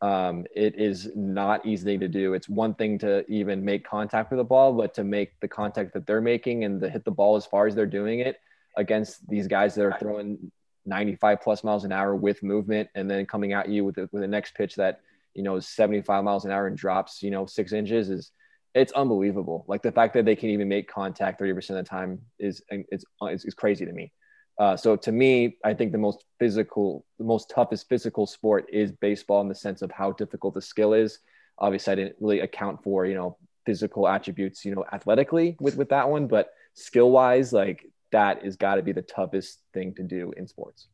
[0.00, 2.34] Um, it is not easy to do.
[2.34, 5.94] It's one thing to even make contact with the ball, but to make the contact
[5.94, 8.36] that they're making and to hit the ball as far as they're doing it
[8.76, 10.50] against these guys that are throwing
[10.86, 14.22] 95 plus miles an hour with movement and then coming at you with the, with
[14.22, 15.00] the next pitch that
[15.34, 18.30] you know, 75 miles an hour and drops, you know, six inches is
[18.74, 19.64] it's unbelievable.
[19.68, 23.04] Like the fact that they can even make contact 30% of the time is, it's,
[23.20, 24.12] it's, it's crazy to me.
[24.58, 28.92] Uh, so to me, I think the most physical, the most toughest physical sport is
[28.92, 31.18] baseball in the sense of how difficult the skill is.
[31.58, 33.36] Obviously I didn't really account for, you know,
[33.66, 38.56] physical attributes, you know, athletically with, with that one, but skill wise, like that is
[38.56, 40.88] gotta be the toughest thing to do in sports.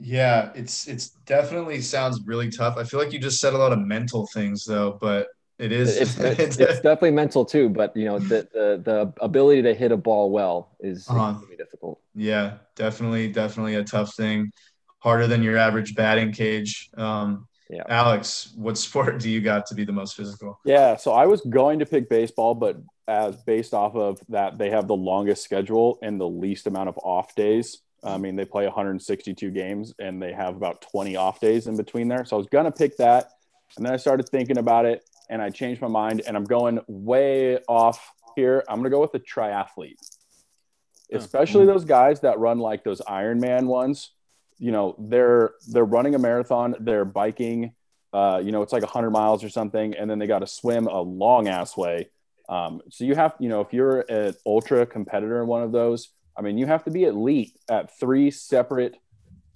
[0.00, 2.76] Yeah, it's it's definitely sounds really tough.
[2.76, 5.26] I feel like you just said a lot of mental things though, but
[5.58, 7.68] it is it's, it's, it's definitely mental too.
[7.68, 11.34] But you know, the the, the ability to hit a ball well is Uh-huh.
[11.56, 12.00] difficult.
[12.14, 14.52] yeah, definitely, definitely a tough thing.
[15.00, 16.90] Harder than your average batting cage.
[16.96, 17.82] Um, Yeah.
[17.88, 20.58] Alex, what sport do you got to be the most physical?
[20.64, 22.76] Yeah, so I was going to pick baseball, but
[23.06, 26.98] as based off of that, they have the longest schedule and the least amount of
[26.98, 27.78] off days.
[28.04, 32.08] I mean, they play 162 games and they have about 20 off days in between
[32.08, 32.24] there.
[32.24, 33.32] So I was gonna pick that,
[33.76, 36.80] and then I started thinking about it, and I changed my mind, and I'm going
[36.86, 38.64] way off here.
[38.68, 39.96] I'm gonna go with the triathlete,
[41.12, 44.12] especially those guys that run like those Ironman ones.
[44.58, 47.72] You know, they're they're running a marathon, they're biking.
[48.10, 50.86] Uh, you know, it's like 100 miles or something, and then they got to swim
[50.86, 52.08] a long ass way.
[52.48, 56.08] Um, so you have, you know, if you're an ultra competitor in one of those,
[56.38, 58.96] I mean, you have to be elite at three separate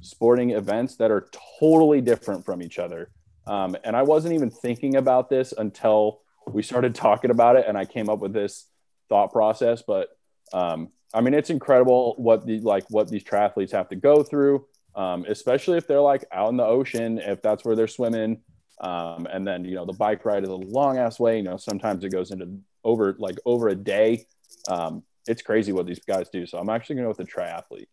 [0.01, 1.29] sporting events that are
[1.61, 3.11] totally different from each other.
[3.47, 7.79] Um, and I wasn't even thinking about this until we started talking about it, and
[7.79, 8.67] I came up with this
[9.09, 9.83] thought process.
[9.83, 10.09] But
[10.53, 14.67] um, I mean, it's incredible what the like what these triathletes have to go through,
[14.97, 18.41] um, especially if they're like out in the ocean, if that's where they're swimming.
[18.81, 21.37] Um, and then you know the bike ride is a long ass way.
[21.37, 24.27] You know, sometimes it goes into over like over a day.
[24.69, 26.47] Um, it's crazy what these guys do.
[26.47, 27.87] So I'm actually going to go with the triathlete.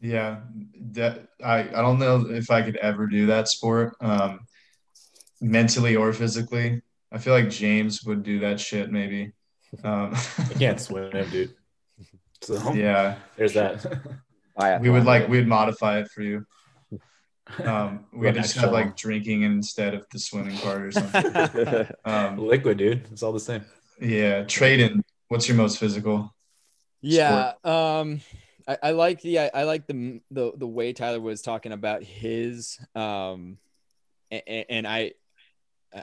[0.00, 0.40] Yeah,
[0.92, 4.40] that I, I don't know if I could ever do that sport, um,
[5.40, 6.82] mentally or physically.
[7.12, 9.32] I feel like James would do that shit maybe.
[9.84, 11.54] Um, I can't swim, dude.
[12.42, 13.86] So Yeah, there's that.
[14.80, 16.44] We would like we'd modify it for you.
[17.64, 18.72] Um, we'd Run just have long.
[18.72, 21.86] like drinking instead of the swimming part or something.
[22.04, 23.04] Um, Liquid, dude.
[23.12, 23.64] It's all the same.
[24.00, 25.02] yeah, Traden,
[25.32, 26.34] what's your most physical?
[27.00, 27.54] Yeah.
[27.64, 28.20] Um,
[28.68, 32.02] I, I like the I, I like the the the way Tyler was talking about
[32.02, 33.56] his um,
[34.30, 35.12] and, and I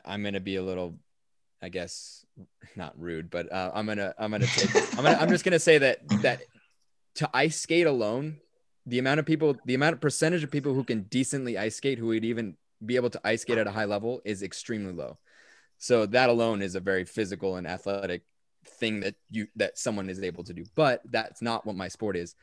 [0.04, 0.98] I'm gonna be a little,
[1.62, 2.26] I guess,
[2.76, 5.78] not rude, but uh, I'm gonna I'm gonna take I'm gonna I'm just gonna say
[5.78, 6.42] that that
[7.16, 8.38] to ice skate alone,
[8.88, 12.00] the amount of people, the amount of percentage of people who can decently ice skate,
[12.00, 15.20] who would even be able to ice skate at a high level, is extremely low.
[15.78, 18.24] So that alone is a very physical and athletic
[18.66, 20.66] thing that you that someone is able to do.
[20.76, 22.36] But that's not what my sport is.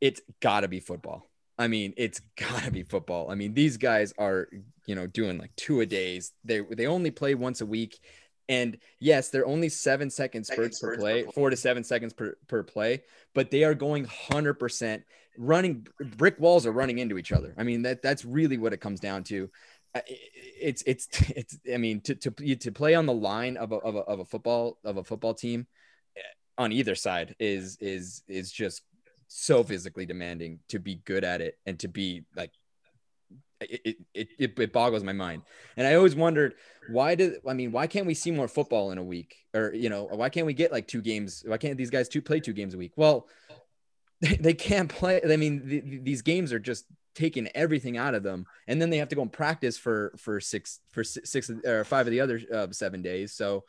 [0.00, 1.28] It's got to be football.
[1.58, 3.30] I mean, it's got to be football.
[3.30, 4.48] I mean, these guys are,
[4.86, 6.32] you know, doing like two a days.
[6.44, 7.98] They they only play once a week.
[8.48, 12.62] And yes, they're only seven second spurts per play, four to seven seconds per, per
[12.62, 13.02] play,
[13.34, 15.02] but they are going 100%
[15.38, 15.86] running.
[15.98, 17.54] Brick walls are running into each other.
[17.56, 19.50] I mean, that that's really what it comes down to.
[20.06, 23.94] It's, it's, it's, I mean, to, to, to play on the line of a, of
[23.94, 25.66] a, of a football, of a football team
[26.16, 26.20] eh,
[26.58, 28.82] on either side is, is, is just
[29.28, 32.52] so physically demanding to be good at it and to be like,
[33.60, 35.42] it, it, it, it boggles my mind.
[35.76, 36.54] And I always wondered
[36.90, 39.88] why did I mean why can't we see more football in a week or you
[39.88, 42.52] know why can't we get like two games why can't these guys two play two
[42.52, 43.26] games a week well
[44.40, 46.84] they, can't play I mean the, the- these games are just
[47.14, 50.40] taking everything out of them and then they have to go and practice for for
[50.40, 53.64] six for si- six or five of the other uh, seven days so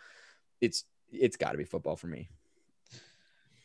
[0.61, 2.29] it's it's got to be football for me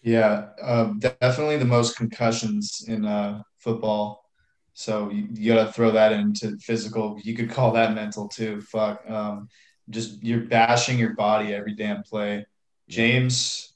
[0.02, 4.24] Yeah, um, definitely the most concussions in uh, football.
[4.72, 7.18] So you, you got to throw that into physical.
[7.22, 8.62] You could call that mental too.
[8.62, 9.08] Fuck.
[9.10, 9.48] Um,
[9.90, 12.46] just you're bashing your body every damn play.
[12.88, 13.74] James,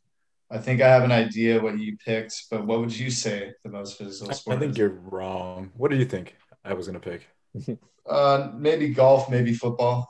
[0.55, 3.70] I think I have an idea what you picked, but what would you say the
[3.70, 4.56] most physical sport?
[4.56, 4.78] I think is?
[4.78, 5.72] you're wrong.
[5.76, 7.26] What do you think I was gonna pick?
[8.09, 10.09] uh, maybe golf, maybe football.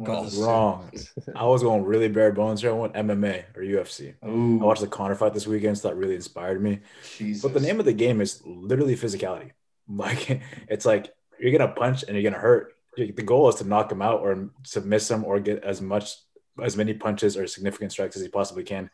[0.00, 0.32] Golf.
[0.38, 0.92] Wrong.
[1.34, 2.70] I was going really bare bones here.
[2.70, 4.14] I went MMA or UFC.
[4.24, 4.60] Ooh.
[4.60, 6.78] I watched the Conor fight this weekend, so that really inspired me.
[7.18, 7.42] Jesus.
[7.42, 9.50] But the name of the game is literally physicality.
[9.92, 12.76] Like it's like you're gonna punch and you're gonna hurt.
[12.96, 16.14] The goal is to knock him out or submit miss him or get as much
[16.62, 18.88] as many punches or significant strikes as he possibly can.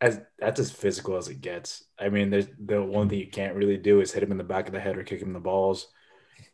[0.00, 1.84] As that's as physical as it gets.
[1.98, 4.44] I mean, there's the one thing you can't really do is hit him in the
[4.44, 5.88] back of the head or kick him in the balls.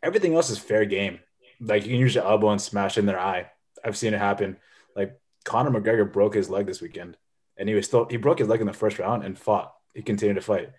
[0.02, 1.19] Everything else is fair game.
[1.60, 3.51] Like you can use your elbow and smash in their eye.
[3.85, 4.59] I've seen it happen.
[4.94, 7.16] Like Conor McGregor broke his leg this weekend,
[7.56, 9.74] and he was still he broke his leg in the first round and fought.
[9.94, 10.70] He continued to fight.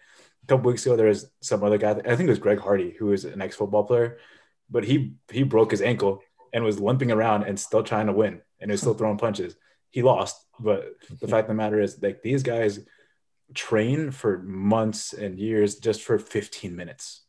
[0.44, 1.92] A couple weeks ago, there was some other guy.
[1.92, 4.18] I think it was Greg Hardy, who is an ex football player,
[4.70, 6.22] but he he broke his ankle
[6.54, 9.56] and was limping around and still trying to win, and he was still throwing punches.
[9.94, 12.80] He lost, but the fact of the matter is, like these guys
[13.54, 17.22] train for months and years just for 15 minutes.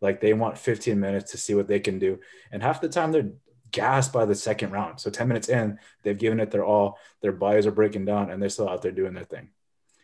[0.00, 2.20] Like they want 15 minutes to see what they can do,
[2.52, 3.32] and half the time they're
[3.72, 5.00] gassed by the second round.
[5.00, 6.96] So 10 minutes in, they've given it their all.
[7.22, 9.48] Their bodies are breaking down, and they're still out there doing their thing.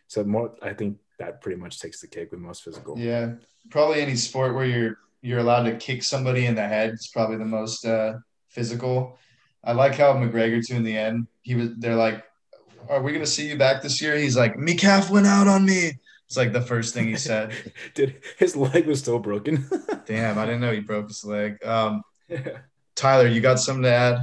[0.07, 2.99] So more, I think that pretty much takes the cake with most physical.
[2.99, 3.35] Yeah,
[3.69, 7.37] probably any sport where you're you're allowed to kick somebody in the head is probably
[7.37, 8.15] the most uh,
[8.49, 9.17] physical.
[9.63, 11.27] I like how McGregor too in the end.
[11.41, 12.23] He was they're like,
[12.89, 15.65] "Are we gonna see you back this year?" He's like, "Me calf went out on
[15.65, 15.93] me."
[16.27, 17.53] It's like the first thing he said.
[17.93, 19.67] Dude, his leg was still broken.
[20.05, 21.63] Damn, I didn't know he broke his leg.
[21.65, 22.03] Um,
[22.95, 24.19] Tyler, you got something to add?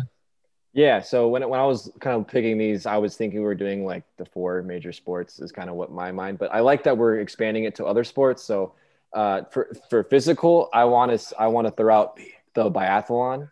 [0.72, 1.00] Yeah.
[1.00, 3.84] So when, when I was kind of picking these, I was thinking we were doing
[3.84, 6.96] like the four major sports is kind of what my mind, but I like that
[6.96, 8.42] we're expanding it to other sports.
[8.44, 8.74] So
[9.12, 12.18] uh, for, for physical, I want to, I want to throw out
[12.54, 13.50] the biathlon.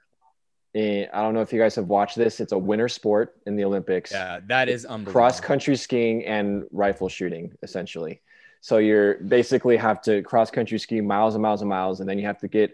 [0.75, 2.41] And I don't know if you guys have watched this.
[2.41, 4.13] It's a winter sport in the Olympics.
[4.13, 5.13] yeah that is unbelievable.
[5.13, 8.21] cross country skiing and rifle shooting essentially.
[8.61, 12.19] So you're basically have to cross country ski miles and miles and miles and then
[12.19, 12.71] you have to get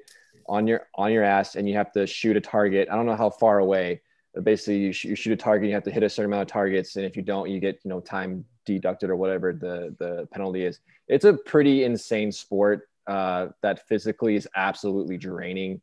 [0.47, 2.89] on your on your ass and you have to shoot a target.
[2.91, 4.01] I don't know how far away
[4.35, 6.43] but basically you, sh- you shoot a target you have to hit a certain amount
[6.43, 9.95] of targets and if you don't you get you know time deducted or whatever the
[9.99, 10.81] the penalty is.
[11.09, 15.81] It's a pretty insane sport uh, that physically is absolutely draining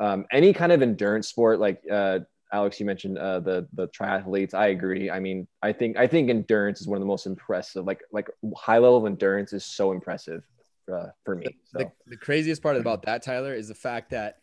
[0.00, 2.20] um, any kind of endurance sport like uh,
[2.52, 4.54] Alex, you mentioned uh, the the triathletes.
[4.54, 5.10] I agree.
[5.10, 7.84] I mean, I think I think endurance is one of the most impressive.
[7.84, 10.42] Like like high level of endurance is so impressive
[10.92, 11.46] uh, for me.
[11.64, 14.38] So the, the craziest part about that tyler is the fact that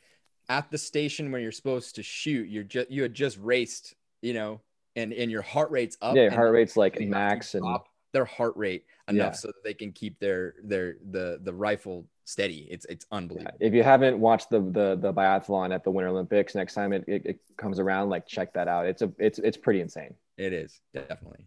[0.50, 4.34] at the station where you're supposed to shoot you're just you had just raced you
[4.34, 4.60] know
[4.96, 7.56] and and your heart rate's up yeah, your heart rate's like they have to max
[7.56, 7.66] and
[8.12, 9.38] their heart rate enough Yeah.
[9.38, 13.74] so that they can keep their their the the rifle steady it's it's unbelievable if
[13.74, 17.26] you haven't watched the the the biathlon at the Winter Olympics, next time it, it,
[17.26, 18.86] it comes around, like check that out.
[18.86, 20.14] It's a it's it's pretty insane.
[20.38, 21.46] it is definitely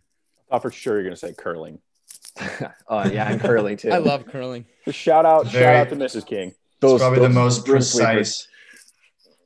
[0.51, 1.79] I thought for sure you're going to say curling.
[2.89, 3.91] oh yeah, and curling too.
[3.91, 4.67] I love curling.
[4.85, 6.27] Just shout out, Very- shout out to Mrs.
[6.27, 6.55] King.
[6.83, 8.47] It's probably the most broom sweepers.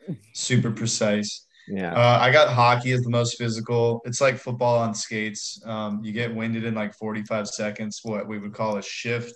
[0.09, 1.47] precise, super precise.
[1.69, 1.93] Yeah.
[1.93, 4.01] Uh, I got hockey as the most physical.
[4.06, 5.62] It's like football on skates.
[5.65, 9.35] Um, you get winded in like 45 seconds, what we would call a shift.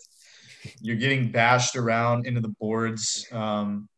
[0.80, 3.26] You're getting bashed around into the boards.
[3.32, 3.88] Um,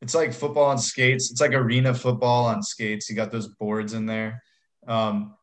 [0.00, 1.30] it's like football on skates.
[1.30, 3.08] It's like arena football on skates.
[3.08, 4.42] You got those boards in there.
[4.86, 5.34] Um,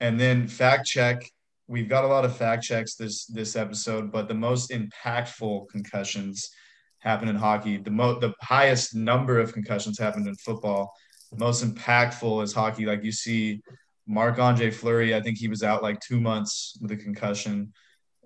[0.00, 1.22] and then fact check.
[1.68, 6.50] We've got a lot of fact checks this this episode, but the most impactful concussions
[6.98, 7.78] happen in hockey.
[7.78, 10.92] The mo- the highest number of concussions happened in football
[11.32, 12.86] The most impactful is hockey.
[12.86, 13.60] Like you see
[14.06, 17.72] Marc Andre Fleury, I think he was out like two months with a concussion.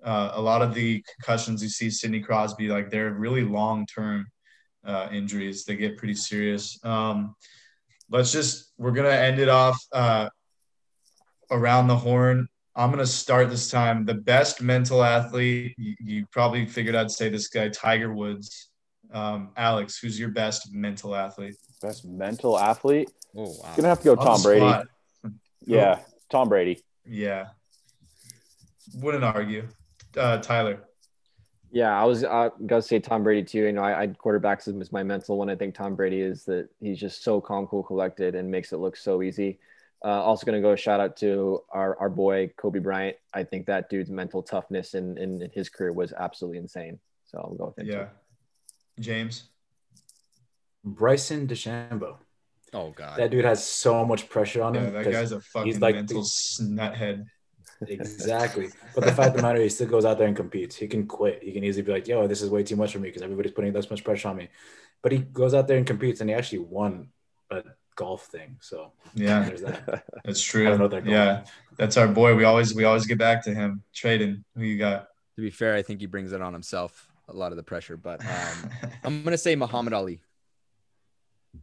[0.05, 4.27] Uh, a lot of the concussions you see Sidney Crosby, like they're really long term
[4.85, 5.65] uh, injuries.
[5.65, 6.79] They get pretty serious.
[6.83, 7.35] Um,
[8.11, 10.29] let's just, we're going to end it off uh,
[11.49, 12.47] around the horn.
[12.75, 14.05] I'm going to start this time.
[14.05, 18.69] The best mental athlete, you, you probably figured I'd say this guy, Tiger Woods.
[19.11, 21.55] Um, Alex, who's your best mental athlete?
[21.81, 23.09] Best mental athlete.
[23.35, 23.73] Oh wow.
[23.75, 24.59] Gonna have to go Tom Brady.
[24.59, 24.87] spot.
[25.61, 25.99] Yeah,
[26.29, 26.83] Tom Brady.
[27.05, 27.47] Yeah.
[28.95, 29.67] Wouldn't argue.
[30.17, 30.83] Uh, Tyler.
[31.71, 33.59] Yeah, I was uh, gonna say Tom Brady too.
[33.65, 35.49] You know, I, I quarterbacks is my mental one.
[35.49, 38.77] I think Tom Brady is that he's just so calm, cool, collected, and makes it
[38.77, 39.59] look so easy.
[40.03, 43.17] Uh, also gonna go shout out to our, our boy Kobe Bryant.
[43.33, 46.99] I think that dude's mental toughness in, in his career was absolutely insane.
[47.25, 47.87] So I'll go with him.
[47.87, 48.05] Yeah.
[48.05, 48.09] too.
[49.01, 49.43] James.
[50.83, 52.17] Bryson DeChambeau.
[52.73, 53.17] Oh god.
[53.17, 54.93] That dude has so much pressure on Yeah, him.
[54.93, 57.25] that 'cause- guy's a fucking like mental the- nuthead.
[57.89, 58.69] Exactly.
[58.93, 60.75] But the fact of the matter is, he still goes out there and competes.
[60.75, 61.41] He can quit.
[61.43, 63.51] He can easily be like, yo, this is way too much for me because everybody's
[63.53, 64.49] putting this much pressure on me.
[65.01, 67.09] But he goes out there and competes and he actually won
[67.51, 67.63] a
[67.95, 68.57] golf thing.
[68.61, 70.05] So Yeah, there's that.
[70.25, 70.63] that's I true.
[70.69, 71.43] don't know that Yeah,
[71.77, 72.35] that's our boy.
[72.35, 73.83] We always we always get back to him.
[73.93, 75.07] Traden, who you got?
[75.35, 77.97] To be fair, I think he brings it on himself a lot of the pressure,
[77.97, 78.69] but um,
[79.03, 80.21] I'm gonna say Muhammad Ali.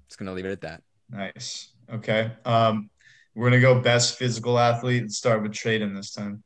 [0.09, 0.83] Just gonna leave it at that.
[1.11, 1.69] nice.
[1.93, 2.31] Okay.
[2.45, 2.91] Um,
[3.35, 6.43] we're gonna go best physical athlete and start with Traden this time.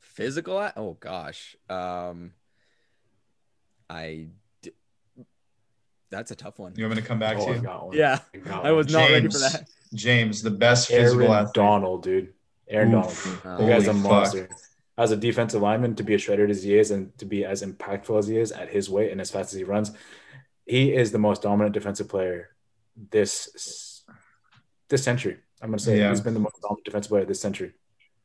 [0.00, 0.70] Physical?
[0.76, 1.56] Oh gosh.
[1.68, 2.32] Um,
[3.88, 4.28] I.
[4.62, 4.72] D-
[6.10, 6.72] that's a tough one.
[6.76, 7.60] You want me to come back Oh, to I you?
[7.62, 7.96] got one.
[7.96, 8.92] Yeah, I got I was one.
[8.94, 9.52] not ready for James.
[9.52, 9.68] that.
[9.94, 11.54] James, the best physical Aaron athlete.
[11.54, 12.32] Donald, dude.
[12.68, 13.40] Aaron Oof.
[13.42, 13.60] Donald.
[13.62, 14.10] The guy's a Holy fuck.
[14.12, 14.48] monster.
[14.98, 17.62] As a defensive lineman, to be as shredded as he is and to be as
[17.62, 19.92] impactful as he is at his weight and as fast as he runs,
[20.66, 22.50] he is the most dominant defensive player
[23.10, 24.02] this
[24.88, 25.38] this century.
[25.62, 26.10] I'm gonna say Yeah.
[26.10, 27.72] he's been the most dominant defensive player this century.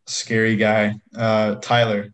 [0.08, 0.96] Scary guy.
[1.16, 2.14] Uh, Tyler.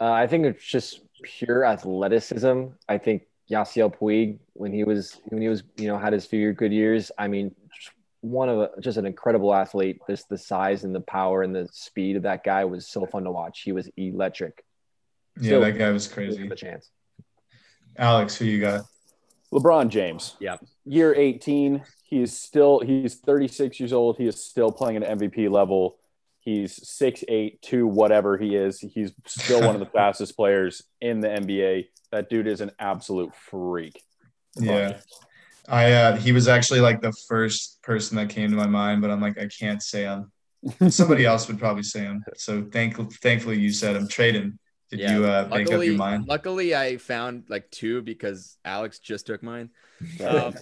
[0.00, 2.64] Uh, I think it's just pure athleticism.
[2.88, 6.52] I think Yasiel Puig, when he was when he was you know had his few
[6.52, 7.90] good years, I mean, just
[8.20, 10.00] one of a, just an incredible athlete.
[10.06, 13.24] This the size and the power and the speed of that guy was so fun
[13.24, 13.60] to watch.
[13.62, 14.64] He was electric.
[15.38, 16.46] Yeah, Still- that guy was crazy.
[16.48, 16.90] a chance.
[17.96, 18.84] Alex, who you got?
[19.52, 20.36] LeBron James.
[20.40, 20.56] Yeah.
[20.84, 21.82] Year 18.
[22.08, 24.16] He is still, he's 36 years old.
[24.16, 25.98] He is still playing at MVP level.
[26.38, 28.78] He's 6'8, 2, whatever he is.
[28.78, 31.88] He's still one of the fastest players in the NBA.
[32.12, 34.00] That dude is an absolute freak.
[34.54, 34.98] Yeah.
[35.68, 39.10] I uh he was actually like the first person that came to my mind, but
[39.10, 40.30] I'm like, I can't say him.
[40.88, 42.24] Somebody else would probably say him.
[42.36, 44.06] So thank thankfully you said him.
[44.06, 44.58] Traden,
[44.90, 45.16] did Yeah.
[45.16, 46.26] you uh make up Luckily, your mind?
[46.28, 49.70] luckily, I found like two because Alex just took mine.
[50.24, 50.54] Um,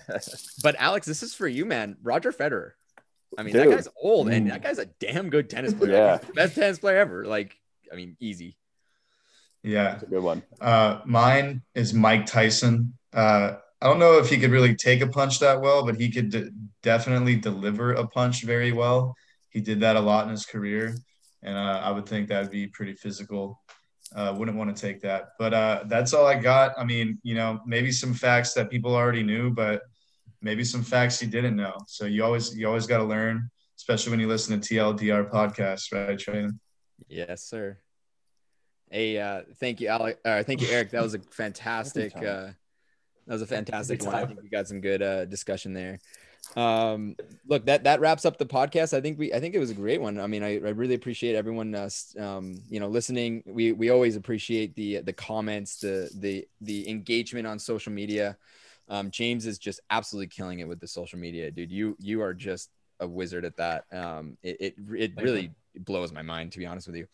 [0.62, 1.96] but Alex, this is for you, man.
[2.02, 2.70] Roger Federer.
[3.36, 4.50] I mean, that guy's old and Mm.
[4.50, 5.92] that guy's a damn good tennis player.
[5.92, 6.18] Yeah.
[6.34, 7.24] Best tennis player ever.
[7.24, 7.56] Like,
[7.92, 8.56] I mean, easy.
[9.64, 9.84] Yeah.
[9.92, 10.42] That's a good one.
[10.60, 12.94] Uh mine is Mike Tyson.
[13.12, 16.10] Uh I don't know if he could really take a punch that well, but he
[16.10, 16.50] could de-
[16.82, 19.14] definitely deliver a punch very well.
[19.50, 20.96] He did that a lot in his career,
[21.42, 23.60] and uh, I would think that would be pretty physical.
[24.14, 26.72] Uh, wouldn't want to take that, but uh, that's all I got.
[26.78, 29.82] I mean, you know, maybe some facts that people already knew, but
[30.40, 31.76] maybe some facts you didn't know.
[31.88, 35.92] So you always you always got to learn, especially when you listen to TLDR podcasts,
[35.92, 36.58] right, Traden?
[37.08, 37.78] Yes, sir.
[38.90, 40.20] Hey, uh, thank you, Alex.
[40.24, 40.90] Uh, thank you, Eric.
[40.90, 42.16] That was a fantastic.
[42.16, 42.52] Uh,
[43.26, 44.14] that was a fantastic one.
[44.14, 45.98] I think we got some good uh, discussion there.
[46.56, 47.16] Um,
[47.46, 48.96] look, that that wraps up the podcast.
[48.96, 50.18] I think we, I think it was a great one.
[50.20, 53.42] I mean, I, I really appreciate everyone, uh, um, you know, listening.
[53.46, 58.36] We we always appreciate the the comments, the the the engagement on social media.
[58.88, 61.70] Um, James is just absolutely killing it with the social media, dude.
[61.70, 63.84] You you are just a wizard at that.
[63.92, 67.06] Um, it it, it really blows my mind to be honest with you.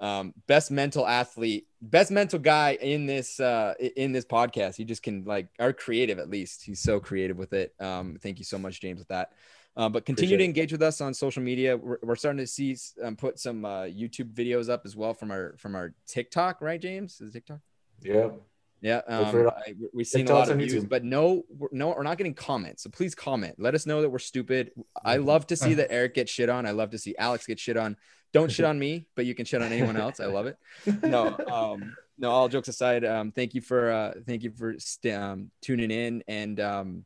[0.00, 4.76] Um, best mental athlete, best mental guy in this uh in this podcast.
[4.76, 6.64] He just can like are creative at least.
[6.64, 7.74] He's so creative with it.
[7.80, 9.32] Um, thank you so much, James, with that.
[9.76, 10.46] Uh, but continue Appreciate to it.
[10.46, 11.76] engage with us on social media.
[11.76, 15.30] We're, we're starting to see um, put some uh, YouTube videos up as well from
[15.30, 17.20] our from our TikTok, right, James?
[17.20, 17.60] Is it TikTok?
[18.02, 18.30] Yeah.
[18.80, 20.90] Yeah, um, I, we've seen a lot of views, YouTube.
[20.90, 22.82] but no, we're, no, we're not getting comments.
[22.82, 23.54] So please comment.
[23.56, 24.72] Let us know that we're stupid.
[25.02, 26.66] I love to see that Eric get shit on.
[26.66, 27.96] I love to see Alex get shit on.
[28.34, 30.20] Don't shit on me, but you can shit on anyone else.
[30.20, 30.58] I love it.
[31.02, 32.30] No, um, no.
[32.30, 36.22] All jokes aside, um, thank you for uh, thank you for st- um, tuning in,
[36.28, 37.04] and um,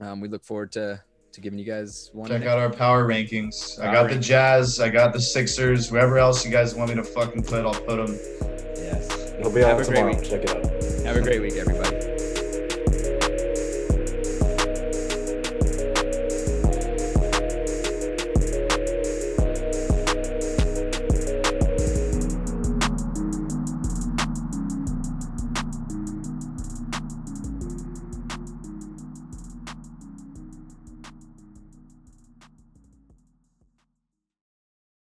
[0.00, 1.02] um, we look forward to
[1.32, 2.28] to giving you guys one.
[2.28, 3.78] Check next- out our power rankings.
[3.80, 4.18] I Power got the.
[4.18, 4.80] Jazz.
[4.80, 5.88] I got the Sixers.
[5.90, 8.18] Whoever else you guys want me to fucking put, I'll put them.
[8.76, 9.32] Yes.
[9.38, 10.14] It'll be out tomorrow.
[10.20, 11.04] Check it out.
[11.06, 12.11] Have a great week, everybody.